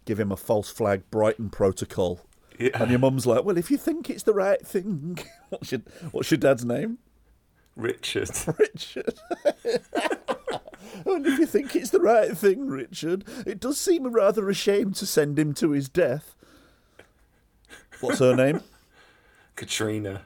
give 0.05 0.19
him 0.19 0.31
a 0.31 0.37
false 0.37 0.69
flag 0.69 1.03
Brighton 1.09 1.49
protocol. 1.49 2.21
Yeah. 2.59 2.69
And 2.75 2.89
your 2.91 2.99
mum's 2.99 3.25
like, 3.25 3.43
well, 3.43 3.57
if 3.57 3.71
you 3.71 3.77
think 3.77 4.09
it's 4.09 4.23
the 4.23 4.33
right 4.33 4.65
thing, 4.65 5.19
what's 5.49 5.71
your 5.71 5.81
what's 6.11 6.31
your 6.31 6.37
dad's 6.37 6.65
name? 6.65 6.99
Richard. 7.75 8.29
Richard. 8.59 9.19
and 11.05 11.25
if 11.25 11.39
you 11.39 11.45
think 11.45 11.75
it's 11.75 11.89
the 11.89 11.99
right 11.99 12.37
thing, 12.37 12.67
Richard, 12.67 13.23
it 13.47 13.59
does 13.59 13.79
seem 13.79 14.05
rather 14.07 14.47
a 14.49 14.53
shame 14.53 14.93
to 14.93 15.05
send 15.05 15.39
him 15.39 15.53
to 15.55 15.71
his 15.71 15.89
death. 15.89 16.35
What's 17.99 18.19
her 18.19 18.35
name? 18.35 18.61
Katrina. 19.55 20.23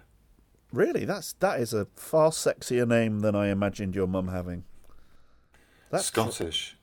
Really, 0.74 1.06
that's 1.06 1.34
that 1.34 1.60
is 1.60 1.74
a 1.74 1.86
far 1.96 2.32
sexier 2.32 2.88
name 2.88 3.22
than 3.22 3.36
I 3.36 3.48
imagined 3.48 3.96
your 3.96 4.08
mum 4.08 4.28
having. 4.28 4.64
That's 5.90 6.06
Scottish. 6.06 6.76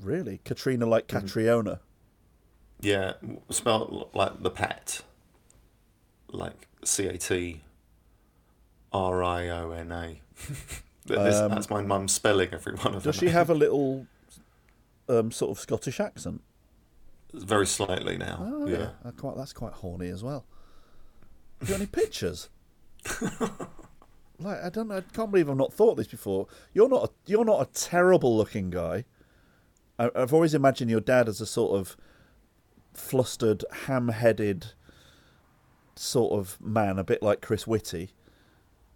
really 0.00 0.40
Katrina 0.44 0.86
like 0.86 1.08
Catriona. 1.08 1.80
Yeah, 2.80 3.14
spelled 3.50 4.10
like 4.14 4.42
the 4.42 4.50
pet. 4.50 5.02
Like 6.28 6.68
C 6.84 7.06
A 7.06 7.18
T 7.18 7.62
R 8.92 9.22
I 9.22 9.48
O 9.48 9.70
N 9.70 9.92
A. 9.92 10.20
That's 11.06 11.70
my 11.70 11.82
mum's 11.82 12.12
spelling 12.12 12.50
every 12.52 12.74
one 12.74 12.94
of 12.94 13.02
them. 13.02 13.12
Does 13.12 13.16
she 13.18 13.28
have 13.28 13.50
a 13.50 13.54
little 13.64 14.06
um, 15.08 15.30
sort 15.32 15.50
of 15.50 15.58
Scottish 15.58 16.00
accent? 16.00 16.42
Very 17.32 17.66
slightly 17.66 18.18
now. 18.18 18.38
Oh, 18.40 18.66
yeah. 18.66 18.90
Quite, 19.16 19.36
that's 19.36 19.52
quite 19.52 19.72
horny 19.72 20.08
as 20.08 20.22
well. 20.22 20.44
Have 21.60 21.68
you 21.68 21.74
got 21.74 21.80
any 21.80 21.86
pictures? 21.86 22.50
like 24.42 24.62
I 24.62 24.68
don't 24.70 24.88
know. 24.88 24.96
I 24.96 25.00
can't 25.00 25.30
believe 25.30 25.48
I've 25.50 25.56
not 25.56 25.72
thought 25.72 25.96
this 25.96 26.06
before. 26.06 26.46
You're 26.74 26.88
not. 26.88 27.04
A, 27.04 27.10
you're 27.26 27.44
not 27.44 27.60
a 27.66 27.72
terrible 27.72 28.36
looking 28.36 28.70
guy. 28.70 29.04
I, 29.98 30.10
I've 30.14 30.32
always 30.32 30.54
imagined 30.54 30.90
your 30.90 31.00
dad 31.00 31.28
as 31.28 31.40
a 31.40 31.46
sort 31.46 31.78
of 31.78 31.96
flustered, 32.94 33.64
ham-headed 33.86 34.66
sort 35.96 36.32
of 36.38 36.58
man, 36.60 36.98
a 36.98 37.04
bit 37.04 37.22
like 37.22 37.40
Chris 37.40 37.66
Whitty, 37.66 38.10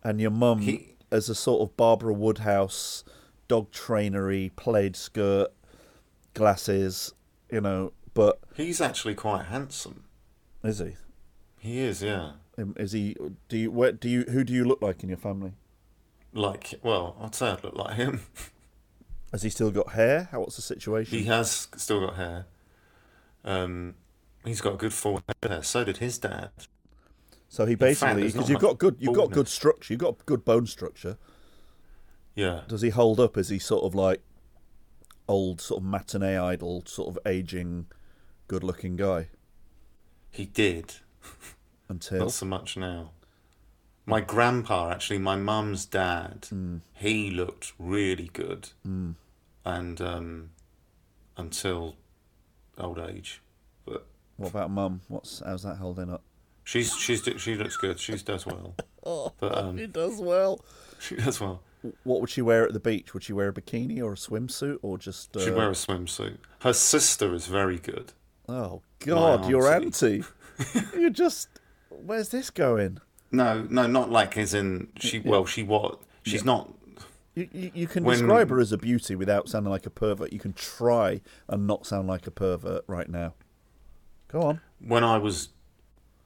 and 0.02 0.20
your 0.20 0.30
mum 0.30 0.60
He- 0.60 0.94
as 1.10 1.28
a 1.28 1.34
sort 1.34 1.62
of 1.62 1.76
Barbara 1.76 2.12
Woodhouse, 2.12 3.04
dog 3.48 3.70
trainery, 3.70 4.50
plaid 4.56 4.96
skirt, 4.96 5.48
glasses. 6.34 7.12
You 7.50 7.60
know, 7.60 7.92
but 8.14 8.40
He's 8.56 8.80
actually 8.80 9.14
quite 9.14 9.44
handsome. 9.46 10.04
is 10.64 10.78
he? 10.80 10.96
He 11.60 11.78
is, 11.78 12.02
yeah. 12.02 12.32
Um, 12.58 12.74
Is 12.78 12.92
he? 12.92 13.16
Do 13.48 13.56
you? 13.56 13.70
Where 13.70 13.92
do 13.92 14.08
you? 14.08 14.22
Who 14.22 14.44
do 14.44 14.52
you 14.52 14.64
look 14.64 14.80
like 14.82 15.02
in 15.02 15.08
your 15.08 15.18
family? 15.18 15.52
Like, 16.32 16.74
well, 16.82 17.16
I'd 17.20 17.34
say 17.34 17.50
I'd 17.50 17.64
look 17.64 17.76
like 17.76 17.96
him. 17.96 18.20
Has 19.32 19.42
he 19.42 19.50
still 19.50 19.70
got 19.70 19.92
hair? 19.92 20.28
How? 20.30 20.40
What's 20.40 20.56
the 20.56 20.62
situation? 20.62 21.18
He 21.18 21.24
has 21.24 21.68
still 21.76 22.00
got 22.06 22.16
hair. 22.16 22.46
Um, 23.44 23.94
he's 24.44 24.60
got 24.60 24.74
a 24.74 24.76
good 24.76 24.92
full 24.92 25.20
hair. 25.42 25.62
So 25.62 25.84
did 25.84 25.98
his 25.98 26.16
dad. 26.18 26.50
so 27.48 27.66
he 27.66 27.74
basically 27.74 28.24
because 28.24 28.48
you've 28.48 28.60
got 28.60 28.78
good, 28.78 28.96
you've 29.00 29.14
got 29.16 29.32
good 29.32 29.48
structure, 29.48 29.92
you've 29.92 30.00
got 30.00 30.24
good 30.26 30.44
bone 30.44 30.66
structure. 30.66 31.18
Yeah. 32.34 32.62
Does 32.68 32.82
he 32.82 32.90
hold 32.90 33.18
up? 33.18 33.36
Is 33.36 33.48
he 33.48 33.58
sort 33.58 33.84
of 33.84 33.94
like 33.94 34.22
old 35.28 35.60
sort 35.60 35.82
of 35.82 35.88
matinee 35.88 36.36
idol, 36.36 36.82
sort 36.86 37.08
of 37.08 37.18
aging, 37.26 37.86
good-looking 38.48 38.96
guy 38.96 39.28
He 40.30 40.46
did. 40.46 40.94
until 41.88 42.18
Not 42.20 42.32
so 42.32 42.46
much 42.46 42.76
now. 42.76 43.10
My 44.04 44.20
grandpa, 44.20 44.90
actually, 44.90 45.18
my 45.18 45.36
mum's 45.36 45.84
dad, 45.84 46.46
Hmm. 46.50 46.76
he 46.94 47.30
looked 47.30 47.72
really 47.78 48.30
good. 48.32 48.68
And 49.64 50.00
um, 50.00 50.50
until 51.36 51.96
old 52.78 52.98
age. 52.98 53.42
But 53.84 54.06
what 54.36 54.50
about 54.50 54.70
mum? 54.70 55.00
What's 55.08 55.42
how's 55.44 55.62
that 55.64 55.76
holding 55.78 56.10
up? 56.10 56.22
she's 56.62 56.94
she's 56.96 57.22
she 57.38 57.54
looks 57.56 57.76
good. 57.76 57.98
She 57.98 58.16
does 58.16 58.46
well. 58.46 58.74
But 59.38 59.56
um, 59.56 59.78
He 59.78 59.86
does 59.86 60.20
well. 60.20 60.60
she 60.98 61.14
does 61.16 61.40
well. 61.40 61.62
What 62.02 62.20
would 62.20 62.30
she 62.30 62.42
wear 62.42 62.64
at 62.66 62.72
the 62.72 62.80
beach? 62.80 63.14
Would 63.14 63.22
she 63.22 63.32
wear 63.32 63.48
a 63.48 63.52
bikini 63.52 64.02
or 64.02 64.12
a 64.14 64.16
swimsuit 64.16 64.78
or 64.82 64.98
just? 64.98 65.36
Uh, 65.36 65.44
She'd 65.44 65.54
wear 65.54 65.68
a 65.68 65.72
swimsuit. 65.74 66.38
Her 66.60 66.72
sister 66.72 67.32
is 67.34 67.46
very 67.46 67.78
good. 67.78 68.12
Oh 68.48 68.82
God, 68.98 69.48
your 69.48 69.72
auntie. 69.72 70.24
auntie. 70.58 70.80
you 70.98 71.10
just. 71.10 71.48
Where's 71.90 72.28
this 72.30 72.50
going? 72.50 72.98
No, 73.32 73.66
no, 73.70 73.86
not 73.86 74.10
like 74.10 74.36
as 74.36 74.54
in 74.54 74.88
she. 74.98 75.18
Well, 75.20 75.46
she 75.46 75.62
what? 75.62 76.00
She's 76.22 76.44
not. 76.44 76.72
You, 77.34 77.48
you, 77.52 77.70
you 77.74 77.86
can 77.86 78.02
When- 78.04 78.18
describe 78.18 78.48
her 78.50 78.60
as 78.60 78.72
a 78.72 78.78
beauty 78.78 79.14
without 79.14 79.48
sounding 79.48 79.70
like 79.70 79.84
a 79.86 79.90
pervert. 79.90 80.32
You 80.32 80.38
can 80.40 80.52
try 80.54 81.20
and 81.48 81.66
not 81.66 81.86
sound 81.86 82.08
like 82.08 82.26
a 82.26 82.30
pervert 82.30 82.84
right 82.86 83.08
now. 83.08 83.34
Go 84.28 84.42
on. 84.42 84.60
When 84.80 85.04
I 85.04 85.18
was 85.18 85.50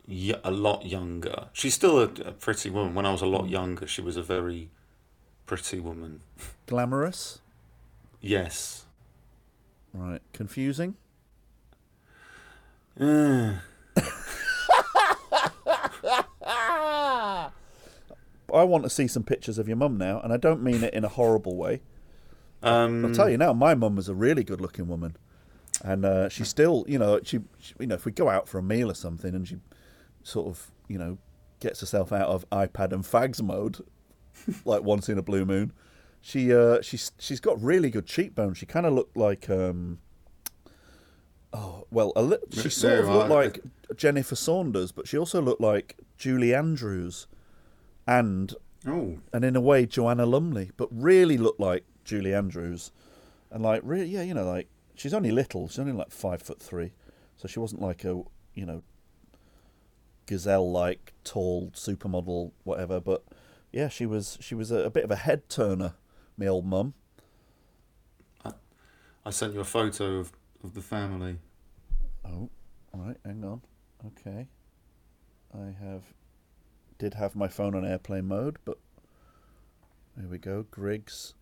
y- 0.06 0.34
a 0.44 0.50
lot 0.50 0.86
younger, 0.86 1.48
she's 1.52 1.74
still 1.74 1.98
a, 1.98 2.04
a 2.04 2.32
pretty 2.32 2.70
woman. 2.70 2.94
When 2.94 3.06
I 3.06 3.12
was 3.12 3.22
a 3.22 3.26
lot 3.26 3.48
younger, 3.48 3.86
she 3.86 4.00
was 4.00 4.16
a 4.16 4.22
very 4.22 4.70
pretty 5.46 5.80
woman. 5.80 6.20
Glamorous. 6.66 7.40
Yes. 8.20 8.84
Right. 9.92 10.22
Confusing. 10.32 10.94
Uh, 13.00 13.54
I 18.54 18.64
want 18.64 18.84
to 18.84 18.90
see 18.90 19.06
some 19.08 19.22
pictures 19.22 19.58
of 19.58 19.68
your 19.68 19.76
mum 19.76 19.96
now, 19.96 20.20
and 20.20 20.32
I 20.32 20.36
don't 20.36 20.62
mean 20.62 20.82
it 20.84 20.94
in 20.94 21.04
a 21.04 21.08
horrible 21.08 21.56
way. 21.56 21.80
um, 22.62 23.04
I'll 23.04 23.12
tell 23.14 23.30
you 23.30 23.38
now, 23.38 23.52
my 23.52 23.74
mum 23.74 23.96
was 23.96 24.08
a 24.08 24.14
really 24.14 24.44
good-looking 24.44 24.86
woman, 24.88 25.16
and 25.82 26.04
uh, 26.04 26.28
she 26.28 26.44
still, 26.44 26.84
you 26.88 26.98
know, 26.98 27.20
she, 27.22 27.40
she, 27.58 27.74
you 27.78 27.86
know, 27.86 27.94
if 27.94 28.04
we 28.04 28.12
go 28.12 28.28
out 28.28 28.48
for 28.48 28.58
a 28.58 28.62
meal 28.62 28.90
or 28.90 28.94
something, 28.94 29.34
and 29.34 29.48
she 29.48 29.56
sort 30.22 30.46
of, 30.48 30.70
you 30.88 30.98
know, 30.98 31.18
gets 31.60 31.80
herself 31.80 32.12
out 32.12 32.28
of 32.28 32.48
iPad 32.50 32.92
and 32.92 33.04
fags 33.04 33.40
mode, 33.42 33.84
like 34.64 34.82
once 34.82 35.08
in 35.08 35.18
a 35.18 35.22
blue 35.22 35.44
moon, 35.44 35.72
she, 36.20 36.52
uh, 36.54 36.82
she's, 36.82 37.12
she's 37.18 37.40
got 37.40 37.60
really 37.62 37.88
good 37.90 38.06
cheekbones. 38.06 38.58
She 38.58 38.66
kind 38.66 38.84
of 38.84 38.92
looked 38.92 39.16
like, 39.16 39.48
um, 39.48 39.98
oh, 41.52 41.86
well, 41.90 42.12
a 42.16 42.22
li- 42.22 42.36
she 42.50 42.68
sort 42.68 42.98
of 43.00 43.08
looked 43.08 43.30
like 43.30 43.60
Jennifer 43.96 44.36
Saunders, 44.36 44.92
but 44.92 45.08
she 45.08 45.16
also 45.16 45.40
looked 45.40 45.60
like 45.60 45.96
Julie 46.18 46.54
Andrews, 46.54 47.26
and 48.06 48.54
oh, 48.86 49.18
and 49.32 49.44
in 49.44 49.56
a 49.56 49.60
way 49.60 49.86
Joanna 49.86 50.26
Lumley, 50.26 50.70
but 50.76 50.88
really 50.90 51.36
looked 51.36 51.60
like 51.60 51.84
Julie 52.04 52.34
Andrews, 52.34 52.92
and 53.50 53.62
like 53.62 53.82
really, 53.84 54.06
yeah, 54.06 54.22
you 54.22 54.34
know, 54.34 54.44
like 54.44 54.68
she's 54.94 55.14
only 55.14 55.30
little, 55.30 55.68
she's 55.68 55.78
only 55.78 55.92
like 55.92 56.10
five 56.10 56.42
foot 56.42 56.60
three, 56.60 56.92
so 57.36 57.48
she 57.48 57.58
wasn't 57.58 57.82
like 57.82 58.04
a 58.04 58.22
you 58.54 58.66
know 58.66 58.82
gazelle-like 60.26 61.12
tall 61.24 61.70
supermodel, 61.74 62.52
whatever. 62.64 63.00
But 63.00 63.24
yeah, 63.72 63.88
she 63.88 64.06
was 64.06 64.38
she 64.40 64.54
was 64.54 64.70
a, 64.70 64.78
a 64.84 64.90
bit 64.90 65.04
of 65.04 65.10
a 65.10 65.16
head 65.16 65.48
turner, 65.48 65.94
my 66.36 66.46
old 66.46 66.66
mum. 66.66 66.94
I 69.22 69.30
sent 69.30 69.52
you 69.52 69.60
a 69.60 69.64
photo 69.64 70.16
of, 70.16 70.32
of 70.64 70.72
the 70.72 70.80
family. 70.80 71.36
Oh, 72.24 72.48
all 72.92 73.00
right, 73.00 73.16
hang 73.24 73.44
on, 73.44 73.60
okay, 74.06 74.46
I 75.54 75.66
have 75.84 76.02
did 77.00 77.14
have 77.14 77.34
my 77.34 77.48
phone 77.48 77.74
on 77.74 77.84
airplane 77.84 78.28
mode, 78.28 78.58
but 78.64 78.78
there 80.16 80.28
we 80.28 80.36
go, 80.38 80.66
Griggs. 80.70 81.34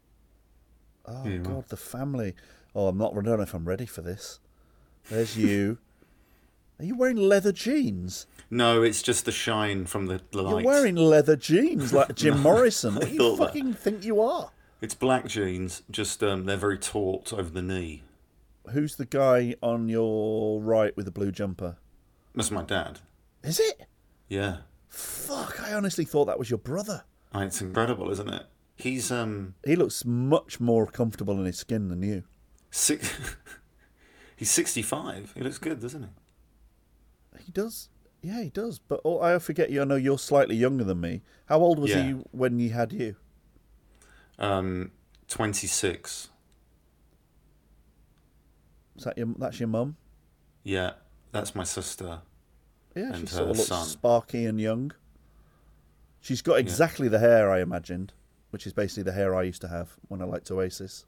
Oh 1.05 1.25
Here 1.25 1.41
are. 1.41 1.45
God, 1.45 1.69
the 1.69 1.77
family. 1.77 2.35
Oh, 2.75 2.87
I'm 2.87 2.97
not. 2.97 3.13
I 3.13 3.17
don't 3.17 3.25
know 3.25 3.41
if 3.41 3.55
I'm 3.55 3.67
ready 3.67 3.85
for 3.85 4.01
this. 4.01 4.39
There's 5.11 5.37
you. 5.37 5.79
Are 6.81 6.85
you 6.85 6.97
wearing 6.97 7.17
leather 7.17 7.51
jeans? 7.51 8.29
No, 8.53 8.83
it's 8.85 9.03
just 9.03 9.25
the 9.25 9.33
shine 9.33 9.85
from 9.87 10.07
the, 10.07 10.21
the 10.31 10.43
light. 10.43 10.63
You're 10.63 10.73
wearing 10.73 10.95
leather 10.95 11.35
jeans 11.35 11.93
like 11.93 12.15
Jim 12.15 12.39
Morrison. 12.43 12.95
What 12.95 13.07
do 13.07 13.11
you 13.11 13.19
thought 13.19 13.39
that. 13.39 13.47
fucking 13.47 13.75
think 13.75 14.05
you 14.05 14.21
are? 14.21 14.53
It's 14.81 14.95
black 14.95 15.27
jeans, 15.27 15.83
just 15.91 16.23
um, 16.23 16.45
they're 16.45 16.57
very 16.57 16.79
taut 16.79 17.33
over 17.33 17.51
the 17.51 17.63
knee. 17.63 18.05
Who's 18.71 18.95
the 18.95 19.07
guy 19.07 19.57
on 19.61 19.89
your 19.89 20.61
right 20.61 20.97
with 20.97 21.07
the 21.07 21.11
blue 21.11 21.33
jumper? 21.33 21.79
That's 22.33 22.53
my 22.53 22.63
dad. 22.63 23.01
Is 23.43 23.59
it? 23.59 23.89
Yeah, 24.29 24.59
Fuck! 24.89 25.61
I 25.63 25.75
honestly 25.75 26.05
thought 26.05 26.27
that 26.27 26.39
was 26.39 26.51
your 26.51 26.59
brother. 26.59 27.05
Ah, 27.33 27.43
it's 27.43 27.61
incredible, 27.61 28.11
isn't 28.11 28.29
it? 28.33 28.47
He's 28.77 29.11
um, 29.11 29.55
He 29.65 29.77
looks 29.77 30.05
much 30.05 30.61
more 30.61 30.87
comfortable 30.87 31.39
in 31.39 31.45
his 31.47 31.59
skin 31.59 31.89
than 31.89 32.03
you. 32.03 32.25
Six, 32.71 33.11
he's 34.37 34.51
65. 34.51 35.33
He 35.37 35.43
looks 35.43 35.59
good, 35.59 35.81
doesn't 35.81 36.03
he? 36.05 36.09
He 37.45 37.53
does. 37.53 37.89
Yeah, 38.23 38.43
he 38.43 38.51
does. 38.51 38.79
But 38.79 39.01
oh, 39.05 39.21
I 39.21 39.39
forget 39.39 39.71
you. 39.71 39.81
I 39.83 39.85
know 39.85 39.97
you're 39.97 40.19
slightly 40.19 40.57
younger 40.57 40.85
than 40.85 41.01
me. 41.01 41.23
How 41.47 41.59
old 41.61 41.79
was 41.79 41.91
Yeah. 41.91 42.03
he 42.03 42.11
when 42.33 42.59
he 42.59 42.71
had 42.71 42.93
you? 42.93 43.17
Um, 44.39 44.93
26. 45.29 46.29
Is 48.97 49.05
that 49.05 49.17
your? 49.19 49.29
That's 49.39 49.61
your 49.61 49.69
mum. 49.69 49.97
Yeah, 50.65 50.93
that's 51.33 51.55
my 51.55 51.65
sister. 51.65 52.21
Yeah, 52.95 53.15
she 53.17 53.27
sort 53.27 53.51
of 53.51 53.57
looks 53.57 53.69
son. 53.69 53.87
sparky 53.87 54.45
and 54.47 54.61
young. 54.61 54.93
She's 56.21 56.43
got 56.43 56.59
exactly 56.59 57.09
the 57.09 57.19
hair 57.21 57.51
I 57.51 57.61
imagined, 57.61 58.13
which 58.51 58.67
is 58.67 58.73
basically 58.73 59.05
the 59.05 59.13
hair 59.13 59.35
I 59.35 59.43
used 59.45 59.61
to 59.63 59.69
have 59.69 59.97
when 60.09 60.21
I 60.21 60.25
liked 60.25 60.51
Oasis. 60.51 61.05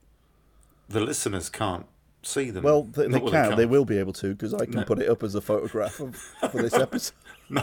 The 0.88 1.00
listeners 1.00 1.48
can't 1.48 1.86
see 2.22 2.50
them. 2.50 2.62
Well, 2.62 2.84
they, 2.84 3.08
they 3.08 3.18
can. 3.20 3.24
They 3.50 3.56
can't. 3.56 3.70
will 3.70 3.84
be 3.84 3.98
able 3.98 4.12
to 4.14 4.30
because 4.30 4.54
I 4.54 4.66
can 4.66 4.76
No. 4.76 4.84
put 4.84 5.00
it 5.00 5.08
up 5.08 5.22
as 5.22 5.34
a 5.34 5.40
photograph 5.40 5.98
of, 6.00 6.14
for 6.16 6.62
this 6.62 6.74
episode. 6.86 7.14
No. 7.48 7.62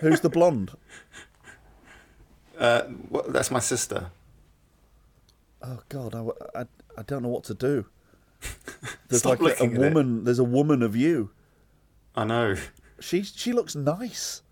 Who's 0.00 0.20
the 0.20 0.28
blonde? 0.30 0.72
Uh, 2.58 2.82
well, 3.08 3.24
that's 3.28 3.50
my 3.50 3.58
sister. 3.58 4.10
Oh 5.62 5.80
God, 5.88 6.14
I, 6.14 6.60
I, 6.60 6.64
I 6.98 7.02
don't 7.02 7.22
know 7.22 7.28
what 7.28 7.44
to 7.44 7.54
do. 7.54 7.86
There's 9.08 9.20
Stop 9.20 9.40
like 9.40 9.40
a, 9.40 9.44
a 9.44 9.46
looking 9.64 9.76
at 9.76 9.82
it. 9.82 9.94
woman. 9.94 10.24
There's 10.24 10.38
a 10.38 10.44
woman 10.44 10.82
of 10.82 10.94
you. 10.96 11.30
I 12.14 12.24
know. 12.24 12.56
She 13.00 13.22
she 13.22 13.52
looks 13.52 13.74
nice, 13.74 14.42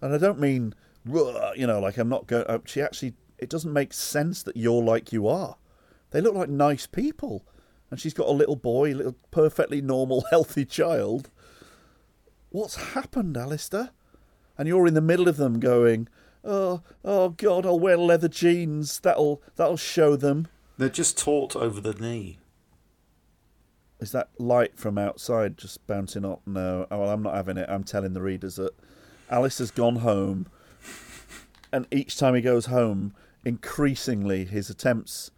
and 0.00 0.14
I 0.14 0.18
don't 0.18 0.40
mean 0.40 0.74
you 1.06 1.66
know 1.66 1.80
like 1.80 1.98
I'm 1.98 2.08
not 2.08 2.26
going. 2.26 2.44
Uh, 2.46 2.58
she 2.64 2.80
actually 2.80 3.14
it 3.38 3.48
doesn't 3.48 3.72
make 3.72 3.92
sense 3.92 4.42
that 4.42 4.56
you're 4.56 4.82
like 4.82 5.12
you 5.12 5.26
are. 5.28 5.56
They 6.10 6.20
look 6.20 6.34
like 6.34 6.48
nice 6.48 6.86
people, 6.86 7.44
and 7.90 8.00
she's 8.00 8.14
got 8.14 8.28
a 8.28 8.32
little 8.32 8.56
boy, 8.56 8.92
a 8.92 8.96
little 8.96 9.16
perfectly 9.30 9.80
normal, 9.80 10.24
healthy 10.30 10.64
child. 10.64 11.30
What's 12.50 12.92
happened, 12.94 13.36
Alistair? 13.36 13.90
And 14.58 14.68
you're 14.68 14.86
in 14.86 14.94
the 14.94 15.00
middle 15.00 15.28
of 15.28 15.36
them, 15.36 15.60
going, 15.60 16.08
"Oh, 16.44 16.82
oh 17.04 17.30
God, 17.30 17.64
I'll 17.64 17.80
wear 17.80 17.96
leather 17.96 18.28
jeans. 18.28 19.00
That'll 19.00 19.42
that'll 19.56 19.76
show 19.76 20.16
them." 20.16 20.48
They're 20.76 20.88
just 20.88 21.18
taut 21.18 21.54
over 21.54 21.80
the 21.80 21.94
knee. 21.94 22.38
Is 24.00 24.12
that 24.12 24.30
light 24.38 24.78
from 24.78 24.96
outside 24.96 25.58
just 25.58 25.86
bouncing 25.86 26.24
up? 26.24 26.40
No. 26.46 26.86
Oh, 26.90 27.00
well, 27.00 27.10
I'm 27.10 27.22
not 27.22 27.34
having 27.34 27.58
it. 27.58 27.68
I'm 27.68 27.84
telling 27.84 28.14
the 28.14 28.22
readers 28.22 28.56
that 28.56 28.72
Alice 29.28 29.58
has 29.58 29.70
gone 29.70 29.96
home, 29.96 30.46
and 31.72 31.86
each 31.90 32.16
time 32.16 32.34
he 32.34 32.40
goes 32.40 32.66
home, 32.66 33.14
increasingly 33.44 34.44
his 34.44 34.70
attempts 34.70 35.30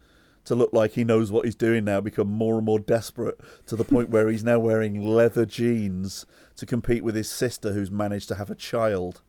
to 0.45 0.55
look 0.55 0.73
like 0.73 0.93
he 0.93 1.03
knows 1.03 1.31
what 1.31 1.45
he's 1.45 1.55
doing 1.55 1.85
now 1.85 2.01
become 2.01 2.29
more 2.29 2.57
and 2.57 2.65
more 2.65 2.79
desperate 2.79 3.39
to 3.65 3.75
the 3.75 3.85
point 3.85 4.09
where 4.09 4.29
he's 4.29 4.43
now 4.43 4.59
wearing 4.59 5.01
leather 5.01 5.45
jeans 5.45 6.25
to 6.55 6.65
compete 6.65 7.03
with 7.03 7.15
his 7.15 7.29
sister 7.29 7.73
who's 7.73 7.89
managed 7.91 8.27
to 8.27 8.35
have 8.35 8.49
a 8.49 8.55
child. 8.55 9.21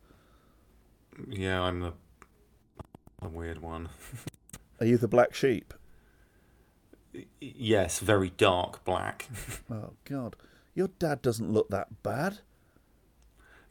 Yeah, 1.29 1.61
I'm 1.61 1.79
the, 1.79 1.93
the 3.21 3.29
weird 3.29 3.61
one. 3.61 3.89
Are 4.79 4.85
you 4.85 4.97
the 4.97 5.07
black 5.07 5.33
sheep? 5.33 5.73
Yes, 7.39 7.99
very 7.99 8.29
dark 8.31 8.83
black. 8.85 9.27
Oh, 9.71 9.93
God. 10.03 10.35
Your 10.73 10.89
dad 10.99 11.21
doesn't 11.21 11.51
look 11.51 11.69
that 11.69 12.03
bad. 12.03 12.39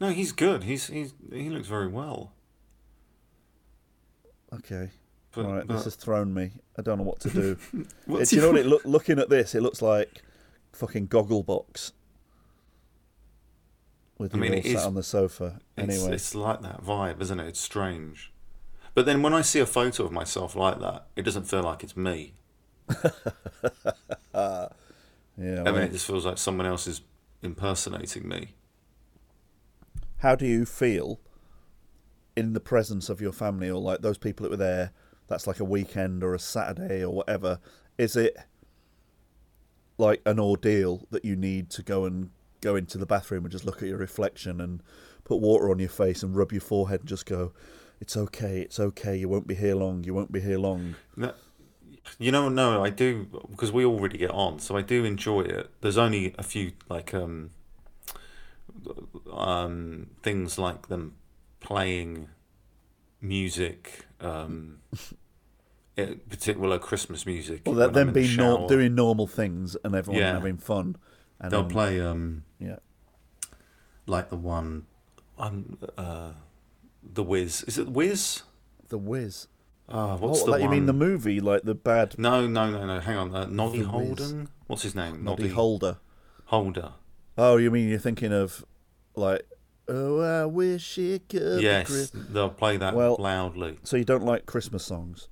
No, 0.00 0.10
he's 0.10 0.32
good. 0.32 0.64
He's 0.64 0.88
he's 0.88 1.14
he 1.32 1.50
looks 1.50 1.68
very 1.68 1.86
well. 1.86 2.32
Okay. 4.52 4.90
But, 5.32 5.44
All 5.46 5.52
right, 5.54 5.66
but 5.66 5.74
this 5.74 5.84
has 5.84 5.96
thrown 5.96 6.32
me. 6.32 6.52
I 6.78 6.82
don't 6.82 6.98
know 6.98 7.04
what 7.04 7.20
to 7.20 7.30
do. 7.30 7.56
do 7.72 7.86
you 8.36 8.40
know 8.40 8.50
what 8.52 8.60
it 8.60 8.66
look? 8.66 8.84
Looking 8.84 9.18
at 9.18 9.28
this, 9.28 9.54
it 9.54 9.62
looks 9.62 9.82
like 9.82 10.22
fucking 10.72 11.08
Gogglebox 11.08 11.92
with 14.18 14.32
I 14.34 14.36
you 14.36 14.40
mean, 14.42 14.54
all 14.54 14.62
sat 14.62 14.66
is- 14.72 14.84
on 14.84 14.94
the 14.94 15.02
sofa. 15.02 15.60
It's, 15.76 15.88
Anyway, 15.96 16.14
it's 16.14 16.34
like 16.34 16.62
that 16.62 16.82
vibe, 16.84 17.20
isn't 17.20 17.40
it? 17.40 17.48
It's 17.48 17.60
strange. 17.60 18.32
But 18.94 19.06
then 19.06 19.22
when 19.22 19.34
I 19.34 19.40
see 19.42 19.58
a 19.58 19.66
photo 19.66 20.04
of 20.04 20.12
myself 20.12 20.54
like 20.54 20.78
that, 20.80 21.06
it 21.16 21.22
doesn't 21.22 21.44
feel 21.44 21.62
like 21.64 21.82
it's 21.82 21.96
me. 21.96 22.34
yeah. 24.34 24.68
I 25.38 25.72
mean, 25.72 25.82
it 25.82 25.92
just 25.92 26.06
feels 26.06 26.24
like 26.26 26.38
someone 26.38 26.66
else 26.66 26.86
is 26.86 27.00
impersonating 27.42 28.26
me. 28.28 28.54
how 30.18 30.34
do 30.34 30.46
you 30.46 30.64
feel 30.64 31.20
in 32.36 32.52
the 32.54 32.60
presence 32.60 33.08
of 33.08 33.20
your 33.20 33.32
family 33.32 33.68
or 33.70 33.80
like 33.80 34.00
those 34.00 34.18
people 34.18 34.44
that 34.44 34.50
were 34.50 34.56
there? 34.56 34.92
That's 35.28 35.46
like 35.46 35.60
a 35.60 35.64
weekend 35.64 36.22
or 36.22 36.34
a 36.34 36.38
Saturday 36.38 37.02
or 37.02 37.10
whatever. 37.10 37.58
Is 37.98 38.16
it 38.16 38.36
like 39.98 40.20
an 40.26 40.38
ordeal 40.40 41.06
that 41.10 41.24
you 41.24 41.36
need 41.36 41.70
to 41.70 41.82
go 41.82 42.04
and 42.04 42.30
go 42.60 42.76
into 42.76 42.98
the 42.98 43.06
bathroom 43.06 43.44
and 43.44 43.52
just 43.52 43.64
look 43.64 43.82
at 43.82 43.88
your 43.88 43.98
reflection 43.98 44.60
and 44.60 44.82
put 45.24 45.40
water 45.40 45.70
on 45.70 45.78
your 45.78 45.88
face 45.88 46.22
and 46.22 46.34
rub 46.36 46.52
your 46.52 46.60
forehead 46.60 47.00
and 47.00 47.08
just 47.08 47.26
go, 47.26 47.52
"It's 48.00 48.16
okay, 48.16 48.60
it's 48.60 48.80
okay. 48.80 49.16
You 49.16 49.28
won't 49.28 49.46
be 49.46 49.54
here 49.54 49.74
long. 49.74 50.04
You 50.04 50.14
won't 50.14 50.32
be 50.32 50.40
here 50.40 50.58
long." 50.58 50.96
No, 51.16 51.32
you 52.18 52.30
know, 52.32 52.48
no, 52.48 52.84
I 52.84 52.90
do 52.90 53.24
because 53.50 53.72
we 53.72 53.84
all 53.84 53.98
really 53.98 54.18
get 54.18 54.30
on, 54.30 54.58
so 54.58 54.76
I 54.76 54.82
do 54.82 55.04
enjoy 55.04 55.42
it. 55.42 55.70
There's 55.80 55.98
only 55.98 56.34
a 56.38 56.42
few 56.42 56.72
like 56.88 57.12
um, 57.14 57.50
um, 59.32 60.08
things 60.22 60.58
like 60.58 60.88
them 60.88 61.14
playing 61.60 62.28
music, 63.20 64.04
um, 64.20 64.78
in 65.96 66.20
particular 66.28 66.78
Christmas 66.78 67.24
music. 67.26 67.62
Well, 67.66 67.74
that 67.76 67.92
them 67.92 68.08
in 68.08 68.14
the 68.14 68.20
being 68.22 68.36
nor- 68.36 68.68
doing 68.68 68.94
normal 68.94 69.26
things 69.26 69.76
and 69.84 69.94
everyone 69.94 70.20
Yeah. 70.22 70.32
having 70.34 70.56
fun. 70.58 70.96
And 71.40 71.50
They'll 71.52 71.62
then- 71.62 71.70
play 71.70 72.00
um, 72.00 72.44
Yeah. 72.58 72.76
like 74.06 74.30
the 74.30 74.36
one, 74.36 74.86
um, 75.38 75.78
uh, 75.96 76.32
the 77.02 77.22
Whiz. 77.22 77.62
Is 77.64 77.78
it 77.78 77.88
Whiz? 77.88 78.42
The 78.88 78.98
Wiz. 78.98 79.46
Ah, 79.88 80.16
what's 80.16 80.42
oh, 80.42 80.52
the 80.52 80.62
you 80.62 80.68
mean 80.68 80.86
the 80.86 80.94
movie, 80.94 81.40
like 81.40 81.62
the 81.62 81.74
bad 81.74 82.18
No, 82.18 82.46
no, 82.46 82.70
no, 82.70 82.86
no. 82.86 83.00
Hang 83.00 83.16
on. 83.16 83.34
Uh, 83.34 83.46
Noddy. 83.46 83.82
Holden. 83.82 84.48
What's 84.66 84.82
his 84.82 84.94
name? 84.94 85.22
Noddy 85.24 85.48
Holder. 85.48 85.98
Holder. 86.46 86.92
Oh, 87.36 87.56
you 87.56 87.70
mean 87.70 87.88
you're 87.88 87.98
thinking 87.98 88.32
of 88.32 88.64
like, 89.14 89.46
oh, 89.88 90.20
I 90.20 90.46
wish 90.46 90.96
it 90.98 91.28
could. 91.28 91.62
Yes, 91.62 91.86
Chris-" 91.86 92.12
they'll 92.14 92.48
play 92.48 92.76
that 92.78 92.94
Well- 92.94 93.16
loudly. 93.18 93.78
So 93.82 93.96
you 93.96 94.04
don't 94.04 94.24
like 94.24 94.46
Christmas 94.46 94.84
songs? 94.84 95.28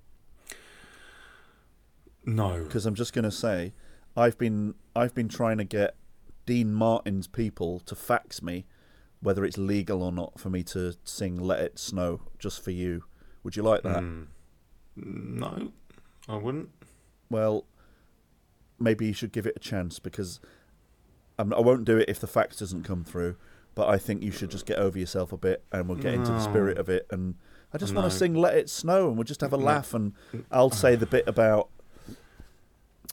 No. 2.25 2.63
Because 2.65 2.87
I'm 2.87 2.95
just 2.95 3.13
going 3.13 3.25
to 3.25 3.31
say, 3.31 3.73
I've 4.17 4.39
been 4.39 4.75
I've 4.95 5.15
been 5.15 5.29
trying 5.29 5.59
to 5.59 5.65
get 5.65 5.97
Dean 6.45 6.73
Martin's 6.73 7.27
people 7.27 7.81
to 7.81 7.95
fax 7.95 8.43
me 8.43 8.67
whether 9.23 9.45
it's 9.45 9.57
legal 9.57 10.03
or 10.03 10.11
not 10.13 10.39
for 10.39 10.51
me 10.51 10.65
to 10.65 10.95
sing 11.05 11.39
"Let 11.39 11.61
It 11.61 11.79
Snow" 11.79 12.21
just 12.39 12.63
for 12.63 12.73
you. 12.73 13.05
Would 13.45 13.57
you 13.57 13.63
like 13.63 13.83
that? 13.83 14.03
Mm. 14.03 14.27
No, 14.97 15.73
I 16.29 16.37
wouldn't. 16.37 16.71
Well, 17.31 17.65
maybe 18.79 19.07
you 19.07 19.13
should 19.13 19.33
give 19.33 19.47
it 19.47 19.55
a 19.57 19.61
chance 19.61 19.99
because 19.99 20.41
I'm, 21.39 21.53
I 21.55 21.61
won't 21.61 21.85
do 21.85 21.97
it 21.99 22.09
if 22.09 22.21
the 22.21 22.27
fax 22.27 22.57
doesn't 22.57 22.85
come 22.85 23.05
through. 23.05 23.37
But 23.75 23.89
I 23.89 23.97
think 23.97 24.23
you 24.23 24.31
should 24.31 24.51
just 24.51 24.67
get 24.67 24.79
over 24.79 24.99
yourself 24.99 25.33
a 25.33 25.39
bit, 25.39 25.65
and 25.73 25.89
we'll 25.89 25.97
get 25.97 26.13
into 26.13 26.31
the 26.31 26.41
spirit 26.41 26.77
of 26.77 26.91
it. 26.91 27.07
And 27.11 27.37
I 27.73 27.79
just 27.79 27.95
want 27.95 28.11
to 28.11 28.17
sing 28.17 28.35
"Let 28.35 28.55
It 28.55 28.69
Snow," 28.69 29.09
and 29.09 29.17
we'll 29.17 29.25
just 29.25 29.41
have 29.41 29.55
a 29.55 29.57
laugh. 29.57 29.95
And 29.95 30.13
I'll 30.51 30.71
say 30.71 30.95
the 30.95 31.07
bit 31.07 31.27
about 31.27 31.71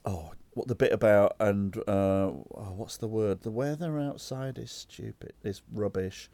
oh, 0.06 0.34
what 0.54 0.68
the 0.68 0.76
bit 0.76 0.92
about, 0.92 1.36
and 1.40 1.78
uh, 1.88 2.32
oh, 2.32 2.74
what's 2.76 2.98
the 2.98 3.08
word? 3.08 3.42
The 3.42 3.52
weather 3.52 4.00
outside 4.00 4.58
is 4.58 4.72
stupid. 4.72 5.34
It's 5.44 5.62
rubbish. 5.72 6.30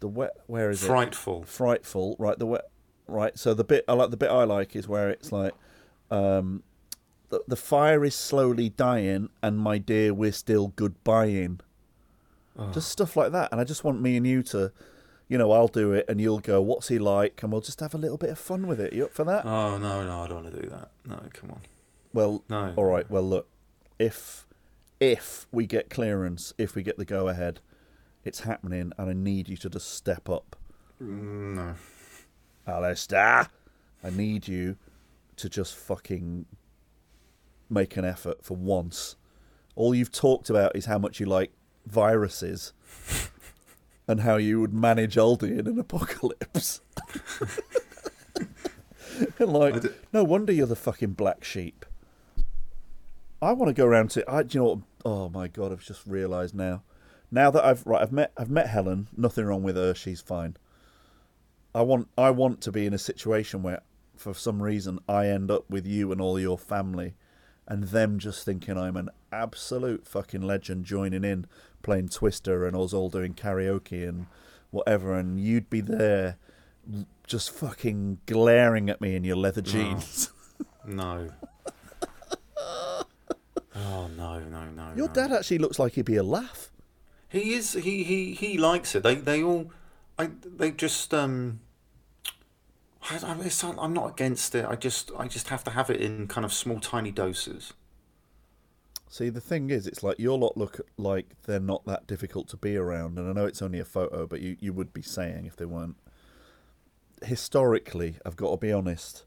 The 0.00 0.08
wet. 0.08 0.32
Where 0.46 0.68
is 0.68 0.84
it? 0.84 0.86
Frightful. 0.86 1.44
frightful. 1.44 2.16
Right, 2.18 2.38
the 2.38 2.46
wet. 2.46 2.68
Right, 3.08 3.38
so 3.38 3.54
the 3.54 3.64
bit 3.64 3.84
I 3.86 3.92
like, 3.92 4.10
the 4.10 4.16
bit 4.16 4.30
I 4.30 4.44
like 4.44 4.74
is 4.74 4.88
where 4.88 5.08
it's 5.10 5.30
like, 5.30 5.54
um, 6.10 6.62
the 7.30 7.40
the 7.46 7.56
fire 7.56 8.04
is 8.04 8.14
slowly 8.14 8.68
dying, 8.70 9.28
and 9.42 9.58
my 9.58 9.78
dear, 9.78 10.12
we're 10.12 10.32
still 10.32 10.70
goodbying. 10.70 11.60
Just 12.72 12.88
stuff 12.88 13.16
like 13.16 13.32
that, 13.32 13.50
and 13.52 13.60
I 13.60 13.64
just 13.64 13.84
want 13.84 14.00
me 14.00 14.16
and 14.16 14.26
you 14.26 14.42
to, 14.44 14.72
you 15.28 15.36
know, 15.36 15.52
I'll 15.52 15.68
do 15.68 15.92
it, 15.92 16.06
and 16.08 16.20
you'll 16.20 16.40
go, 16.40 16.60
"What's 16.62 16.88
he 16.88 16.98
like?" 16.98 17.42
and 17.42 17.52
we'll 17.52 17.60
just 17.60 17.80
have 17.80 17.94
a 17.94 17.98
little 17.98 18.16
bit 18.16 18.30
of 18.30 18.38
fun 18.38 18.66
with 18.66 18.80
it. 18.80 18.92
You 18.94 19.04
up 19.04 19.12
for 19.12 19.24
that? 19.24 19.44
Oh 19.44 19.76
no, 19.76 20.04
no, 20.06 20.22
I 20.22 20.26
don't 20.26 20.42
want 20.44 20.54
to 20.54 20.62
do 20.62 20.68
that. 20.70 20.90
No, 21.04 21.20
come 21.34 21.50
on. 21.50 21.60
well, 22.14 22.42
No. 22.48 22.72
all 22.76 22.84
right. 22.86 23.08
Well, 23.10 23.22
look, 23.24 23.46
if 23.98 24.46
if 25.00 25.46
we 25.52 25.66
get 25.66 25.90
clearance, 25.90 26.54
if 26.56 26.74
we 26.74 26.82
get 26.82 26.96
the 26.96 27.04
go 27.04 27.28
ahead, 27.28 27.60
it's 28.24 28.40
happening, 28.40 28.92
and 28.96 29.10
I 29.10 29.12
need 29.12 29.48
you 29.50 29.56
to 29.58 29.68
just 29.68 29.90
step 29.92 30.28
up. 30.30 30.56
Mm, 31.02 31.54
No. 31.56 31.74
Alistair, 32.66 33.48
I 34.02 34.10
need 34.10 34.48
you 34.48 34.76
to 35.36 35.48
just 35.48 35.74
fucking 35.74 36.46
make 37.68 37.96
an 37.96 38.04
effort 38.04 38.44
for 38.44 38.56
once. 38.56 39.16
All 39.74 39.94
you've 39.94 40.12
talked 40.12 40.50
about 40.50 40.74
is 40.74 40.86
how 40.86 40.98
much 40.98 41.20
you 41.20 41.26
like 41.26 41.52
viruses 41.86 42.72
and 44.08 44.20
how 44.20 44.36
you 44.36 44.60
would 44.60 44.72
manage 44.74 45.16
Aldi 45.16 45.58
in 45.58 45.66
an 45.66 45.78
apocalypse. 45.78 46.80
and 49.38 49.52
like, 49.52 49.84
no 50.12 50.24
wonder 50.24 50.52
you're 50.52 50.66
the 50.66 50.76
fucking 50.76 51.12
black 51.12 51.44
sheep. 51.44 51.84
I 53.40 53.52
want 53.52 53.68
to 53.68 53.74
go 53.74 53.86
around 53.86 54.10
to. 54.12 54.28
I, 54.30 54.42
do 54.42 54.58
you 54.58 54.64
know 54.64 54.68
what? 54.70 54.78
Oh 55.04 55.28
my 55.28 55.46
god! 55.46 55.70
I've 55.70 55.84
just 55.84 56.06
realised 56.06 56.54
now. 56.54 56.82
Now 57.30 57.50
that 57.50 57.64
I've 57.64 57.86
right, 57.86 58.00
I've 58.00 58.12
met 58.12 58.32
I've 58.36 58.50
met 58.50 58.68
Helen. 58.68 59.08
Nothing 59.16 59.44
wrong 59.44 59.62
with 59.62 59.76
her. 59.76 59.94
She's 59.94 60.22
fine. 60.22 60.56
I 61.76 61.82
want 61.82 62.08
I 62.16 62.30
want 62.30 62.62
to 62.62 62.72
be 62.72 62.86
in 62.86 62.94
a 62.94 62.98
situation 62.98 63.62
where, 63.62 63.82
for 64.16 64.32
some 64.32 64.62
reason, 64.62 64.98
I 65.06 65.26
end 65.26 65.50
up 65.50 65.68
with 65.68 65.86
you 65.86 66.10
and 66.10 66.22
all 66.22 66.40
your 66.40 66.56
family, 66.56 67.16
and 67.68 67.84
them 67.84 68.18
just 68.18 68.46
thinking 68.46 68.78
I'm 68.78 68.96
an 68.96 69.10
absolute 69.30 70.08
fucking 70.08 70.40
legend, 70.40 70.86
joining 70.86 71.22
in, 71.22 71.46
playing 71.82 72.08
Twister, 72.08 72.66
and 72.66 72.74
us 72.74 72.94
all 72.94 73.10
doing 73.10 73.34
karaoke 73.34 74.08
and 74.08 74.24
whatever, 74.70 75.18
and 75.18 75.38
you'd 75.38 75.68
be 75.68 75.82
there, 75.82 76.38
just 77.26 77.50
fucking 77.50 78.20
glaring 78.24 78.88
at 78.88 79.02
me 79.02 79.14
in 79.14 79.22
your 79.24 79.36
leather 79.36 79.62
jeans. 79.62 80.30
No. 80.88 81.32
oh 82.56 84.08
no, 84.16 84.38
no, 84.38 84.70
no. 84.70 84.92
Your 84.94 85.08
no. 85.08 85.12
dad 85.12 85.32
actually 85.32 85.58
looks 85.58 85.80
like 85.80 85.94
he'd 85.94 86.04
be 86.04 86.14
a 86.14 86.22
laugh. 86.22 86.70
He 87.28 87.54
is. 87.54 87.72
He 87.72 88.04
he 88.04 88.34
he 88.34 88.56
likes 88.56 88.94
it. 88.94 89.02
They 89.02 89.16
they 89.16 89.42
all. 89.42 89.72
I 90.16 90.30
they 90.44 90.70
just 90.70 91.12
um. 91.12 91.58
I, 93.10 93.16
I, 93.22 93.74
I'm 93.78 93.92
not 93.92 94.10
against 94.10 94.54
it. 94.54 94.64
I 94.64 94.74
just 94.76 95.10
I 95.16 95.26
just 95.28 95.48
have 95.48 95.64
to 95.64 95.70
have 95.70 95.90
it 95.90 96.00
in 96.00 96.26
kind 96.28 96.44
of 96.44 96.52
small, 96.52 96.80
tiny 96.80 97.10
doses. 97.10 97.72
See, 99.08 99.28
the 99.28 99.40
thing 99.40 99.70
is, 99.70 99.86
it's 99.86 100.02
like 100.02 100.18
your 100.18 100.36
lot 100.36 100.56
look 100.56 100.80
like 100.96 101.26
they're 101.46 101.60
not 101.60 101.84
that 101.86 102.06
difficult 102.06 102.48
to 102.48 102.56
be 102.56 102.76
around, 102.76 103.18
and 103.18 103.28
I 103.28 103.32
know 103.32 103.46
it's 103.46 103.62
only 103.62 103.78
a 103.78 103.84
photo, 103.84 104.26
but 104.26 104.40
you, 104.40 104.56
you 104.60 104.72
would 104.72 104.92
be 104.92 105.02
saying 105.02 105.46
if 105.46 105.56
they 105.56 105.64
weren't. 105.64 105.96
Historically, 107.24 108.16
I've 108.26 108.36
got 108.36 108.50
to 108.50 108.56
be 108.56 108.72
honest. 108.72 109.24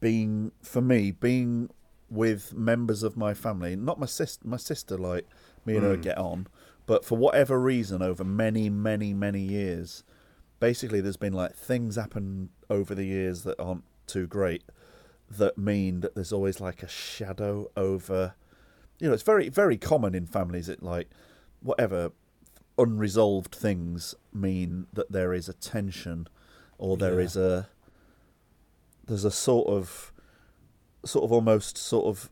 Being 0.00 0.52
for 0.62 0.82
me, 0.82 1.12
being 1.12 1.70
with 2.10 2.52
members 2.52 3.02
of 3.02 3.16
my 3.16 3.32
family, 3.32 3.74
not 3.76 3.98
my 3.98 4.06
sister, 4.06 4.46
my 4.46 4.58
sister, 4.58 4.98
like 4.98 5.26
me 5.64 5.76
and 5.76 5.84
her 5.84 5.96
mm. 5.96 6.02
get 6.02 6.18
on, 6.18 6.48
but 6.84 7.04
for 7.04 7.16
whatever 7.16 7.58
reason, 7.58 8.02
over 8.02 8.22
many, 8.22 8.68
many, 8.68 9.14
many 9.14 9.40
years, 9.40 10.04
basically, 10.60 11.00
there's 11.00 11.16
been 11.16 11.32
like 11.32 11.54
things 11.54 11.96
happen 11.96 12.50
over 12.70 12.94
the 12.94 13.04
years 13.04 13.42
that 13.42 13.60
aren't 13.60 13.84
too 14.06 14.26
great 14.26 14.62
that 15.28 15.58
mean 15.58 16.00
that 16.00 16.14
there's 16.14 16.32
always 16.32 16.60
like 16.60 16.84
a 16.84 16.88
shadow 16.88 17.68
over 17.76 18.34
you 19.00 19.08
know 19.08 19.12
it's 19.12 19.24
very 19.24 19.48
very 19.48 19.76
common 19.76 20.14
in 20.14 20.24
families 20.24 20.68
it 20.68 20.80
like 20.84 21.10
whatever 21.60 22.12
unresolved 22.78 23.52
things 23.52 24.14
mean 24.32 24.86
that 24.92 25.10
there 25.10 25.34
is 25.34 25.48
a 25.48 25.52
tension 25.54 26.28
or 26.78 26.96
there 26.96 27.18
Yeah. 27.18 27.26
is 27.26 27.36
a 27.36 27.68
there's 29.08 29.24
a 29.24 29.32
sort 29.32 29.66
of 29.66 30.12
sort 31.04 31.24
of 31.24 31.32
almost 31.32 31.76
sort 31.76 32.06
of 32.06 32.30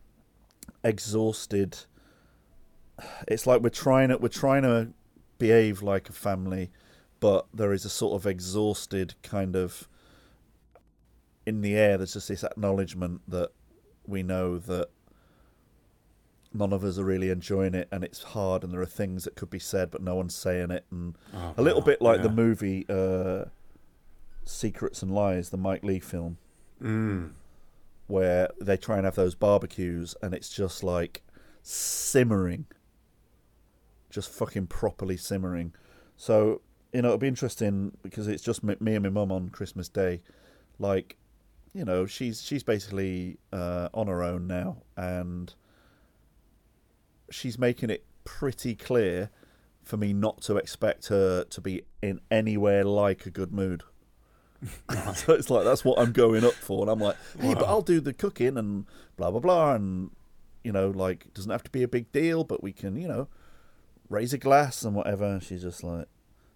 exhausted 0.85 1.79
it's 3.27 3.45
like 3.45 3.61
we're 3.61 3.69
trying 3.69 4.07
to 4.07 4.17
we're 4.17 4.29
trying 4.29 4.61
to 4.63 4.87
behave 5.37 5.81
like 5.81 6.07
a 6.07 6.13
family 6.13 6.69
but 7.25 7.47
there 7.53 7.73
is 7.73 7.85
a 7.85 7.89
sort 7.89 8.13
of 8.21 8.27
exhausted 8.27 9.15
kind 9.23 9.55
of 9.55 9.87
in 11.45 11.61
the 11.61 11.75
air 11.75 11.97
there's 11.97 12.13
just 12.13 12.27
this 12.27 12.43
acknowledgement 12.43 13.19
that 13.27 13.49
we 14.05 14.21
know 14.21 14.59
that 14.59 14.89
none 16.53 16.71
of 16.71 16.83
us 16.83 16.99
are 16.99 17.03
really 17.03 17.29
enjoying 17.31 17.73
it 17.73 17.87
and 17.91 18.03
it's 18.03 18.21
hard 18.21 18.63
and 18.63 18.71
there 18.71 18.81
are 18.81 18.85
things 19.01 19.23
that 19.23 19.35
could 19.35 19.49
be 19.49 19.57
said 19.59 19.89
but 19.89 20.01
no 20.03 20.15
one's 20.15 20.35
saying 20.35 20.69
it. 20.71 20.85
And 20.91 21.15
Oh, 21.33 21.53
a 21.57 21.61
little 21.63 21.81
wow, 21.81 21.85
bit 21.87 22.01
like 22.01 22.21
the 22.21 22.29
movie 22.29 22.85
uh, 22.87 23.45
Secrets 24.45 25.01
and 25.01 25.11
Lies, 25.11 25.49
the 25.49 25.57
Mike 25.57 25.83
Leigh 25.83 25.99
film, 25.99 26.37
Mm. 26.81 27.31
where 28.07 28.49
they 28.61 28.77
try 28.77 28.97
and 28.97 29.05
have 29.05 29.15
those 29.15 29.33
barbecues 29.35 30.13
and 30.21 30.33
it's 30.33 30.49
just 30.49 30.83
like 30.83 31.23
simmering, 31.63 32.65
just 34.09 34.29
fucking 34.29 34.67
properly 34.67 35.17
simmering. 35.17 35.73
So 36.17 36.61
you 36.95 37.01
know 37.01 37.09
it'll 37.09 37.17
be 37.19 37.27
interesting 37.27 37.91
because 38.01 38.27
it's 38.27 38.43
just 38.43 38.63
me 38.63 38.75
me 38.79 38.95
and 38.95 39.03
my 39.03 39.09
mum 39.09 39.31
on 39.31 39.49
Christmas 39.49 39.89
Day, 39.89 40.21
like. 40.79 41.17
You 41.73 41.83
know, 41.83 42.05
she's 42.05 42.41
she's 42.41 42.63
basically 42.63 43.37
uh, 43.51 43.89
on 43.93 44.07
her 44.07 44.23
own 44.23 44.47
now, 44.47 44.77
and 44.95 45.53
she's 47.29 47.59
making 47.59 47.89
it 47.89 48.05
pretty 48.23 48.75
clear 48.75 49.29
for 49.83 49.97
me 49.97 50.13
not 50.13 50.41
to 50.43 50.55
expect 50.55 51.07
her 51.07 51.43
to 51.43 51.59
be 51.59 51.83
in 52.01 52.21
anywhere 52.31 52.85
like 52.85 53.25
a 53.25 53.29
good 53.29 53.51
mood. 53.51 53.83
so 55.15 55.33
it's 55.33 55.49
like 55.49 55.65
that's 55.65 55.83
what 55.83 55.99
I'm 55.99 56.13
going 56.13 56.45
up 56.45 56.53
for, 56.53 56.81
and 56.81 56.89
I'm 56.89 56.99
like, 56.99 57.17
hey, 57.39 57.53
but 57.53 57.65
I'll 57.65 57.81
do 57.81 57.99
the 57.99 58.13
cooking 58.13 58.57
and 58.57 58.85
blah 59.17 59.31
blah 59.31 59.41
blah, 59.41 59.75
and 59.75 60.11
you 60.65 60.71
know, 60.71 60.89
like 60.89 61.31
doesn't 61.33 61.51
have 61.51 61.63
to 61.63 61.69
be 61.69 61.83
a 61.83 61.87
big 61.87 62.11
deal, 62.11 62.43
but 62.43 62.63
we 62.63 62.73
can, 62.73 62.95
you 62.95 63.07
know, 63.07 63.27
raise 64.09 64.33
a 64.33 64.37
glass 64.39 64.83
and 64.83 64.95
whatever. 64.95 65.25
And 65.25 65.43
she's 65.43 65.61
just 65.61 65.83
like, 65.83 66.07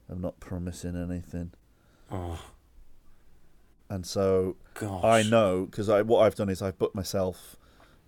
I'm 0.10 0.22
not 0.22 0.40
promising 0.40 0.96
anything, 0.96 1.52
Oh 2.12 2.40
and 3.90 4.06
so 4.06 4.56
gosh. 4.76 5.04
I 5.04 5.24
know 5.24 5.66
because 5.66 5.90
I 5.90 6.02
what 6.04 6.22
I've 6.22 6.36
done 6.36 6.50
is 6.50 6.62
I've 6.62 6.78
booked 6.78 6.96
myself 6.96 7.56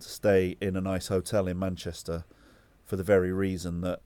to 0.00 0.08
stay 0.08 0.56
in 0.60 0.76
a 0.76 0.80
nice 0.80 1.08
hotel 1.08 1.48
in 1.48 1.58
Manchester 1.58 2.24
for 2.84 2.96
the 2.96 3.02
very 3.02 3.32
reason 3.32 3.80
that 3.82 4.00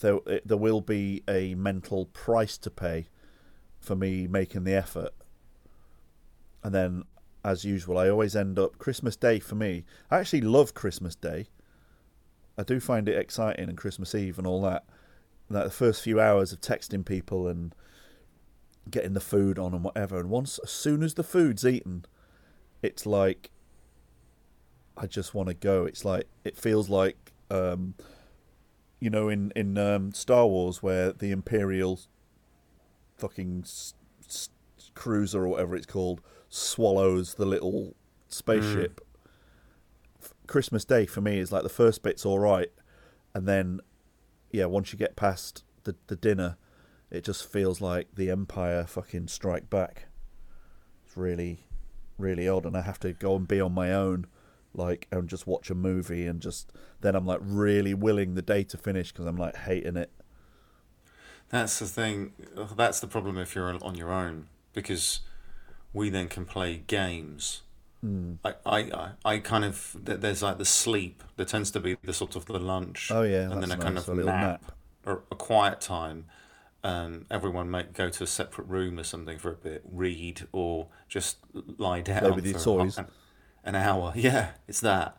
there 0.00 0.18
it, 0.26 0.46
there 0.46 0.56
will 0.56 0.80
be 0.80 1.22
a 1.26 1.54
mental 1.54 2.06
price 2.06 2.58
to 2.58 2.70
pay 2.70 3.08
for 3.80 3.96
me 3.96 4.26
making 4.26 4.64
the 4.64 4.74
effort. 4.74 5.12
And 6.62 6.74
then, 6.74 7.04
as 7.44 7.64
usual, 7.64 7.98
I 7.98 8.08
always 8.08 8.34
end 8.34 8.58
up 8.58 8.78
Christmas 8.78 9.16
Day 9.16 9.38
for 9.38 9.54
me. 9.54 9.84
I 10.10 10.18
actually 10.18 10.40
love 10.40 10.72
Christmas 10.72 11.14
Day. 11.14 11.48
I 12.56 12.62
do 12.62 12.80
find 12.80 13.08
it 13.08 13.18
exciting 13.18 13.68
and 13.68 13.76
Christmas 13.76 14.14
Eve 14.14 14.38
and 14.38 14.46
all 14.46 14.62
that. 14.62 14.84
Like 15.50 15.64
the 15.64 15.70
first 15.70 16.02
few 16.02 16.20
hours 16.20 16.52
of 16.52 16.60
texting 16.60 17.04
people 17.04 17.46
and 17.46 17.74
getting 18.90 19.12
the 19.12 19.20
food 19.20 19.58
on 19.58 19.72
and 19.74 19.84
whatever. 19.84 20.18
And 20.18 20.30
once, 20.30 20.58
as 20.62 20.70
soon 20.70 21.02
as 21.02 21.14
the 21.14 21.22
food's 21.22 21.64
eaten, 21.66 22.04
it's 22.82 23.06
like 23.06 23.50
I 24.96 25.06
just 25.06 25.34
want 25.34 25.48
to 25.48 25.54
go. 25.54 25.84
It's 25.84 26.04
like 26.04 26.26
it 26.44 26.56
feels 26.56 26.88
like 26.88 27.32
um, 27.50 27.94
you 29.00 29.10
know 29.10 29.28
in 29.28 29.52
in 29.54 29.76
um, 29.78 30.12
Star 30.12 30.46
Wars 30.46 30.82
where 30.82 31.12
the 31.12 31.30
Imperial 31.30 32.00
fucking 33.16 33.62
s- 33.64 33.94
s- 34.28 34.48
cruiser 34.94 35.44
or 35.44 35.48
whatever 35.48 35.76
it's 35.76 35.86
called 35.86 36.20
swallows 36.48 37.34
the 37.34 37.44
little 37.46 37.94
spaceship. 38.28 39.00
F- 40.22 40.34
Christmas 40.46 40.84
Day 40.84 41.06
for 41.06 41.20
me 41.20 41.38
is 41.38 41.52
like 41.52 41.62
the 41.62 41.68
first 41.68 42.02
bit's 42.02 42.24
all 42.24 42.38
right, 42.38 42.70
and 43.34 43.46
then 43.46 43.80
yeah, 44.54 44.66
once 44.66 44.92
you 44.92 44.98
get 44.98 45.16
past 45.16 45.64
the 45.82 45.96
the 46.06 46.14
dinner, 46.14 46.56
it 47.10 47.24
just 47.24 47.50
feels 47.50 47.80
like 47.80 48.06
the 48.14 48.30
Empire 48.30 48.84
fucking 48.86 49.26
strike 49.26 49.68
back. 49.68 50.06
It's 51.04 51.16
really, 51.16 51.66
really 52.18 52.48
odd, 52.48 52.64
and 52.64 52.76
I 52.76 52.82
have 52.82 53.00
to 53.00 53.12
go 53.12 53.34
and 53.34 53.48
be 53.48 53.60
on 53.60 53.72
my 53.72 53.92
own, 53.92 54.26
like, 54.72 55.08
and 55.10 55.28
just 55.28 55.48
watch 55.48 55.70
a 55.70 55.74
movie, 55.74 56.28
and 56.28 56.40
just 56.40 56.72
then 57.00 57.16
I'm 57.16 57.26
like 57.26 57.40
really 57.42 57.94
willing 57.94 58.36
the 58.36 58.42
day 58.42 58.62
to 58.62 58.78
finish 58.78 59.10
because 59.10 59.26
I'm 59.26 59.36
like 59.36 59.56
hating 59.56 59.96
it. 59.96 60.12
That's 61.48 61.80
the 61.80 61.86
thing. 61.86 62.32
That's 62.76 63.00
the 63.00 63.08
problem 63.08 63.36
if 63.38 63.56
you're 63.56 63.76
on 63.82 63.96
your 63.96 64.12
own 64.12 64.46
because 64.72 65.20
we 65.92 66.10
then 66.10 66.28
can 66.28 66.44
play 66.44 66.84
games. 66.86 67.62
I, 68.44 68.54
I, 68.66 69.10
I- 69.24 69.38
kind 69.38 69.64
of 69.64 69.96
there's 70.02 70.42
like 70.42 70.58
the 70.58 70.64
sleep. 70.64 71.22
There 71.36 71.46
tends 71.46 71.70
to 71.72 71.80
be 71.80 71.96
the 72.02 72.12
sort 72.12 72.36
of 72.36 72.44
the 72.46 72.58
lunch. 72.58 73.10
Oh, 73.10 73.22
yeah, 73.22 73.50
and 73.50 73.62
then 73.62 73.64
a 73.64 73.66
that's 73.68 73.82
kind 73.84 73.98
of 73.98 74.08
a 74.08 74.12
little 74.12 74.30
nap, 74.30 74.62
nap. 74.62 74.72
or 75.06 75.22
a 75.30 75.36
quiet 75.36 75.80
time. 75.80 76.26
Um, 76.82 77.24
everyone 77.30 77.70
might 77.70 77.94
go 77.94 78.10
to 78.10 78.24
a 78.24 78.26
separate 78.26 78.68
room 78.68 78.98
or 78.98 79.04
something 79.04 79.38
for 79.38 79.50
a 79.50 79.56
bit, 79.56 79.82
read 79.90 80.46
or 80.52 80.88
just 81.08 81.38
lie 81.78 82.02
down 82.02 82.34
with 82.34 82.44
your 82.44 82.58
for 82.58 82.64
toys. 82.64 82.98
An, 82.98 83.06
an 83.64 83.74
hour. 83.74 84.12
Yeah, 84.16 84.50
it's 84.68 84.80
that, 84.80 85.16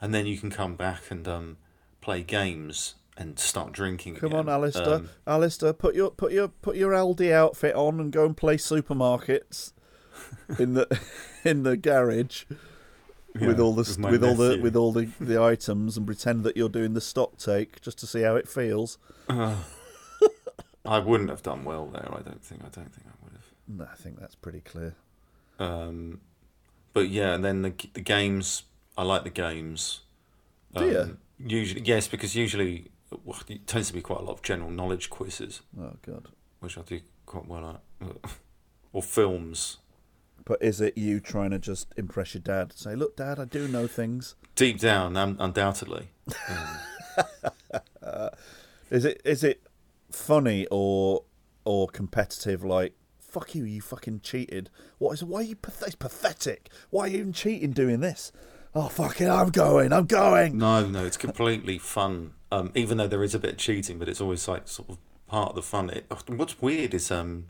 and 0.00 0.12
then 0.14 0.26
you 0.26 0.36
can 0.36 0.50
come 0.50 0.76
back 0.76 1.10
and 1.10 1.26
um, 1.26 1.56
play 2.02 2.22
games 2.22 2.96
and 3.16 3.38
start 3.38 3.72
drinking. 3.72 4.16
Come 4.16 4.32
again. 4.32 4.40
on, 4.40 4.48
Alistair. 4.50 4.94
Um, 4.94 5.08
Alistair, 5.26 5.72
put 5.72 5.94
your 5.94 6.10
put 6.10 6.32
your 6.32 6.48
put 6.48 6.76
your 6.76 6.92
Aldi 6.92 7.32
outfit 7.32 7.74
on 7.74 8.00
and 8.00 8.12
go 8.12 8.24
and 8.26 8.36
play 8.36 8.56
supermarkets 8.56 9.72
in 10.58 10.74
the 10.74 11.00
in 11.48 11.62
the 11.64 11.76
garage 11.76 12.44
with 13.34 13.58
all 13.60 13.72
the 13.74 13.82
with 14.00 14.10
with 14.12 14.24
all 14.24 14.34
the 14.34 14.60
with 14.60 14.76
all 14.76 14.92
the, 14.92 15.08
the 15.20 15.40
items 15.42 15.96
and 15.96 16.06
pretend 16.06 16.44
that 16.44 16.56
you're 16.56 16.68
doing 16.68 16.94
the 16.94 17.00
stock 17.00 17.36
take 17.38 17.80
just 17.80 17.98
to 17.98 18.06
see 18.06 18.22
how 18.22 18.36
it 18.36 18.48
feels. 18.48 18.98
I 20.84 20.98
wouldn't 21.00 21.28
have 21.30 21.42
done 21.42 21.64
well 21.64 21.86
there. 21.86 22.08
I 22.10 22.20
don't 22.22 22.42
think. 22.42 22.62
I 22.62 22.68
don't 22.68 22.92
think 22.94 23.06
I 23.06 23.12
would 23.24 23.32
have. 23.32 23.46
No, 23.66 23.86
I 23.92 23.96
think 23.96 24.18
that's 24.18 24.34
pretty 24.34 24.60
clear. 24.60 24.94
Um, 25.58 26.20
but 26.94 27.08
yeah, 27.10 27.34
and 27.34 27.44
then 27.44 27.62
the 27.62 27.72
the 27.92 28.00
games. 28.00 28.62
I 28.96 29.02
like 29.02 29.22
the 29.24 29.30
games. 29.30 30.00
Um, 30.74 30.82
Do 30.84 30.90
you? 30.90 31.18
Usually, 31.58 31.82
yes, 31.82 32.08
because 32.08 32.34
usually 32.34 32.90
well, 33.24 33.38
it 33.48 33.66
tends 33.66 33.88
to 33.88 33.94
be 33.94 34.00
quite 34.00 34.20
a 34.20 34.22
lot 34.22 34.32
of 34.32 34.42
general 34.42 34.70
knowledge 34.70 35.08
quizzes, 35.08 35.60
Oh 35.80 35.92
god. 36.04 36.28
which 36.60 36.76
I 36.76 36.82
do 36.82 37.00
quite 37.26 37.46
well 37.46 37.80
at, 38.02 38.06
or 38.92 39.02
films. 39.02 39.76
But 40.48 40.62
is 40.62 40.80
it 40.80 40.96
you 40.96 41.20
trying 41.20 41.50
to 41.50 41.58
just 41.58 41.92
impress 41.98 42.32
your 42.32 42.40
dad? 42.40 42.72
Say, 42.72 42.94
look, 42.94 43.18
dad, 43.18 43.38
I 43.38 43.44
do 43.44 43.68
know 43.68 43.86
things. 43.86 44.34
Deep 44.56 44.80
down, 44.80 45.14
un- 45.14 45.36
undoubtedly. 45.38 46.08
Is 48.90 49.04
it 49.04 49.20
is 49.22 49.44
it 49.44 49.60
funny 50.10 50.66
or 50.70 51.24
or 51.66 51.88
competitive? 51.88 52.64
Like, 52.64 52.94
fuck 53.18 53.54
you, 53.54 53.64
you 53.64 53.82
fucking 53.82 54.20
cheated. 54.22 54.70
What 54.96 55.12
is? 55.12 55.22
Why 55.22 55.40
are 55.40 55.42
you 55.42 55.56
it's 55.82 55.94
pathetic? 55.94 56.70
Why 56.88 57.04
are 57.04 57.08
you 57.08 57.18
even 57.18 57.32
cheating 57.34 57.72
doing 57.72 58.00
this? 58.00 58.32
Oh 58.74 58.88
fuck 58.88 59.20
it, 59.20 59.28
I'm 59.28 59.50
going, 59.50 59.92
I'm 59.92 60.06
going. 60.06 60.56
No, 60.56 60.86
no, 60.86 61.04
it's 61.04 61.18
completely 61.18 61.76
fun. 61.76 62.32
Um, 62.50 62.72
even 62.74 62.96
though 62.96 63.08
there 63.08 63.22
is 63.22 63.34
a 63.34 63.38
bit 63.38 63.52
of 63.52 63.58
cheating, 63.58 63.98
but 63.98 64.08
it's 64.08 64.22
always 64.22 64.48
like 64.48 64.66
sort 64.68 64.88
of 64.88 64.96
part 65.26 65.50
of 65.50 65.56
the 65.56 65.62
fun. 65.62 65.90
It, 65.90 66.10
what's 66.28 66.62
weird 66.62 66.94
is 66.94 67.10
um, 67.10 67.48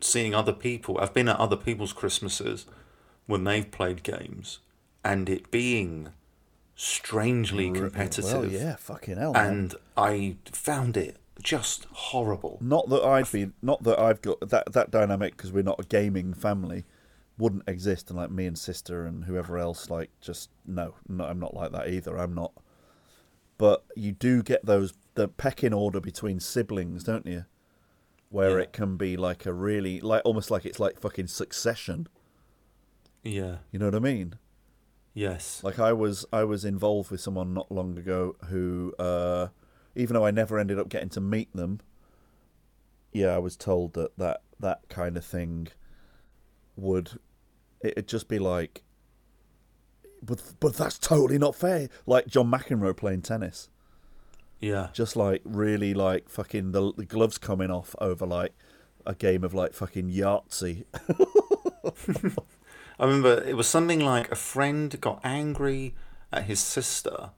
seeing 0.00 0.34
other 0.34 0.52
people. 0.52 0.98
I've 0.98 1.14
been 1.14 1.28
at 1.28 1.38
other 1.38 1.56
people's 1.56 1.92
Christmases 1.92 2.66
when 3.26 3.44
they've 3.44 3.70
played 3.70 4.02
games, 4.02 4.58
and 5.04 5.28
it 5.28 5.50
being 5.50 6.10
strangely 6.74 7.70
competitive. 7.70 8.24
Well, 8.32 8.46
yeah, 8.46 8.76
fucking 8.76 9.16
hell. 9.16 9.32
man. 9.32 9.46
and 9.46 9.74
I 9.96 10.36
found 10.52 10.96
it 10.96 11.16
just 11.42 11.86
horrible. 11.92 12.58
Not 12.60 12.88
that 12.88 13.02
I'd 13.02 13.30
be, 13.30 13.50
not 13.62 13.82
that 13.84 13.98
I've 13.98 14.22
got 14.22 14.48
that 14.48 14.72
that 14.72 14.90
dynamic 14.90 15.36
because 15.36 15.52
we're 15.52 15.62
not 15.62 15.80
a 15.80 15.84
gaming 15.84 16.34
family, 16.34 16.84
wouldn't 17.36 17.64
exist. 17.68 18.10
And 18.10 18.18
like 18.18 18.30
me 18.30 18.46
and 18.46 18.58
sister 18.58 19.04
and 19.06 19.24
whoever 19.24 19.58
else, 19.58 19.90
like 19.90 20.10
just 20.20 20.50
no, 20.66 20.94
no, 21.08 21.24
I'm 21.24 21.40
not 21.40 21.54
like 21.54 21.72
that 21.72 21.88
either. 21.88 22.16
I'm 22.18 22.34
not. 22.34 22.52
But 23.56 23.84
you 23.96 24.12
do 24.12 24.42
get 24.42 24.64
those 24.64 24.94
the 25.14 25.28
pecking 25.28 25.74
order 25.74 26.00
between 26.00 26.40
siblings, 26.40 27.04
don't 27.04 27.26
you? 27.26 27.44
Where 28.30 28.58
Yeah. 28.58 28.64
it 28.64 28.72
can 28.72 28.96
be 28.96 29.16
like 29.16 29.46
a 29.46 29.52
really 29.52 30.00
like 30.00 30.22
almost 30.24 30.50
like 30.50 30.66
it's 30.66 30.78
like 30.80 31.00
fucking 31.00 31.28
succession. 31.28 32.08
Yeah. 33.24 33.58
You 33.70 33.78
know 33.78 33.86
what 33.86 33.94
I 33.94 34.00
mean? 34.00 34.34
Yes. 35.14 35.62
Like 35.64 35.78
I 35.78 35.92
was 35.92 36.26
I 36.32 36.44
was 36.44 36.64
involved 36.64 37.10
with 37.10 37.20
someone 37.20 37.54
not 37.54 37.72
long 37.72 37.96
ago 37.98 38.36
who 38.48 38.94
uh 38.98 39.48
even 39.96 40.14
though 40.14 40.26
I 40.26 40.30
never 40.30 40.58
ended 40.58 40.78
up 40.78 40.88
getting 40.88 41.08
to 41.10 41.20
meet 41.20 41.54
them, 41.54 41.80
yeah, 43.12 43.34
I 43.34 43.38
was 43.38 43.56
told 43.56 43.94
that 43.94 44.16
that, 44.18 44.42
that 44.60 44.88
kind 44.88 45.16
of 45.16 45.24
thing 45.24 45.68
would 46.76 47.18
it'd 47.80 48.06
just 48.06 48.28
be 48.28 48.38
like 48.38 48.82
but 50.22 50.42
but 50.60 50.74
that's 50.74 50.98
totally 50.98 51.38
not 51.38 51.54
fair. 51.56 51.88
Like 52.06 52.26
John 52.26 52.50
McEnroe 52.50 52.96
playing 52.96 53.22
tennis. 53.22 53.68
Yeah. 54.60 54.88
Just 54.92 55.16
like 55.16 55.42
really 55.44 55.94
like 55.94 56.28
fucking 56.28 56.72
the, 56.72 56.92
the 56.92 57.04
gloves 57.04 57.38
coming 57.38 57.70
off 57.70 57.94
over 58.00 58.26
like 58.26 58.52
a 59.06 59.14
game 59.14 59.44
of 59.44 59.54
like 59.54 59.72
fucking 59.74 60.10
Yahtzee. 60.10 60.84
I 63.00 63.04
remember 63.04 63.42
it 63.44 63.56
was 63.56 63.68
something 63.68 64.00
like 64.00 64.30
a 64.32 64.36
friend 64.36 65.00
got 65.00 65.20
angry 65.22 65.94
at 66.32 66.44
his 66.44 66.60
sister. 66.60 67.30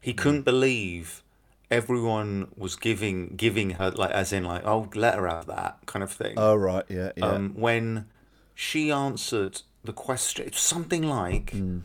He 0.00 0.14
couldn't 0.14 0.42
believe 0.42 1.22
everyone 1.70 2.48
was 2.56 2.76
giving 2.76 3.34
giving 3.36 3.70
her 3.70 3.90
like 3.90 4.10
as 4.12 4.32
in 4.32 4.42
like 4.44 4.64
oh 4.64 4.88
let 4.94 5.16
her 5.16 5.26
have 5.28 5.46
that 5.46 5.78
kind 5.86 6.02
of 6.02 6.10
thing. 6.10 6.34
oh 6.38 6.54
right, 6.54 6.84
yeah, 6.88 7.10
yeah. 7.16 7.26
um, 7.26 7.52
when 7.54 8.06
she 8.54 8.90
answered 8.90 9.60
the 9.84 9.92
question, 9.92 10.46
it's 10.46 10.60
something 10.62 11.02
like 11.02 11.50
Hmm. 11.50 11.80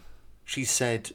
she 0.46 0.64
said 0.64 1.12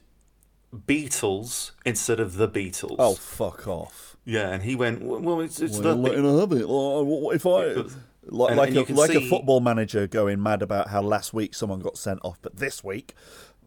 Beatles 0.75 1.71
instead 1.85 2.21
of 2.21 2.35
the 2.37 2.49
Beatles. 2.49 2.97
oh 2.99 3.14
fuck 3.14 3.66
off. 3.66 4.16
yeah, 4.25 4.51
and 4.51 4.62
he 4.62 4.75
went 4.77 5.03
well. 5.03 5.41
It's, 5.41 5.61
it's 5.61 5.75
Well, 5.79 5.83
the 5.83 5.95
letting 5.95 6.25
her 6.25 6.31
it. 6.59 6.66
Like, 6.66 7.05
what 7.07 7.35
if 7.37 7.47
I 7.47 7.51
like 7.51 8.51
and- 8.51 8.59
like 8.59 8.69
and 8.77 8.91
a, 8.91 8.95
like 8.95 9.14
a 9.14 9.29
football 9.29 9.61
manager 9.61 10.07
going 10.07 10.43
mad 10.43 10.61
about 10.62 10.89
how 10.89 11.01
last 11.01 11.33
week 11.33 11.55
someone 11.55 11.81
got 11.81 11.97
sent 11.97 12.21
off, 12.23 12.39
but 12.43 12.57
this 12.57 12.85
week, 12.85 13.14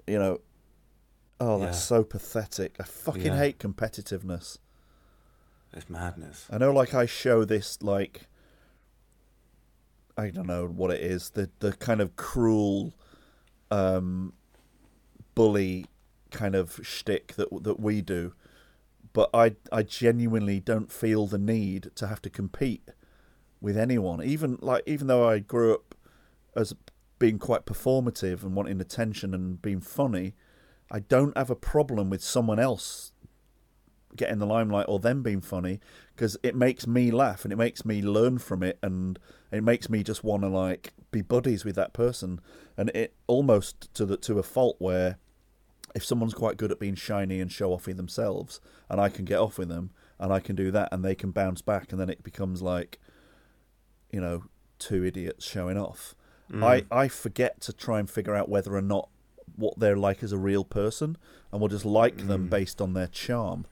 you 0.06 0.20
know, 0.20 0.41
oh, 1.39 1.58
that's 1.60 1.78
Yeah. 1.78 1.82
so 1.97 2.04
pathetic. 2.04 2.76
I 2.80 2.84
fucking 2.84 3.26
Yeah. 3.26 3.38
hate 3.38 3.58
competitiveness. 3.58 4.60
it's 5.74 5.89
madness. 5.89 6.45
I 6.52 6.58
know, 6.60 6.72
like 6.72 6.93
I 6.93 7.06
show 7.08 7.45
this 7.45 7.82
like. 7.82 8.28
I 10.18 10.30
don't 10.30 10.45
know 10.45 10.68
what 10.68 10.91
it 10.91 11.02
is. 11.02 11.32
The 11.32 11.49
the 11.60 11.74
kind 11.74 12.02
of 12.02 12.16
cruel, 12.16 12.93
um, 13.72 14.34
bully 15.34 15.86
kind 16.32 16.56
of 16.56 16.80
shtick 16.84 17.34
that 17.36 17.50
that 17.64 17.80
we 17.80 18.02
do, 18.02 18.34
but 19.14 19.30
I 19.34 19.56
I 19.72 19.84
genuinely 19.84 20.60
don't 20.60 20.92
feel 20.92 21.28
the 21.28 21.38
need 21.38 21.92
to 21.96 22.08
have 22.08 22.22
to 22.24 22.30
compete 22.30 22.90
with 23.60 23.78
anyone. 23.78 24.24
Even 24.24 24.58
like 24.62 24.84
even 24.86 25.08
though 25.08 25.28
I 25.28 25.40
grew 25.40 25.74
up 25.76 25.96
as 26.56 26.74
being 27.20 27.38
quite 27.38 27.66
performative 27.66 28.42
and 28.42 28.56
wanting 28.56 28.82
attention 28.82 29.34
and 29.34 29.62
being 29.62 29.82
funny, 29.82 30.34
I 30.90 31.00
don't 31.00 31.38
have 31.38 31.50
a 31.50 31.56
problem 31.56 32.10
with 32.10 32.24
someone 32.24 32.60
else 32.60 33.12
getting 34.16 34.40
the 34.40 34.46
limelight 34.46 34.86
or 34.90 35.00
them 35.00 35.24
being 35.24 35.42
funny 35.42 35.80
because 36.16 36.38
it 36.44 36.56
makes 36.56 36.86
me 36.86 37.12
laugh 37.12 37.44
and 37.46 37.54
it 37.54 37.58
makes 37.58 37.86
me 37.86 38.02
learn 38.02 38.38
from 38.38 38.64
it 38.64 38.78
and 38.82 39.18
it 39.52 39.64
makes 39.64 39.90
me 39.90 40.04
just 40.04 40.24
want 40.24 40.44
to 40.44 40.50
like 40.50 40.94
be 41.12 41.22
buddies 41.22 41.64
with 41.64 41.76
that 41.76 41.94
person 41.94 42.42
and 42.78 42.90
it 42.90 43.14
almost 43.28 43.94
to 43.94 44.06
the 44.06 44.18
to 44.18 44.40
a 44.40 44.44
fault 44.44 44.76
where 44.80 45.18
if 45.96 46.06
someone's 46.06 46.34
quite 46.34 46.58
good 46.58 46.72
at 46.72 46.80
being 46.80 46.96
shiny 46.96 47.39
and 47.39 47.52
show 47.52 47.72
offy 47.72 47.96
themselves 47.96 48.60
and 48.89 49.00
I 49.02 49.10
can 49.10 49.26
get 49.26 49.39
off 49.39 49.58
with 49.58 49.70
them 49.70 49.92
and 50.20 50.32
I 50.32 50.39
can 50.39 50.56
do 50.56 50.72
that 50.72 50.89
and 50.92 51.04
they 51.04 51.16
can 51.16 51.32
bounce 51.32 51.62
back 51.62 51.92
and 51.92 52.00
then 52.00 52.10
it 52.10 52.24
becomes 52.24 52.62
like 52.62 53.00
you 54.12 54.22
know 54.22 54.44
two 54.80 55.04
idiots 55.04 55.46
showing 55.46 55.78
off. 55.78 56.16
Mm. 56.52 56.64
I 56.64 56.86
I 57.04 57.08
forget 57.08 57.62
to 57.62 57.74
try 57.74 58.00
and 58.00 58.10
figure 58.10 58.36
out 58.36 58.50
whether 58.50 58.76
or 58.76 58.82
not 58.82 59.10
what 59.56 59.80
they're 59.80 59.98
like 59.98 60.24
as 60.24 60.32
a 60.32 60.38
real 60.38 60.64
person 60.64 61.18
and 61.52 61.62
we'll 61.62 61.70
just 61.70 61.86
like 61.86 62.28
them 62.28 62.48
mm. 62.48 62.50
based 62.50 62.82
on 62.82 62.94
their 62.94 63.08
charm. 63.08 63.66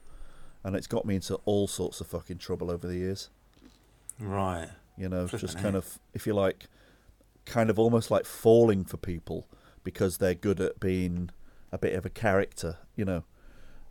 And 0.62 0.76
it's 0.76 0.86
got 0.86 1.06
me 1.06 1.14
into 1.14 1.36
all 1.46 1.66
sorts 1.66 2.00
of 2.00 2.06
fucking 2.06 2.38
trouble 2.38 2.70
over 2.70 2.86
the 2.86 2.96
years. 2.96 3.30
Right. 4.18 4.68
You 4.96 5.08
know, 5.08 5.26
Flippin' 5.26 5.48
just 5.48 5.58
kind 5.58 5.74
of, 5.74 5.98
if 6.12 6.26
you 6.26 6.34
like, 6.34 6.66
kind 7.46 7.70
of 7.70 7.78
almost 7.78 8.10
like 8.10 8.26
falling 8.26 8.84
for 8.84 8.98
people 8.98 9.48
because 9.82 10.18
they're 10.18 10.34
good 10.34 10.60
at 10.60 10.78
being 10.78 11.30
a 11.72 11.78
bit 11.78 11.94
of 11.94 12.04
a 12.04 12.10
character, 12.10 12.78
you 12.96 13.04
know. 13.04 13.24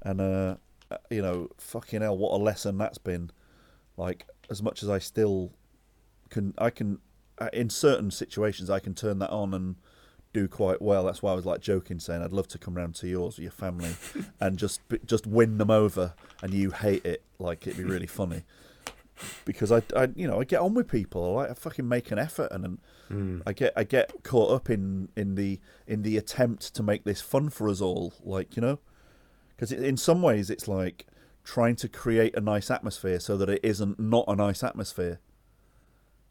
And, 0.01 0.21
uh, 0.21 0.55
uh, 0.91 0.97
you 1.09 1.21
know, 1.21 1.49
fucking 1.57 2.01
hell, 2.01 2.17
what 2.17 2.33
a 2.33 2.41
lesson 2.41 2.77
that's 2.77 2.97
been. 2.97 3.31
Like, 3.97 4.27
as 4.49 4.63
much 4.63 4.81
as 4.83 4.89
I 4.89 4.99
still 4.99 5.51
can, 6.29 6.53
I 6.57 6.69
can, 6.69 6.99
uh, 7.37 7.49
in 7.53 7.69
certain 7.69 8.11
situations, 8.11 8.69
I 8.69 8.79
can 8.79 8.93
turn 8.93 9.19
that 9.19 9.29
on 9.29 9.53
and 9.53 9.75
do 10.33 10.47
quite 10.47 10.81
well. 10.81 11.05
That's 11.05 11.21
why 11.21 11.31
I 11.31 11.35
was 11.35 11.45
like 11.45 11.61
joking, 11.61 11.99
saying 11.99 12.21
I'd 12.21 12.33
love 12.33 12.47
to 12.49 12.57
come 12.57 12.75
round 12.75 12.95
to 12.95 13.07
yours 13.07 13.39
your 13.39 13.51
family 13.51 13.95
and 14.39 14.57
just 14.57 14.81
just 15.05 15.25
win 15.25 15.57
them 15.57 15.71
over, 15.71 16.13
and 16.41 16.53
you 16.53 16.71
hate 16.71 17.05
it. 17.05 17.23
Like 17.39 17.65
it'd 17.67 17.77
be 17.77 17.83
really 17.83 18.07
funny 18.07 18.43
because 19.45 19.71
I, 19.71 19.81
I 19.95 20.09
you 20.15 20.27
know 20.27 20.39
I 20.39 20.43
get 20.43 20.61
on 20.61 20.73
with 20.73 20.87
people. 20.87 21.33
Like 21.33 21.51
I 21.51 21.53
fucking 21.53 21.87
make 21.87 22.11
an 22.11 22.19
effort, 22.19 22.49
and, 22.51 22.65
and 22.65 22.79
mm. 23.11 23.41
I 23.45 23.53
get 23.53 23.73
I 23.75 23.83
get 23.83 24.23
caught 24.23 24.51
up 24.51 24.69
in 24.69 25.09
in 25.15 25.35
the 25.35 25.59
in 25.87 26.03
the 26.03 26.17
attempt 26.17 26.73
to 26.75 26.83
make 26.83 27.03
this 27.03 27.21
fun 27.21 27.49
for 27.49 27.69
us 27.69 27.81
all. 27.81 28.13
Like 28.23 28.55
you 28.55 28.61
know, 28.61 28.79
because 29.55 29.71
in 29.71 29.97
some 29.97 30.21
ways 30.21 30.49
it's 30.49 30.67
like 30.67 31.05
trying 31.43 31.75
to 31.77 31.89
create 31.89 32.35
a 32.35 32.41
nice 32.41 32.69
atmosphere 32.69 33.19
so 33.19 33.35
that 33.37 33.49
it 33.49 33.61
isn't 33.63 33.99
not 33.99 34.25
a 34.27 34.35
nice 34.35 34.63
atmosphere. 34.63 35.19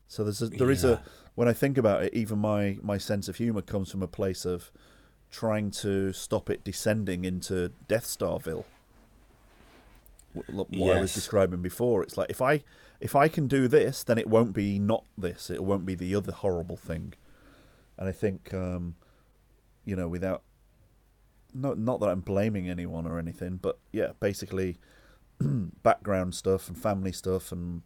So 0.07 0.25
there's 0.25 0.41
a, 0.41 0.49
there 0.49 0.71
is 0.71 0.85
Yeah. 0.85 0.91
a 0.91 1.01
when 1.35 1.49
I 1.49 1.53
think 1.53 1.79
about 1.79 2.03
it, 2.03 2.15
even 2.15 2.39
my 2.39 2.79
my 2.83 2.99
sense 2.99 3.29
of 3.29 3.37
humor 3.37 3.63
comes 3.63 3.91
from 3.91 4.03
a 4.03 4.09
place 4.09 4.45
of 4.45 4.71
trying 5.31 5.71
to 5.71 6.13
stop 6.13 6.49
it 6.49 6.65
descending 6.65 7.25
into 7.25 7.71
Death 7.87 8.07
Starville. 8.07 8.65
Wh- 10.35 10.49
What 10.73 10.97
I 10.97 11.01
was 11.01 11.15
describing 11.15 11.63
before, 11.63 12.03
it's 12.03 12.17
like 12.17 12.31
if 12.31 12.41
I 12.43 12.63
if 13.01 13.15
I 13.15 13.29
can 13.29 13.47
do 13.47 13.69
this, 13.69 14.03
then 14.05 14.19
it 14.19 14.27
won't 14.29 14.53
be 14.53 14.79
not 14.79 15.05
this. 15.17 15.51
It 15.51 15.63
won't 15.63 15.87
be 15.87 15.95
the 15.95 16.15
other 16.15 16.33
horrible 16.33 16.77
thing. 16.77 17.15
And 17.97 18.09
I 18.09 18.13
think, 18.13 18.53
um, 18.55 18.97
you 19.85 19.97
know, 19.97 20.09
without 20.09 20.43
not 21.55 21.79
not 21.79 22.01
that 22.01 22.09
I'm 22.09 22.21
blaming 22.21 22.69
anyone 22.69 23.07
or 23.07 23.19
anything, 23.19 23.57
but 23.57 23.79
yeah, 23.93 24.13
basically 24.21 24.79
background 25.41 26.35
stuff 26.35 26.69
and 26.69 26.77
family 26.77 27.13
stuff 27.13 27.53
and 27.53 27.83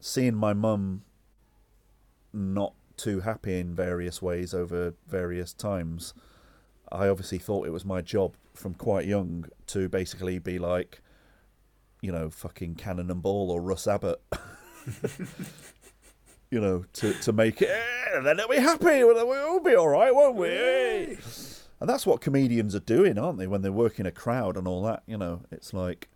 seeing 0.00 0.34
my 0.34 0.52
mum 0.52 1.02
not 2.32 2.74
too 2.96 3.20
happy 3.20 3.58
in 3.58 3.74
various 3.74 4.20
ways 4.20 4.54
over 4.54 4.94
various 5.06 5.52
times, 5.52 6.14
I 6.90 7.08
obviously 7.08 7.38
thought 7.38 7.66
it 7.66 7.70
was 7.70 7.84
my 7.84 8.00
job 8.00 8.34
from 8.54 8.74
quite 8.74 9.06
young 9.06 9.46
to 9.68 9.88
basically 9.88 10.38
be 10.38 10.58
like, 10.58 11.00
you 12.04 12.12
know, 12.12 12.28
fucking 12.28 12.74
Cannon 12.74 13.10
and 13.10 13.22
Ball 13.22 13.50
or 13.50 13.62
Russ 13.62 13.86
Abbott. 13.86 14.20
you 16.50 16.60
know, 16.60 16.84
to, 16.94 17.14
to 17.14 17.32
make 17.32 17.62
it, 17.62 17.70
eh, 17.70 18.20
then 18.20 18.36
they'll 18.36 18.46
be 18.46 18.58
happy, 18.58 19.02
we'll 19.02 19.26
we'll 19.26 19.60
be 19.60 19.74
all 19.74 19.88
right, 19.88 20.14
won't 20.14 20.36
we? 20.36 20.48
Eh? 20.48 21.16
And 21.80 21.88
that's 21.88 22.06
what 22.06 22.20
comedians 22.20 22.74
are 22.74 22.80
doing, 22.80 23.18
aren't 23.18 23.38
they? 23.38 23.46
When 23.46 23.62
they 23.62 23.70
work 23.70 23.98
in 23.98 24.06
a 24.06 24.12
crowd 24.12 24.56
and 24.56 24.68
all 24.68 24.82
that, 24.82 25.02
you 25.06 25.16
know, 25.16 25.42
it's 25.50 25.72
like, 25.72 26.10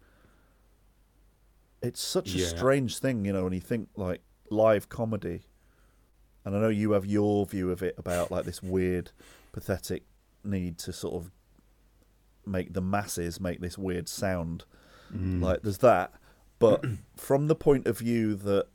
it's 1.82 2.03
such 2.03 2.34
a 2.34 2.39
strange 2.41 2.99
thing, 2.99 3.24
you 3.24 3.32
know, 3.32 3.45
when 3.45 3.53
you 3.53 3.61
think 3.61 3.89
like 3.97 4.20
live 4.51 4.89
comedy 4.89 5.43
and 6.45 6.57
I 6.57 6.61
know 6.61 6.68
you 6.68 6.93
have 6.93 7.05
your 7.05 7.45
view 7.47 7.70
of 7.70 7.82
it 7.82 7.95
about 7.99 8.30
like 8.30 8.45
this 8.45 8.62
weird, 8.62 9.11
pathetic 9.53 10.05
need 10.45 10.78
to 10.78 10.93
sort 10.93 11.14
of 11.14 11.30
make 12.47 12.72
the 12.72 12.80
masses 12.80 13.41
make 13.41 13.61
this 13.61 13.76
weird 13.76 14.09
sound. 14.09 14.64
Mm. 15.15 15.43
Like 15.43 15.63
there's 15.63 15.79
that, 15.79 16.13
but 16.59 16.85
from 17.17 17.49
the 17.49 17.55
point 17.55 17.87
of 17.87 17.99
view 17.99 18.35
that 18.35 18.67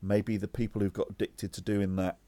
maybe 0.00 0.36
the 0.36 0.48
people 0.48 0.80
who've 0.80 0.92
got 0.92 1.10
addicted 1.10 1.52
to 1.52 1.60
doing 1.60 1.96
that 1.96 2.18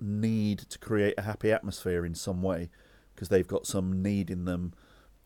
need 0.00 0.58
to 0.58 0.78
create 0.78 1.14
a 1.16 1.22
happy 1.22 1.50
atmosphere 1.50 2.04
in 2.04 2.14
some 2.14 2.42
way 2.42 2.68
because 3.14 3.28
they've 3.30 3.46
got 3.46 3.66
some 3.66 4.02
need 4.02 4.30
in 4.30 4.44
them 4.44 4.74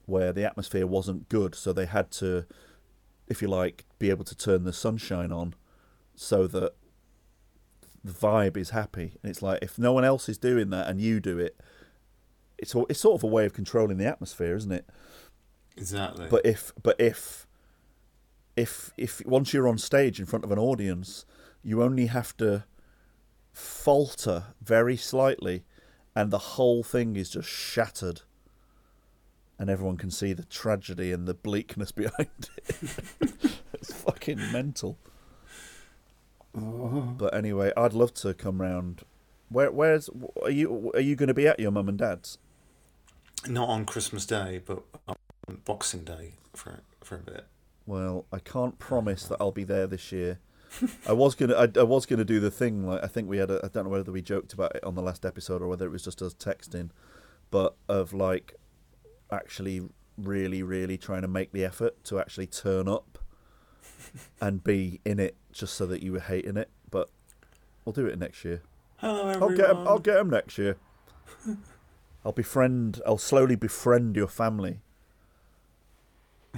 where 0.06 0.32
the 0.32 0.44
atmosphere 0.44 0.86
wasn't 0.86 1.28
good, 1.28 1.54
so 1.54 1.72
they 1.72 1.86
had 1.86 2.10
to, 2.10 2.44
if 3.28 3.42
you 3.42 3.48
like, 3.48 3.84
be 3.98 4.10
able 4.10 4.24
to 4.24 4.36
turn 4.36 4.64
the 4.64 4.72
sunshine 4.72 5.32
on 5.32 5.54
so 6.14 6.46
that 6.46 6.74
the 8.02 8.12
vibe 8.12 8.56
is 8.56 8.70
happy. 8.70 9.14
And 9.22 9.30
it's 9.30 9.42
like 9.42 9.60
if 9.62 9.78
no 9.78 9.92
one 9.92 10.04
else 10.04 10.28
is 10.28 10.38
doing 10.38 10.70
that 10.70 10.88
and 10.88 11.00
you 11.00 11.20
do 11.20 11.38
it, 11.38 11.60
it's 12.58 12.74
it's 12.88 13.00
sort 13.00 13.18
of 13.18 13.24
a 13.24 13.26
way 13.26 13.46
of 13.46 13.52
controlling 13.52 13.96
the 13.98 14.06
atmosphere, 14.06 14.54
isn't 14.54 14.72
it? 14.72 14.88
Exactly. 15.76 16.26
But 16.30 16.44
if 16.44 16.72
but 16.82 16.96
if 16.98 17.46
if 18.56 18.92
if 18.96 19.24
once 19.24 19.52
you're 19.52 19.68
on 19.68 19.78
stage 19.78 20.20
in 20.20 20.26
front 20.26 20.44
of 20.44 20.52
an 20.52 20.58
audience, 20.58 21.24
you 21.62 21.82
only 21.82 22.06
have 22.06 22.36
to 22.38 22.64
falter 23.52 24.44
very 24.62 24.96
slightly, 24.96 25.64
and 26.14 26.30
the 26.30 26.38
whole 26.38 26.82
thing 26.82 27.16
is 27.16 27.30
just 27.30 27.48
shattered, 27.48 28.22
and 29.58 29.70
everyone 29.70 29.96
can 29.96 30.10
see 30.10 30.32
the 30.32 30.44
tragedy 30.44 31.12
and 31.12 31.26
the 31.26 31.34
bleakness 31.34 31.92
behind 31.92 32.50
it. 32.56 32.76
it's 33.72 33.92
fucking 33.92 34.52
mental. 34.52 34.98
Oh. 36.56 37.14
But 37.16 37.34
anyway, 37.34 37.72
I'd 37.76 37.92
love 37.92 38.12
to 38.14 38.34
come 38.34 38.60
round. 38.60 39.02
Where 39.48 39.70
where's 39.70 40.10
are 40.42 40.50
you 40.50 40.92
are 40.94 41.00
you 41.00 41.16
going 41.16 41.28
to 41.28 41.34
be 41.34 41.46
at 41.46 41.58
your 41.58 41.70
mum 41.70 41.88
and 41.88 41.98
dad's? 41.98 42.38
Not 43.48 43.68
on 43.68 43.86
Christmas 43.86 44.26
Day, 44.26 44.60
but 44.64 44.82
Boxing 45.64 46.04
Day 46.04 46.34
for 46.54 46.80
for 47.02 47.16
a 47.16 47.22
bit. 47.22 47.46
Well, 47.86 48.26
I 48.32 48.38
can't 48.38 48.78
promise 48.78 49.24
that 49.24 49.36
I'll 49.40 49.50
be 49.52 49.64
there 49.64 49.86
this 49.86 50.12
year. 50.12 50.38
I 51.08 51.12
was 51.12 51.34
gonna, 51.34 51.54
I, 51.54 51.68
I 51.76 51.82
was 51.82 52.06
gonna 52.06 52.24
do 52.24 52.38
the 52.38 52.50
thing. 52.50 52.86
Like 52.86 53.02
I 53.02 53.08
think 53.08 53.28
we 53.28 53.38
had, 53.38 53.50
a, 53.50 53.60
I 53.64 53.68
don't 53.68 53.84
know 53.84 53.90
whether 53.90 54.12
we 54.12 54.22
joked 54.22 54.52
about 54.52 54.76
it 54.76 54.84
on 54.84 54.94
the 54.94 55.02
last 55.02 55.26
episode 55.26 55.60
or 55.62 55.66
whether 55.68 55.86
it 55.86 55.90
was 55.90 56.04
just 56.04 56.22
us 56.22 56.34
texting, 56.34 56.90
but 57.50 57.74
of 57.88 58.12
like 58.12 58.54
actually 59.32 59.82
really, 60.16 60.62
really 60.62 60.96
trying 60.96 61.22
to 61.22 61.28
make 61.28 61.50
the 61.52 61.64
effort 61.64 62.04
to 62.04 62.20
actually 62.20 62.46
turn 62.46 62.86
up 62.86 63.18
and 64.40 64.62
be 64.62 65.00
in 65.04 65.18
it, 65.18 65.34
just 65.52 65.74
so 65.74 65.86
that 65.86 66.02
you 66.02 66.12
were 66.12 66.20
hating 66.20 66.56
it. 66.56 66.70
But 66.90 67.08
we'll 67.84 67.92
do 67.92 68.06
it 68.06 68.16
next 68.18 68.44
year. 68.44 68.62
Hello, 68.98 69.22
I'll 69.22 69.30
everyone. 69.30 69.54
get 69.56 69.70
'em- 69.70 69.88
I'll 69.88 69.98
get 69.98 70.16
'em 70.18 70.30
next 70.30 70.56
year. 70.58 70.76
I'll 72.24 72.32
befriend. 72.32 73.00
I'll 73.06 73.18
slowly 73.18 73.56
befriend 73.56 74.14
your 74.14 74.28
family. 74.28 74.80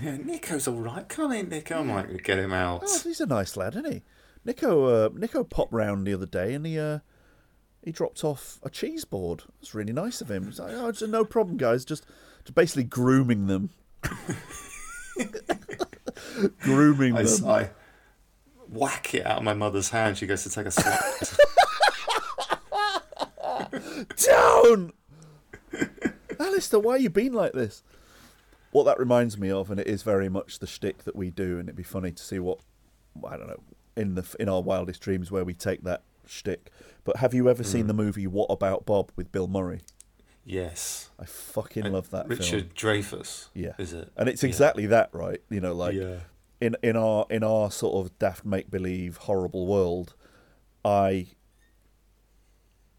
Yeah, 0.01 0.16
Nico's 0.16 0.66
all 0.66 0.80
right. 0.80 1.09
Come 1.09 1.32
in, 1.32 1.49
Nico. 1.49 1.80
I 1.80 1.82
might 1.82 2.22
get 2.22 2.38
him 2.38 2.53
out. 2.53 2.82
Oh, 2.86 3.01
he's 3.05 3.20
a 3.20 3.26
nice 3.26 3.57
lad, 3.57 3.74
isn't 3.74 3.93
he? 3.93 4.03
Nico, 4.45 4.84
uh, 4.86 5.11
Nico 5.14 5.45
popped 5.45 5.72
round 5.72 6.07
the 6.07 6.14
other 6.14 6.26
day 6.26 6.55
and 6.55 6.66
he 6.66 6.78
uh, 6.78 6.99
he 7.82 7.93
dropped 7.93 8.24
off 8.24 8.59
a 8.62 8.70
cheese 8.70 9.05
board. 9.05 9.43
It's 9.61 9.74
really 9.74 9.93
nice 9.93 10.20
of 10.20 10.30
him. 10.30 10.47
He's 10.47 10.59
like, 10.59 10.72
oh, 10.74 10.88
it's 10.88 11.03
no 11.03 11.24
problem, 11.24 11.57
guys. 11.57 11.84
Just, 11.84 12.07
just 12.45 12.55
basically 12.55 12.84
grooming 12.84 13.47
them, 13.47 13.70
grooming 16.61 17.16
I, 17.16 17.22
them. 17.22 17.49
I 17.49 17.70
whack 18.68 19.14
it 19.14 19.26
out 19.26 19.38
of 19.38 19.45
my 19.45 19.55
mother's 19.55 19.90
hand. 19.90 20.18
She 20.18 20.26
goes 20.26 20.43
to 20.45 20.51
take 20.51 20.66
a 20.66 20.70
slice. 20.70 21.38
Down, 24.26 24.93
Alistair. 26.38 26.80
Why 26.80 26.97
you 26.97 27.11
been 27.11 27.32
like 27.32 27.53
this? 27.53 27.82
What 28.73 28.85
that 28.85 28.99
reminds 28.99 29.39
me 29.39 29.51
of, 29.51 29.70
and 29.70 29.79
it 29.79 29.87
is 29.87 30.03
very 30.03 30.29
much 30.29 30.59
the 30.59 30.66
shtick 30.66 31.05
that 31.05 31.14
we 31.14 31.31
do, 31.31 31.59
and 31.59 31.68
it'd 31.68 31.77
be 31.77 31.83
funny 31.83 32.11
to 32.11 32.23
see 32.23 32.39
what 32.39 32.59
I 33.27 33.37
don't 33.37 33.47
know 33.47 33.61
in 33.97 34.14
the 34.14 34.25
in 34.41 34.49
our 34.49 34.62
wildest 34.62 35.01
dreams 35.01 35.31
where 35.31 35.45
we 35.45 35.55
take 35.55 35.85
that 35.85 36.03
shtick. 36.27 36.70
But 37.05 37.18
have 37.18 37.35
you 37.35 37.49
ever 37.49 37.62
seen 37.62 37.83
hmm. 37.83 37.89
the 37.89 37.95
movie 37.95 38.27
What 38.27 38.47
About 38.51 38.87
Bob 38.87 39.12
with 39.16 39.33
Bill 39.33 39.47
Murray? 39.47 39.81
yes. 40.45 41.11
I 41.18 41.25
fucking 41.25 41.85
And 41.85 41.95
love 41.95 42.11
that 42.11 42.27
film. 42.27 42.39
Richard 42.39 42.75
Dreyfuss. 42.75 43.49
Yeah, 43.55 43.75
Is 43.79 43.93
it? 43.93 44.11
And 44.16 44.29
it's 44.29 44.43
Yeah. 44.43 44.49
exactly 44.49 44.87
that, 44.87 45.11
right? 45.12 45.41
You 45.51 45.61
know, 45.61 45.73
like 45.73 45.95
yeah. 45.95 46.20
in 46.61 46.77
in 46.83 46.97
our 46.97 47.27
in 47.31 47.45
our 47.45 47.70
sort 47.70 48.05
of 48.05 48.18
daft 48.18 48.45
make 48.45 48.70
believe 48.70 49.18
horrible 49.18 49.66
world, 49.66 50.14
I. 50.85 51.29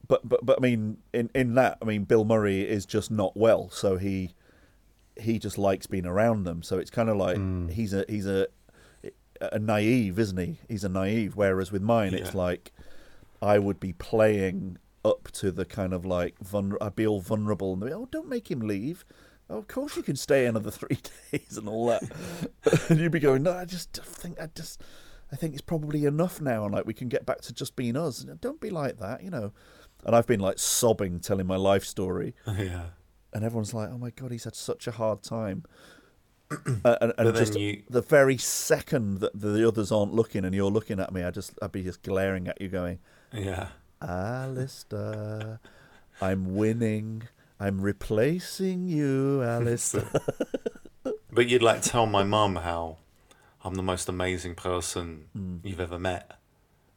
But 0.08 0.28
but 0.28 0.46
but 0.46 0.58
I 0.60 0.62
mean, 0.62 0.98
in 1.14 1.30
in 1.34 1.56
that, 1.56 1.78
I 1.82 1.86
mean, 1.86 2.04
Bill 2.04 2.26
Murray 2.26 2.62
is 2.62 2.86
just 2.86 3.10
not 3.10 3.36
well, 3.36 3.70
so 3.70 3.98
he 3.98 4.36
he 5.20 5.40
just 5.40 5.58
likes 5.58 5.88
being 5.88 6.06
around 6.06 6.44
them. 6.44 6.64
So 6.64 6.78
it's 6.78 6.90
kind 6.90 7.10
of 7.10 7.18
like 7.18 7.38
hmm. 7.38 7.68
he's 7.70 7.94
a 7.94 8.06
he's 8.08 8.28
a 8.28 8.48
a 9.42 9.60
naive, 9.60 10.20
isn't 10.20 10.38
he? 10.38 10.60
He's 10.68 10.84
a 10.84 10.90
naive. 10.90 11.36
Whereas 11.36 11.72
with 11.72 11.82
mine, 11.82 12.14
it's 12.14 12.34
like 12.34 12.72
I 13.42 13.60
would 13.60 13.80
be 13.80 13.94
playing 13.94 14.78
up 15.06 15.32
to 15.34 15.52
the 15.52 15.66
kind 15.66 15.94
of 15.94 16.06
like 16.06 16.40
vulner- 16.40 16.78
I'd 16.80 16.96
be 16.96 17.06
all 17.06 17.20
vulnerable 17.20 17.74
and 17.74 17.82
be, 17.82 17.92
oh, 17.92 18.08
don't 18.12 18.30
make 18.30 18.50
him 18.50 18.62
leave. 18.62 19.04
Oh, 19.50 19.58
of 19.58 19.68
course 19.68 19.98
you 19.98 20.04
can 20.04 20.16
stay 20.16 20.46
another 20.46 20.72
three 20.72 21.00
days 21.32 21.58
and 21.58 21.68
all 21.68 21.88
that. 21.88 22.04
and 22.90 23.00
you'd 23.00 23.12
be 23.12 23.20
going, 23.20 23.44
no, 23.44 23.52
I 23.52 23.66
just 23.66 23.94
think 23.94 24.40
I 24.40 24.48
just 24.56 24.82
I 25.32 25.36
think 25.36 25.54
it's 25.54 25.62
probably 25.62 26.06
enough 26.06 26.40
now, 26.40 26.64
and 26.64 26.74
like 26.74 26.86
we 26.86 26.94
can 26.94 27.10
get 27.10 27.26
back 27.26 27.42
to 27.42 27.54
just 27.54 27.76
being 27.76 27.98
us. 27.98 28.24
And 28.24 28.40
don't 28.40 28.62
be 28.62 28.70
like 28.70 29.00
that, 29.00 29.24
you 29.24 29.30
know. 29.30 29.52
And 30.06 30.16
I've 30.16 30.28
been 30.28 30.40
like 30.40 30.60
sobbing, 30.60 31.20
telling 31.20 31.48
my 31.48 31.56
life 31.56 31.86
story, 31.86 32.36
Yeah. 32.48 32.86
And 33.34 33.44
everyone's 33.44 33.74
like, 33.74 33.90
"Oh 33.92 33.98
my 33.98 34.10
god, 34.12 34.32
he's 34.32 34.44
had 34.46 34.56
such 34.56 34.88
a 34.88 34.92
hard 34.92 35.24
time." 35.24 35.64
Uh, 36.86 36.98
and 37.02 37.14
and 37.18 37.36
just 37.36 37.58
you- 37.58 37.82
the 37.90 38.02
very 38.02 38.38
second 38.38 39.20
that 39.22 39.40
the 39.40 39.68
others 39.68 39.92
aren't 39.92 40.14
looking 40.14 40.46
and 40.46 40.54
you're 40.54 40.70
looking 40.70 41.00
at 41.00 41.12
me, 41.12 41.24
I 41.24 41.32
just 41.32 41.54
I'd 41.62 41.72
be 41.72 41.82
just 41.84 42.04
glaring 42.04 42.48
at 42.48 42.62
you, 42.62 42.68
going, 42.70 43.00
Yeah. 43.34 43.70
"Alistair, 44.02 45.60
I'm 46.22 46.56
winning. 46.56 47.24
I'm 47.60 47.82
replacing 47.82 48.88
you, 48.88 49.42
Alistair." 49.44 50.10
But 51.32 51.50
you'd 51.50 51.64
like 51.64 51.82
tell 51.82 52.06
my 52.06 52.22
mum 52.24 52.58
how 52.58 52.98
I'm 53.64 53.74
the 53.74 53.82
most 53.82 54.08
amazing 54.08 54.54
person 54.54 55.26
Hmm. 55.34 55.58
you've 55.64 55.80
ever 55.80 55.98
met. 55.98 56.38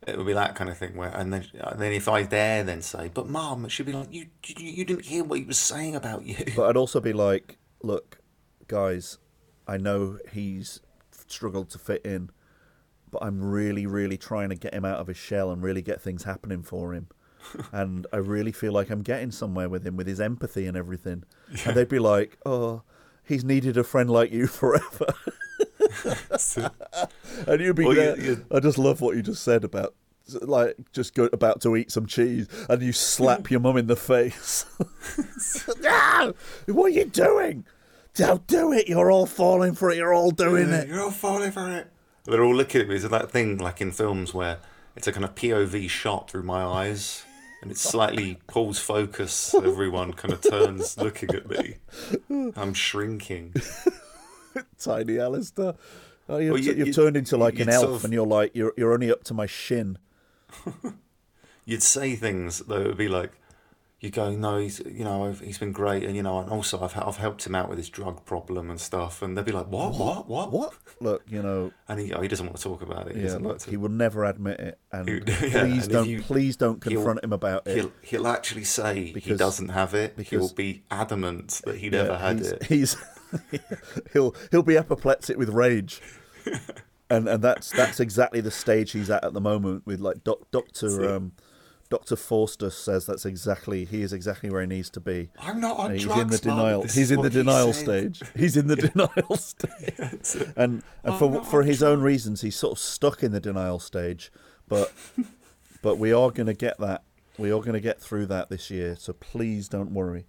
It 0.06 0.16
would 0.16 0.26
be 0.26 0.34
that 0.34 0.54
kind 0.54 0.70
of 0.70 0.78
thing 0.78 0.96
where, 0.96 1.10
and 1.10 1.32
then, 1.32 1.46
and 1.54 1.80
then 1.80 1.92
if 1.92 2.08
I 2.08 2.22
dare 2.22 2.62
then 2.62 2.80
say, 2.82 3.10
"But 3.12 3.28
mom, 3.28 3.68
she'd 3.68 3.86
be 3.86 3.92
like, 3.92 4.12
"You, 4.12 4.26
you, 4.46 4.54
you 4.58 4.84
didn't 4.84 5.04
hear 5.04 5.24
what 5.24 5.38
he 5.38 5.44
was 5.44 5.58
saying 5.58 5.96
about 5.96 6.24
you." 6.24 6.36
But 6.54 6.68
I'd 6.68 6.76
also 6.76 7.00
be 7.00 7.12
like, 7.12 7.58
look, 7.82 8.18
guys, 8.68 9.18
I 9.66 9.76
know 9.76 10.18
he's 10.32 10.80
struggled 11.28 11.70
to 11.70 11.78
fit 11.78 12.04
in, 12.04 12.30
but 13.10 13.22
I'm 13.22 13.44
really, 13.44 13.86
really 13.86 14.16
trying 14.16 14.50
to 14.50 14.54
get 14.54 14.74
him 14.74 14.84
out 14.84 14.98
of 14.98 15.06
his 15.08 15.16
shell 15.16 15.50
and 15.50 15.62
really 15.62 15.82
get 15.82 16.00
things 16.00 16.24
happening 16.24 16.62
for 16.62 16.94
him. 16.94 17.08
and 17.72 18.06
I 18.12 18.18
really 18.18 18.52
feel 18.52 18.72
like 18.72 18.90
I'm 18.90 19.02
getting 19.02 19.30
somewhere 19.30 19.68
with 19.68 19.86
him, 19.86 19.96
with 19.96 20.06
his 20.06 20.20
empathy 20.20 20.66
and 20.66 20.76
everything. 20.76 21.24
And 21.64 21.76
they'd 21.76 21.88
be 21.88 21.98
like, 21.98 22.38
oh, 22.44 22.82
he's 23.24 23.44
needed 23.44 23.76
a 23.76 23.84
friend 23.84 24.10
like 24.10 24.32
you 24.32 24.46
forever. 24.46 25.14
and 27.46 27.60
you'd 27.60 27.76
be 27.76 27.84
Well, 27.84 27.94
there. 27.94 28.18
you- 28.20 28.44
I 28.50 28.60
just 28.60 28.78
love 28.78 29.00
what 29.00 29.16
you 29.16 29.22
just 29.22 29.42
said 29.42 29.64
about. 29.64 29.94
Like 30.40 30.76
just 30.92 31.14
go 31.14 31.28
about 31.32 31.60
to 31.60 31.76
eat 31.76 31.92
some 31.92 32.06
cheese, 32.06 32.48
and 32.68 32.82
you 32.82 32.92
slap 32.92 33.48
your 33.48 33.60
mum 33.60 33.76
in 33.76 33.86
the 33.86 33.94
face. 33.94 34.64
no, 35.80 36.34
what 36.66 36.86
are 36.86 36.88
you 36.88 37.04
doing? 37.04 37.64
Don't 38.14 38.44
do 38.48 38.72
it. 38.72 38.88
You're 38.88 39.10
all 39.10 39.26
falling 39.26 39.74
for 39.74 39.88
it. 39.90 39.96
You're 39.98 40.12
all 40.14 40.32
doing 40.32 40.68
Yeah, 40.70 40.80
it. 40.80 40.88
You're 40.88 41.02
all 41.02 41.10
falling 41.12 41.52
for 41.52 41.70
it. 41.70 41.86
They're 42.24 42.42
all 42.42 42.54
looking 42.56 42.80
at 42.80 42.88
me. 42.88 42.96
It's 42.96 43.06
that 43.08 43.30
thing 43.30 43.58
like 43.58 43.80
in 43.80 43.92
films 43.92 44.34
where 44.34 44.58
it's 44.96 45.06
a 45.06 45.12
kind 45.12 45.24
of 45.24 45.36
POV 45.36 45.88
shot 45.88 46.28
through 46.28 46.42
my 46.42 46.64
eyes, 46.64 47.24
and 47.62 47.70
it 47.70 47.78
slightly 47.78 48.38
pulls 48.48 48.80
focus. 48.80 49.54
Everyone 49.54 50.12
kind 50.12 50.34
of 50.34 50.40
turns 50.40 50.98
looking 50.98 51.30
at 51.36 51.48
me. 51.48 51.76
I'm 52.56 52.74
shrinking. 52.74 53.54
Tiny 54.78 55.18
Alistair. 55.18 55.74
Oh, 56.28 56.38
you've, 56.38 56.52
Well, 56.52 56.60
you- 56.60 56.72
you've 56.74 56.86
you- 56.88 56.92
turned 56.92 57.16
into 57.16 57.36
like 57.36 57.58
an 57.60 57.68
elf, 57.68 57.82
sort 57.84 57.94
of- 57.96 58.04
and 58.04 58.12
you're 58.12 58.26
like 58.26 58.50
you're 58.54 58.72
you're 58.76 58.92
only 58.92 59.10
up 59.12 59.24
to 59.24 59.34
my 59.34 59.46
shin. 59.46 59.98
You'd 61.64 61.82
say 61.82 62.14
things 62.14 62.60
that 62.60 62.86
would 62.86 62.96
be 62.96 63.08
like, 63.08 63.32
you 63.98 64.10
go, 64.10 64.30
no, 64.30 64.58
he's 64.58 64.78
you 64.80 65.02
know 65.02 65.32
he's 65.32 65.58
been 65.58 65.72
great, 65.72 66.04
and 66.04 66.14
you 66.14 66.22
know, 66.22 66.38
and 66.38 66.48
also 66.50 66.80
I've 66.80 66.96
I've 66.96 67.16
helped 67.16 67.44
him 67.46 67.54
out 67.56 67.68
with 67.68 67.78
his 67.78 67.88
drug 67.88 68.24
problem 68.24 68.70
and 68.70 68.80
stuff, 68.80 69.20
and 69.22 69.36
they'd 69.36 69.44
be 69.44 69.50
like, 69.52 69.66
what, 69.66 69.94
what, 69.94 70.28
what, 70.28 70.52
What? 70.52 70.74
Look, 71.00 71.24
you 71.28 71.42
know, 71.42 71.72
And 71.88 71.98
he 71.98 72.12
oh, 72.12 72.20
he 72.20 72.28
doesn't 72.28 72.46
want 72.46 72.56
to 72.58 72.62
talk 72.62 72.82
about 72.82 73.08
it. 73.08 73.14
He 73.16 73.20
yeah. 73.22 73.26
doesn't 73.28 73.42
Look, 73.42 73.48
want 73.52 73.60
to. 73.62 73.70
he 73.70 73.76
will 73.76 73.88
never 73.88 74.24
admit 74.24 74.60
it, 74.60 74.78
and 74.92 75.08
He- 75.08 75.14
yeah, 75.26 75.60
please 75.62 75.84
and 75.84 75.92
don't, 75.92 76.08
you- 76.08 76.22
please 76.22 76.56
don't 76.56 76.80
confront 76.80 77.24
him 77.24 77.32
about 77.32 77.66
it. 77.66 77.76
He'll 77.76 77.92
he'll 78.02 78.28
actually 78.28 78.64
say 78.64 79.06
he 79.18 79.34
doesn't 79.34 79.70
have 79.70 79.94
it. 79.94 80.14
because- 80.16 80.30
he'll 80.50 80.54
be 80.54 80.84
adamant 80.90 81.62
that 81.64 81.76
he 81.78 81.86
Yeah, 81.86 82.02
never 82.02 82.16
had 82.18 82.38
he's, 82.38 82.46
it. 82.52 82.62
He's 82.64 82.96
he'll 84.12 84.34
he'll 84.50 84.62
be 84.62 84.76
apoplectic 84.76 85.36
with 85.36 85.50
rage, 85.50 86.00
and 87.10 87.28
and 87.28 87.42
that's 87.42 87.70
that's 87.70 88.00
exactly 88.00 88.40
the 88.40 88.50
stage 88.50 88.92
he's 88.92 89.10
at 89.10 89.24
at 89.24 89.32
the 89.32 89.40
moment 89.40 89.86
with 89.86 90.00
like 90.00 90.24
doc, 90.24 90.50
Doctor 90.50 91.16
um, 91.16 91.32
Doctor 91.88 92.16
Forster 92.16 92.70
says 92.70 93.06
that's 93.06 93.24
exactly 93.24 93.84
he 93.84 94.02
is 94.02 94.12
exactly 94.12 94.50
where 94.50 94.60
he 94.60 94.66
needs 94.66 94.90
to 94.90 95.00
be. 95.00 95.30
I'm 95.38 95.60
not 95.60 95.78
on 95.78 95.92
he's 95.92 96.02
drugs, 96.02 96.20
in 96.20 96.28
the 96.28 96.38
denial. 96.38 96.82
He's 96.82 97.10
in 97.10 97.16
the 97.16 97.22
what 97.22 97.32
he 97.32 97.38
denial 97.38 97.72
stage. 97.72 98.22
He's 98.36 98.56
in 98.56 98.66
the 98.66 98.76
denial 98.92 99.36
stage, 99.36 100.52
and 100.56 100.82
and 101.04 101.18
for 101.18 101.44
for 101.44 101.62
his 101.62 101.82
own 101.82 102.00
reasons, 102.00 102.40
he's 102.40 102.56
sort 102.56 102.72
of 102.72 102.78
stuck 102.78 103.22
in 103.22 103.32
the 103.32 103.40
denial 103.40 103.78
stage. 103.78 104.32
But 104.68 104.92
but 105.82 105.98
we 105.98 106.12
are 106.12 106.30
going 106.30 106.48
to 106.48 106.54
get 106.54 106.78
that. 106.78 107.04
We 107.38 107.52
are 107.52 107.60
going 107.60 107.74
to 107.74 107.80
get 107.80 108.00
through 108.00 108.26
that 108.26 108.50
this 108.50 108.70
year. 108.70 108.96
So 108.98 109.12
please 109.12 109.68
don't 109.68 109.92
worry. 109.92 110.26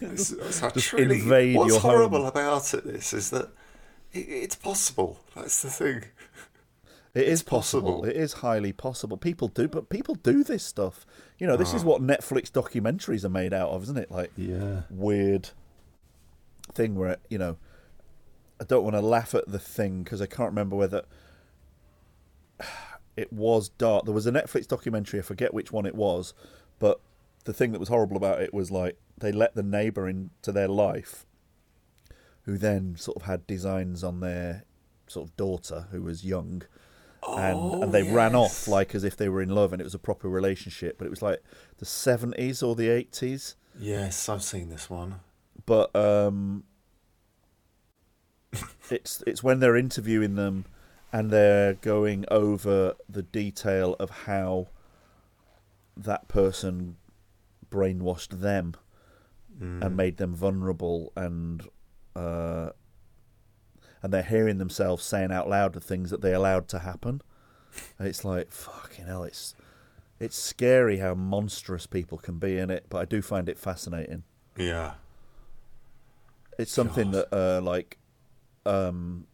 It's, 0.00 0.30
it's 0.32 0.60
truly- 0.86 1.20
invade 1.20 1.56
What's 1.56 1.76
horrible 1.76 2.18
home. 2.20 2.28
about 2.28 2.74
it 2.74 2.84
this 2.84 3.12
is 3.12 3.30
that 3.30 3.50
it, 4.12 4.18
it's 4.28 4.56
possible. 4.56 5.20
That's 5.34 5.62
the 5.62 5.70
thing. 5.70 6.04
It 7.14 7.24
is 7.24 7.40
It's 7.40 7.42
possible. 7.48 7.92
possible. 7.92 8.04
It 8.08 8.16
is 8.16 8.32
highly 8.34 8.72
possible. 8.72 9.16
People 9.18 9.48
do, 9.48 9.68
but 9.68 9.88
people 9.90 10.14
do 10.14 10.42
this 10.42 10.64
stuff. 10.64 11.04
You 11.38 11.46
know, 11.46 11.54
Ah. 11.54 11.58
this 11.58 11.74
is 11.74 11.84
what 11.84 12.00
Netflix 12.02 12.50
documentaries 12.50 13.22
are 13.24 13.28
made 13.28 13.52
out 13.52 13.68
of, 13.70 13.82
isn't 13.84 13.98
it? 13.98 14.10
Like 14.10 14.30
Yeah. 14.36 14.82
weird 14.90 15.50
thing 16.74 16.94
where 16.94 17.18
you 17.28 17.36
know 17.38 17.56
I 18.60 18.64
don't 18.64 18.82
want 18.84 18.96
to 18.96 19.00
laugh 19.02 19.34
at 19.34 19.50
the 19.50 19.58
thing 19.58 20.02
because 20.04 20.22
I 20.22 20.26
can't 20.26 20.48
remember 20.50 20.74
whether 20.76 21.02
it 23.16 23.32
was 23.32 23.68
dark. 23.70 24.04
There 24.04 24.14
was 24.14 24.26
a 24.26 24.32
Netflix 24.32 24.66
documentary. 24.66 25.20
I 25.20 25.22
forget 25.22 25.52
which 25.52 25.70
one 25.72 25.84
it 25.86 25.94
was, 25.94 26.32
but 26.78 27.00
the 27.44 27.52
thing 27.52 27.72
that 27.72 27.78
was 27.80 27.88
horrible 27.88 28.16
about 28.16 28.40
it 28.40 28.52
was 28.54 28.70
like 28.70 28.96
they 29.18 29.32
let 29.32 29.54
the 29.54 29.62
neighbor 29.62 30.08
into 30.08 30.52
their 30.52 30.68
life, 30.68 31.26
who 32.44 32.56
then 32.58 32.96
sort 32.96 33.16
of 33.16 33.22
had 33.24 33.46
designs 33.46 34.02
on 34.04 34.20
their 34.20 34.64
sort 35.06 35.28
of 35.28 35.36
daughter 35.36 35.86
who 35.90 36.02
was 36.02 36.24
young. 36.24 36.62
And, 37.24 37.84
and 37.84 37.92
they 37.92 38.02
ran 38.02 38.34
off 38.34 38.66
like 38.66 38.96
as 38.96 39.04
if 39.04 39.16
they 39.16 39.28
were 39.28 39.40
in 39.40 39.48
love 39.50 39.72
and 39.72 39.80
it 39.80 39.84
was 39.84 39.94
a 39.94 39.98
proper 40.00 40.28
relationship 40.28 40.98
but 40.98 41.06
it 41.06 41.10
was 41.10 41.22
like 41.22 41.40
the 41.78 41.84
70s 41.86 42.66
or 42.66 42.74
the 42.74 42.88
80s 42.88 43.54
Yes, 43.78 44.28
I've 44.28 44.42
seen 44.42 44.70
this 44.70 44.90
one. 44.90 45.20
but 45.64 45.94
um, 45.94 46.64
it's 48.90 49.22
it's 49.24 49.42
when 49.42 49.60
they're 49.60 49.76
interviewing 49.76 50.34
them 50.34 50.64
and 51.12 51.30
they're 51.30 51.74
going 51.74 52.24
over 52.28 52.94
the 53.08 53.22
detail 53.22 53.94
of 54.00 54.10
how 54.26 54.66
that 55.96 56.26
person 56.26 56.96
brainwashed 57.72 58.40
them 58.40 58.74
and 59.60 59.96
made 59.96 60.16
them 60.16 60.34
vulnerable 60.34 61.12
and 61.14 61.68
uh, 62.16 62.70
and 64.02 64.12
they're 64.12 64.22
hearing 64.22 64.58
themselves 64.58 65.04
saying 65.04 65.30
out 65.30 65.48
loud 65.48 65.72
the 65.72 65.80
things 65.80 66.10
that 66.10 66.20
they 66.20 66.34
allowed 66.34 66.66
to 66.68 66.80
happen. 66.80 67.22
And 67.98 68.08
it's 68.08 68.24
like 68.24 68.50
fucking 68.50 69.06
hell 69.06 69.24
it's 69.24 69.54
it's 70.18 70.36
scary 70.36 70.98
how 70.98 71.14
monstrous 71.14 71.86
people 71.86 72.18
can 72.18 72.38
be 72.38 72.58
in 72.58 72.70
it 72.70 72.86
but 72.88 72.98
I 72.98 73.04
do 73.04 73.22
find 73.22 73.48
it 73.48 73.58
fascinating. 73.58 74.24
Yeah. 74.56 74.92
it's 76.58 76.72
something 76.72 77.10
God. 77.12 77.26
that 77.30 77.36
uh, 77.36 77.60
like 77.62 77.98
um, 78.66 79.26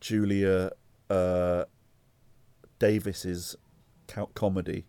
Julia 0.00 0.70
uh, 1.10 1.64
Davis's 2.78 3.56
comedy 4.34 4.86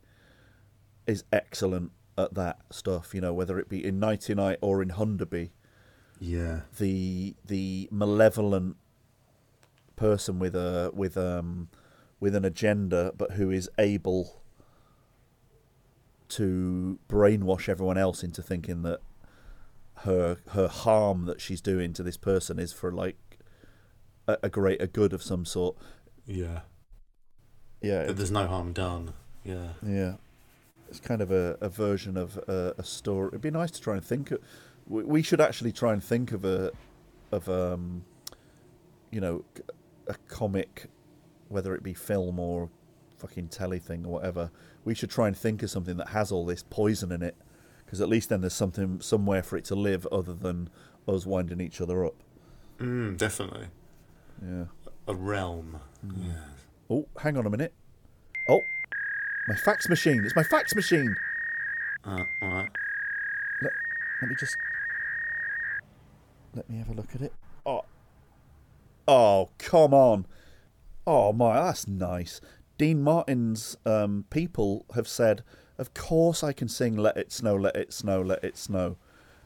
is 1.08 1.24
excellent 1.32 1.92
at 2.18 2.34
that 2.36 2.60
stuff. 2.72 3.14
You 3.14 3.22
know, 3.22 3.34
whether 3.34 3.60
it 3.60 3.70
be 3.70 3.84
in 3.86 4.00
Nighty 4.00 4.34
Night 4.36 4.60
or 4.62 4.82
in 4.82 4.90
Hunderby, 4.90 5.52
Yeah. 6.20 6.62
the 6.78 7.36
the 7.46 7.88
malevolent 7.92 8.78
person 9.96 10.40
with 10.40 10.56
a 10.56 10.92
with 10.94 11.18
um 11.18 11.70
with 12.20 12.36
an 12.36 12.46
agenda, 12.46 13.12
but 13.18 13.32
who 13.32 13.50
is 13.52 13.70
able 13.78 14.42
to 16.30 17.00
brainwash 17.08 17.70
everyone 17.70 17.98
else 17.98 18.24
into 18.24 18.42
thinking 18.42 18.82
that 18.84 19.00
her 19.98 20.38
her 20.50 20.68
harm 20.68 21.26
that 21.26 21.40
she's 21.40 21.62
doing 21.62 21.94
to 21.94 22.02
this 22.04 22.18
person 22.18 22.58
is 22.60 22.74
for 22.74 22.92
like 22.92 23.38
a, 24.28 24.38
a 24.44 24.50
greater 24.50 24.88
good 24.88 25.14
of 25.14 25.22
some 25.22 25.46
sort. 25.46 25.76
Yeah. 26.26 26.62
Yeah, 27.82 28.06
That 28.06 28.14
there's 28.16 28.32
no 28.32 28.48
harm 28.48 28.72
done. 28.74 29.14
Yeah. 29.44 29.74
Yeah, 29.86 30.14
it's 30.94 31.00
kind 31.00 31.22
of 31.22 31.32
a, 31.32 31.58
a 31.60 31.70
version 31.70 32.18
of 32.18 32.38
a, 32.48 32.76
a 32.78 32.84
story. 32.84 33.30
It'd 33.30 33.42
be 33.42 33.50
nice 33.50 33.72
to 33.72 33.82
try 33.82 33.96
and 33.96 34.06
think. 34.06 34.30
Of, 34.30 34.40
we, 34.88 35.04
we 35.04 35.22
should 35.24 35.42
actually 35.42 35.72
try 35.72 35.92
and 35.92 36.04
think 36.04 36.32
of 36.32 36.46
a 36.46 36.72
of 37.32 37.50
um, 37.50 38.06
you 39.10 39.20
know, 39.20 39.44
a 40.08 40.14
comic, 40.28 40.90
whether 41.50 41.74
it 41.74 41.82
be 41.82 41.96
film 41.96 42.40
or 42.40 42.70
fucking 43.18 43.48
telly 43.48 43.80
thing 43.80 44.06
or 44.06 44.14
whatever. 44.14 44.52
We 44.86 44.94
should 44.94 45.10
try 45.10 45.28
and 45.28 45.36
think 45.36 45.64
of 45.64 45.72
something 45.72 45.98
that 45.98 46.10
has 46.10 46.32
all 46.32 46.46
this 46.46 46.64
poison 46.70 47.12
in 47.12 47.24
it, 47.24 47.36
because 47.84 48.00
at 48.02 48.08
least 48.08 48.30
then 48.30 48.42
there's 48.42 48.54
something 48.54 49.02
somewhere 49.02 49.42
for 49.42 49.58
it 49.58 49.66
to 49.66 49.76
live 49.76 50.06
other 50.12 50.34
than 50.34 50.70
us 51.08 51.26
winding 51.26 51.60
each 51.60 51.82
other 51.82 52.06
up. 52.06 52.16
Mm, 52.80 53.18
definitely. 53.18 53.68
Yeah. 54.46 54.66
A 55.08 55.16
realm. 55.16 55.80
Yeah. 56.04 56.34
Oh, 56.88 57.08
hang 57.20 57.36
on 57.36 57.48
a 57.48 57.50
minute. 57.50 57.74
Oh, 58.48 58.62
my 59.48 59.56
fax 59.56 59.90
machine. 59.90 60.24
It's 60.24 60.36
my 60.36 60.44
fax 60.44 60.76
machine. 60.76 61.16
Uh, 62.06 62.26
all 62.42 62.50
right. 62.50 62.70
Let, 63.62 63.72
let 64.22 64.30
me 64.30 64.36
just 64.40 64.56
let 66.56 66.70
me 66.70 66.78
have 66.78 66.90
a 66.90 66.94
look 66.94 67.16
at 67.16 67.22
it. 67.22 67.34
Oh, 67.66 67.86
oh, 69.08 69.50
come 69.58 69.94
on! 69.94 70.26
Oh 71.06 71.34
my, 71.34 71.56
that's 71.56 71.88
nice. 71.88 72.42
Dean 72.78 73.02
Martin's 73.02 73.78
um, 73.86 74.26
people 74.30 74.86
have 74.96 75.08
said, 75.08 75.44
"Of 75.78 75.94
course, 75.94 76.44
I 76.44 76.54
can 76.54 76.68
sing 76.68 76.98
"Let 76.98 77.18
It 77.18 77.32
Snow, 77.32 77.56
Let 77.56 77.76
It 77.76 77.94
Snow, 77.94 78.22
Let 78.22 78.44
It 78.44 78.58
Snow," 78.58 78.98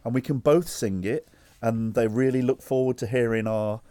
and 0.04 0.14
we 0.14 0.22
can 0.22 0.40
both 0.40 0.68
sing 0.68 1.04
it. 1.04 1.28
And 1.60 1.96
they 1.96 2.08
really 2.08 2.44
look 2.44 2.62
forward 2.62 3.00
to 3.00 3.08
hearing 3.08 3.48
our 3.48 3.82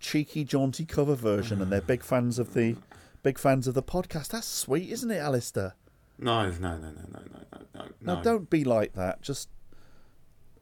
cheeky, 0.00 0.44
jaunty 0.44 0.84
cover 0.84 1.14
version, 1.14 1.62
and 1.62 1.72
they're 1.72 1.80
big 1.80 2.02
fans 2.02 2.38
of 2.38 2.52
the 2.52 2.76
big 3.22 3.38
fans 3.38 3.66
of 3.66 3.74
the 3.74 3.82
podcast. 3.82 4.28
That's 4.28 4.46
sweet, 4.46 4.90
isn't 4.90 5.10
it, 5.10 5.18
Alistair? 5.18 5.74
No, 6.18 6.50
no, 6.50 6.76
no, 6.76 6.76
no, 6.76 6.90
no, 6.90 7.20
no, 7.32 7.40
no, 7.52 7.60
no. 7.74 7.84
Now, 8.00 8.16
no. 8.16 8.22
don't 8.22 8.50
be 8.50 8.64
like 8.64 8.92
that. 8.94 9.22
Just, 9.22 9.48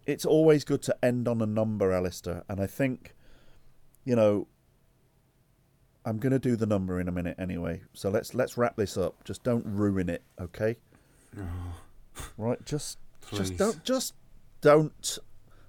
it's 0.07 0.25
always 0.25 0.65
good 0.65 0.83
to 0.83 0.97
end 1.05 1.27
on 1.27 1.43
a 1.43 1.47
number, 1.47 1.93
Alistair. 1.93 2.45
And 2.49 2.61
I 2.61 2.67
think, 2.67 3.15
you 4.05 4.15
know, 4.15 4.47
I'm 6.05 6.19
going 6.19 6.33
to 6.33 6.39
do 6.39 6.57
the 6.57 6.67
number 6.67 7.01
in 7.01 7.09
a 7.09 7.13
minute 7.13 7.37
anyway. 7.39 7.83
So 7.93 8.09
let's 8.09 8.35
let's 8.35 8.57
wrap 8.57 8.77
this 8.77 8.97
up. 8.97 9.25
Just 9.25 9.43
don't 9.43 9.65
ruin 9.67 10.09
it, 10.09 10.23
okay? 10.41 10.77
Oh. 11.37 11.75
Right? 12.39 12.65
Just 12.65 12.99
just 13.33 13.57
don't 13.57 13.85
just 13.85 14.15
don't 14.61 15.19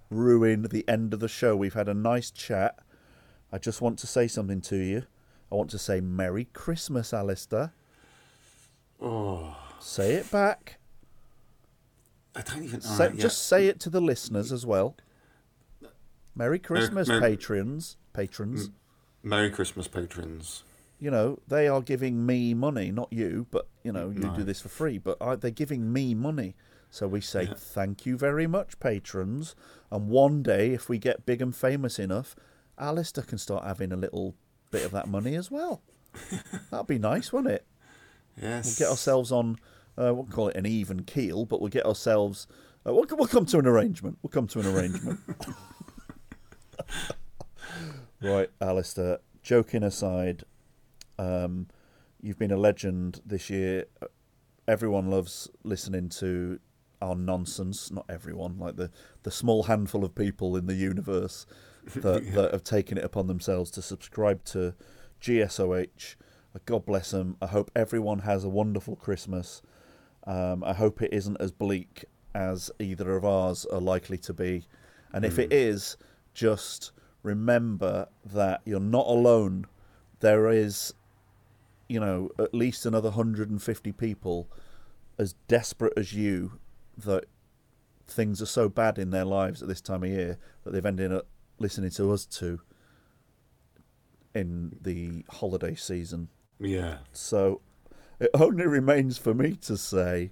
ruin 0.10 0.64
the 0.64 0.88
end 0.88 1.14
of 1.14 1.20
the 1.20 1.28
show. 1.28 1.56
We've 1.56 1.74
had 1.74 1.90
a 1.90 1.94
nice 1.94 2.32
chat. 2.32 2.80
I 3.52 3.58
just 3.58 3.82
want 3.82 4.00
to 4.00 4.08
say 4.08 4.28
something 4.28 4.62
to 4.62 4.78
you. 4.78 5.04
I 5.52 5.56
want 5.56 5.70
to 5.72 5.80
say 5.80 6.00
Merry 6.00 6.45
Christmas, 6.54 7.14
Alistair. 7.14 7.74
Oh, 9.02 9.56
Say 9.80 10.14
it 10.16 10.30
back. 10.32 10.78
I 12.36 12.41
don't 12.41 12.64
even. 12.64 12.82
Say, 12.82 13.06
yeah. 13.14 13.22
Just 13.22 13.47
say 13.47 13.68
it 13.68 13.80
to 13.82 13.89
the 13.89 14.02
listeners 14.02 14.52
as 14.52 14.66
well. 14.66 14.95
Merry 16.36 16.60
Christmas, 16.60 17.08
Mer- 17.08 17.20
patrons. 17.22 17.97
Patrons. 18.14 18.70
Merry 19.24 19.50
Christmas, 19.50 19.88
patrons. 19.88 20.64
You 21.00 21.12
know, 21.12 21.39
they 21.47 21.68
are 21.68 21.82
giving 21.82 22.26
me 22.26 22.54
money, 22.54 22.91
not 22.91 23.08
you, 23.12 23.47
but, 23.52 23.68
you 23.84 23.91
know, 23.91 24.10
you 24.10 24.20
No. 24.20 24.36
do 24.36 24.43
this 24.43 24.60
for 24.62 24.68
free, 24.70 24.97
but 24.97 25.18
I, 25.22 25.36
they're 25.36 25.50
giving 25.52 25.91
me 25.93 26.14
money. 26.14 26.56
So 26.91 27.08
we 27.08 27.22
say, 27.22 27.50
thank 27.56 28.06
you 28.06 28.18
very 28.18 28.47
much, 28.47 28.80
patrons. 28.80 29.56
And 29.91 30.10
one 30.10 30.43
day, 30.43 30.72
if 30.74 30.89
we 30.89 30.97
get 30.97 31.26
big 31.26 31.41
and 31.41 31.56
famous 31.56 32.00
enough, 32.00 32.36
Alistair 32.78 33.24
can 33.24 33.38
start 33.38 33.64
having 33.64 33.91
a 33.93 33.97
little 33.97 34.36
bit 34.72 34.86
of 34.86 34.91
that 34.91 35.07
money 35.07 35.36
as 35.36 35.49
well. 35.51 35.82
That'd 36.72 36.88
be 36.88 36.99
nice, 36.99 37.32
wouldn't 37.32 37.53
it? 37.53 37.65
Yes. 38.41 38.65
We'll 38.65 38.88
get 38.88 38.91
ourselves 38.91 39.32
on, 39.32 39.57
uh, 39.97 40.13
we'll 40.13 40.26
call 40.26 40.49
it 40.49 40.55
an 40.55 40.65
even 40.65 41.03
keel, 41.03 41.45
but 41.45 41.61
we'll 41.61 41.70
get 41.70 41.86
ourselves, 41.86 42.47
uh, 42.88 42.93
we'll, 42.93 43.05
we'll 43.11 43.28
come 43.28 43.45
to 43.47 43.59
an 43.59 43.67
arrangement. 43.67 44.17
We'll 44.22 44.32
come 44.32 44.47
to 44.47 44.59
an 44.59 44.67
arrangement. 44.67 45.20
right, 48.22 48.49
Alistair, 48.61 49.20
joking 49.43 49.84
aside, 49.84 50.43
um, 51.17 51.67
you've 52.22 52.39
been 52.39 52.51
a 52.51 52.57
legend 52.57 53.22
this 53.26 53.49
year. 53.49 53.86
Everyone 54.67 55.09
loves 55.09 55.49
listening 55.63 56.09
to 56.09 56.59
our 57.01 57.15
nonsense. 57.15 57.91
Not 57.91 58.05
everyone, 58.09 58.57
like 58.59 58.76
the, 58.76 58.91
the 59.24 59.32
small 59.32 59.63
handful 59.63 60.03
of 60.03 60.15
people 60.15 60.55
in 60.55 60.67
the 60.67 60.76
universe 60.76 61.45
that, 61.96 62.34
that 62.34 62.52
have 62.52 62.64
taken 62.64 62.98
it 62.98 63.04
upon 63.04 63.28
themselves 63.28 63.72
to 63.72 63.82
subscribe 63.82 64.44
to 64.46 64.74
GSOH. 65.22 66.16
Uh, 66.56 66.60
God 66.66 66.86
bless 66.86 67.12
them. 67.12 67.38
I 67.42 67.48
hope 67.48 67.72
everyone 67.76 68.20
has 68.20 68.44
a 68.44 68.50
wonderful 68.50 68.96
Christmas. 68.96 69.62
Um, 70.26 70.64
I 70.64 70.74
hope 70.74 71.02
it 71.02 71.14
isn't 71.14 71.38
as 71.40 71.52
bleak 71.52 72.06
as 72.36 72.72
either 72.80 73.16
of 73.16 73.26
ours 73.26 73.66
are 73.66 73.82
likely 73.82 74.18
to 74.20 74.34
be. 74.34 74.66
And 75.12 75.26
if 75.26 75.40
it 75.40 75.52
is, 75.52 75.98
just 76.34 76.92
remember 77.24 78.08
that 78.24 78.62
you're 78.66 78.80
not 78.80 79.08
alone. 79.08 79.66
There 80.20 80.50
is 80.50 80.94
you 81.90 82.00
know, 82.00 82.30
at 82.38 82.54
least 82.54 82.86
another 82.86 83.10
150 83.10 83.92
people 83.94 84.48
as 85.18 85.34
desperate 85.48 85.94
as 85.98 86.14
you 86.14 86.60
that 86.96 87.26
things 88.08 88.42
are 88.42 88.46
so 88.48 88.70
bad 88.70 88.98
in 88.98 89.10
their 89.10 89.26
lives 89.26 89.62
at 89.62 89.68
this 89.68 89.82
time 89.82 90.04
of 90.04 90.10
year 90.10 90.38
that 90.64 90.72
they've 90.72 90.86
ended 90.86 91.12
up 91.12 91.28
listening 91.60 91.91
to 91.91 92.12
us 92.12 92.26
two 92.26 92.62
in 94.34 94.76
the 94.82 95.26
holiday 95.30 95.76
season. 95.76 96.30
Yeah. 96.60 96.97
So 97.14 97.62
it 98.20 98.30
only 98.34 98.66
remains 98.66 99.18
for 99.18 99.34
me 99.34 99.55
to 99.64 99.78
say, 99.78 100.32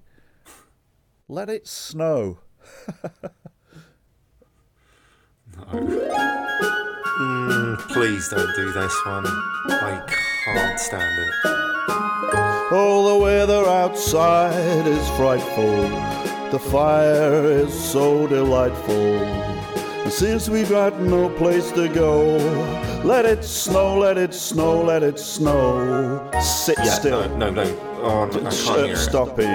let 1.28 1.50
it 1.50 1.68
snow. 1.68 2.40
Mm, 7.20 7.80
please 7.90 8.30
don't 8.30 8.56
do 8.56 8.72
this 8.74 8.96
one. 9.08 9.26
I 9.26 10.04
can't 10.46 10.80
stand 10.80 11.20
it. 11.20 11.34
Oh, 12.70 13.14
the 13.14 13.24
weather 13.24 13.66
outside 13.68 14.86
is 14.86 15.10
frightful. 15.18 15.90
The 16.52 16.60
fire 16.60 17.44
is 17.46 17.74
so 17.74 18.28
delightful. 18.28 19.37
Since 20.10 20.50
we've 20.50 20.70
got 20.70 21.00
no 21.02 21.30
place 21.30 21.72
to 21.74 21.88
go, 21.90 22.38
let 23.04 23.26
it 23.26 23.44
snow, 23.44 23.98
let 24.00 24.18
it 24.18 24.34
snow, 24.34 24.82
let 24.84 25.04
it 25.04 25.20
snow. 25.20 26.30
Sit 26.42 26.78
Yeah, 26.80 26.86
still. 26.86 27.30
no, 27.30 27.50
no, 27.52 27.64
no. 27.64 27.80
Oh, 28.02 28.24
I 28.26 28.30
can't 28.30 28.54
hear 28.86 28.94
it. 28.94 28.98
stopping. 28.98 29.46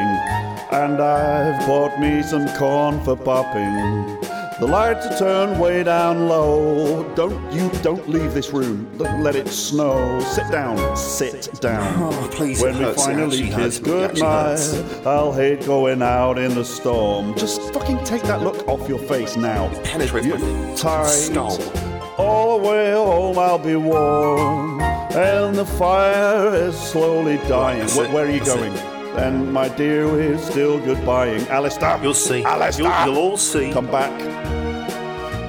And 0.70 1.00
I've 1.00 1.66
bought 1.66 1.98
me 1.98 2.22
some 2.22 2.46
corn 2.56 3.02
for 3.04 3.16
popping. 3.16 4.18
The 4.60 4.66
lights 4.68 5.06
are 5.06 5.18
turned 5.18 5.60
way 5.60 5.82
down 5.82 6.28
low. 6.28 7.02
Don't 7.14 7.52
you 7.52 7.68
don't 7.82 8.08
leave 8.08 8.32
this 8.34 8.52
room. 8.52 8.88
Let- 8.98 9.20
Let 9.20 9.34
it 9.36 9.48
snow. 9.48 10.20
Sit 10.20 10.48
down. 10.50 10.96
Sit 10.96 11.50
down. 11.60 11.94
Oh, 11.98 12.28
please, 12.30 12.60
When 12.62 12.76
it 12.76 12.86
we 12.88 12.92
finally 12.94 13.48
kiss 13.50 13.78
It 13.78 13.84
good 13.84 14.18
night. 14.18 14.84
I'll 15.04 15.32
hate 15.32 15.64
going 15.66 16.00
out 16.02 16.38
in 16.38 16.54
the 16.54 16.64
storm. 16.64 17.34
Just 17.36 17.60
fucking 17.72 18.04
take 18.04 18.22
that 18.22 18.42
look 18.42 18.66
off 18.68 18.88
your 18.88 18.98
face 19.00 19.36
now. 19.36 19.68
Penetrates 19.84 20.26
You 20.26 20.36
my 20.38 20.74
tight. 20.76 21.06
skull. 21.06 21.58
All 22.18 22.58
the 22.60 22.68
way 22.68 22.92
home 22.92 23.38
I'll 23.38 23.58
be 23.58 23.74
warm, 23.74 24.80
and 24.80 25.56
the 25.56 25.64
fire 25.64 26.54
is 26.54 26.76
slowly 26.78 27.38
dying. 27.48 27.80
that's 27.80 27.94
Wh- 27.96 28.12
Where 28.14 28.26
are 28.26 28.30
you 28.30 28.44
going? 28.44 28.72
And 29.16 29.52
my 29.52 29.68
dear, 29.68 30.06
we're 30.10 30.38
still 30.38 30.78
goodbying. 30.80 31.46
Alistair, 31.48 31.98
You'll 32.02 32.14
see. 32.14 32.42
Alistair, 32.44 32.84
You'll, 32.86 33.14
you'll 33.14 33.22
all 33.30 33.36
see. 33.36 33.70
come 33.72 33.86
back. 33.86 34.10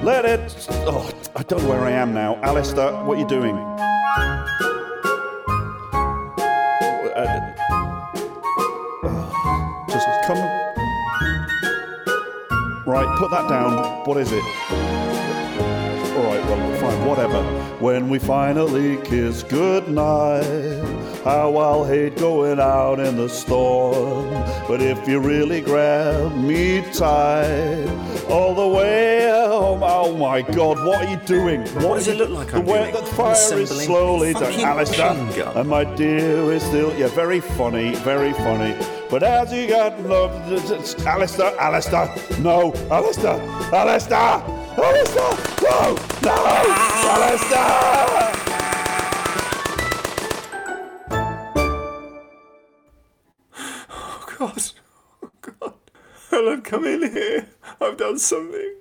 Let 0.04 0.26
it. 0.26 0.68
Oh, 0.86 1.10
I 1.36 1.44
don't 1.44 1.64
know 1.64 1.70
where 1.70 1.82
I 1.86 1.92
am 1.92 2.14
now. 2.14 2.36
Alistair, 2.44 2.92
what 3.06 3.18
are 3.18 3.22
you 3.22 3.28
doing? 3.28 3.56
Uh, 7.16 7.54
just 9.90 10.08
come. 10.26 10.38
Right, 12.86 13.08
put 13.18 13.32
that 13.32 13.48
down. 13.50 14.04
What 14.06 14.18
is 14.18 14.32
it? 14.34 14.44
Whatever. 17.04 17.42
When 17.80 18.10
we 18.10 18.20
finally 18.20 18.98
kiss 19.04 19.44
goodnight, 19.44 20.44
how 21.24 21.56
I'll 21.56 21.86
hate 21.86 22.18
going 22.18 22.60
out 22.60 23.00
in 23.00 23.18
the 23.18 23.30
storm. 23.30 24.30
But 24.68 24.82
if 24.82 25.08
you 25.08 25.20
really 25.20 25.62
grab 25.62 26.36
me 26.36 26.82
tight, 26.94 27.88
all 28.30 28.56
the 28.56 28.68
way 28.68 29.30
home, 29.30 29.82
oh 29.84 30.16
my 30.18 30.42
God, 30.42 30.86
what 30.86 31.06
are 31.06 31.10
you 31.12 31.18
doing? 31.26 31.62
What 31.84 31.96
does 31.96 32.08
it 32.08 32.18
look 32.18 32.30
like 32.30 32.48
The 32.52 32.58
I'm 32.58 32.66
way 32.66 32.92
doing? 32.92 33.04
the 33.06 33.12
fire 33.12 33.60
is 33.60 33.70
slowly 33.70 34.34
done. 34.34 34.44
fucking 34.44 34.66
Alistair, 34.66 35.52
and 35.56 35.70
my 35.70 35.84
dear 35.96 36.52
is 36.54 36.64
still, 36.64 36.98
yeah, 36.98 37.08
very 37.08 37.40
funny, 37.42 37.96
very 37.96 38.34
funny. 38.34 38.76
But 39.10 39.24
as 39.24 39.54
you 39.54 39.68
got 39.68 40.00
love, 40.04 40.32
Alistair, 41.06 41.54
Alistair, 41.60 42.16
no, 42.40 42.74
Alistair, 42.90 43.40
Alistair, 43.74 44.42
Alistair, 44.78 45.32
no, 45.62 45.98
no, 46.24 46.36
Alistair! 47.10 48.34
Oh 53.90 54.26
God. 54.38 54.72
Oh 55.22 55.32
God. 55.42 55.74
Helen, 56.32 56.62
come 56.62 56.86
in 56.86 57.12
here. 57.12 57.48
I've 57.80 57.98
done 57.98 58.18
something. 58.18 58.76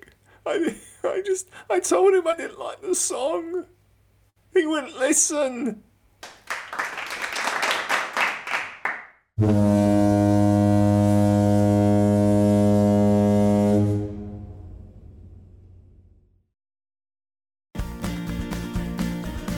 I, 0.45 0.75
I 1.03 1.21
just, 1.25 1.49
I 1.69 1.79
told 1.79 2.13
him 2.13 2.27
I 2.27 2.35
didn't 2.35 2.59
like 2.59 2.81
the 2.81 2.95
song. 2.95 3.65
He 4.53 4.65
wouldn't 4.65 4.97
listen. 4.97 5.83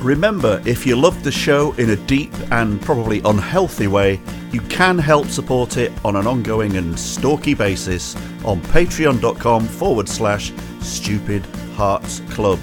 Remember, 0.05 0.61
if 0.67 0.85
you 0.85 0.95
love 0.95 1.23
the 1.23 1.31
show 1.31 1.71
in 1.79 1.89
a 1.89 1.95
deep 1.95 2.31
and 2.51 2.79
probably 2.79 3.21
unhealthy 3.25 3.87
way, 3.87 4.19
you 4.51 4.61
can 4.61 4.99
help 4.99 5.25
support 5.29 5.77
it 5.77 5.91
on 6.05 6.15
an 6.15 6.27
ongoing 6.27 6.77
and 6.77 6.97
stalky 6.97 7.55
basis 7.55 8.15
on 8.45 8.61
patreon.com 8.61 9.65
forward 9.65 10.07
slash 10.07 10.53
stupid 10.79 11.43
hearts 11.75 12.19
club. 12.29 12.59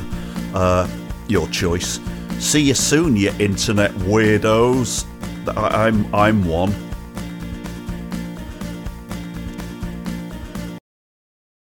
Uh, 0.54 0.86
your 1.26 1.48
choice. 1.48 1.98
See 2.38 2.62
you 2.62 2.74
soon, 2.74 3.16
you 3.16 3.32
internet 3.40 3.90
weirdos. 3.90 5.04
I'm, 5.56 6.14
I'm 6.14 6.44
one. 6.44 6.72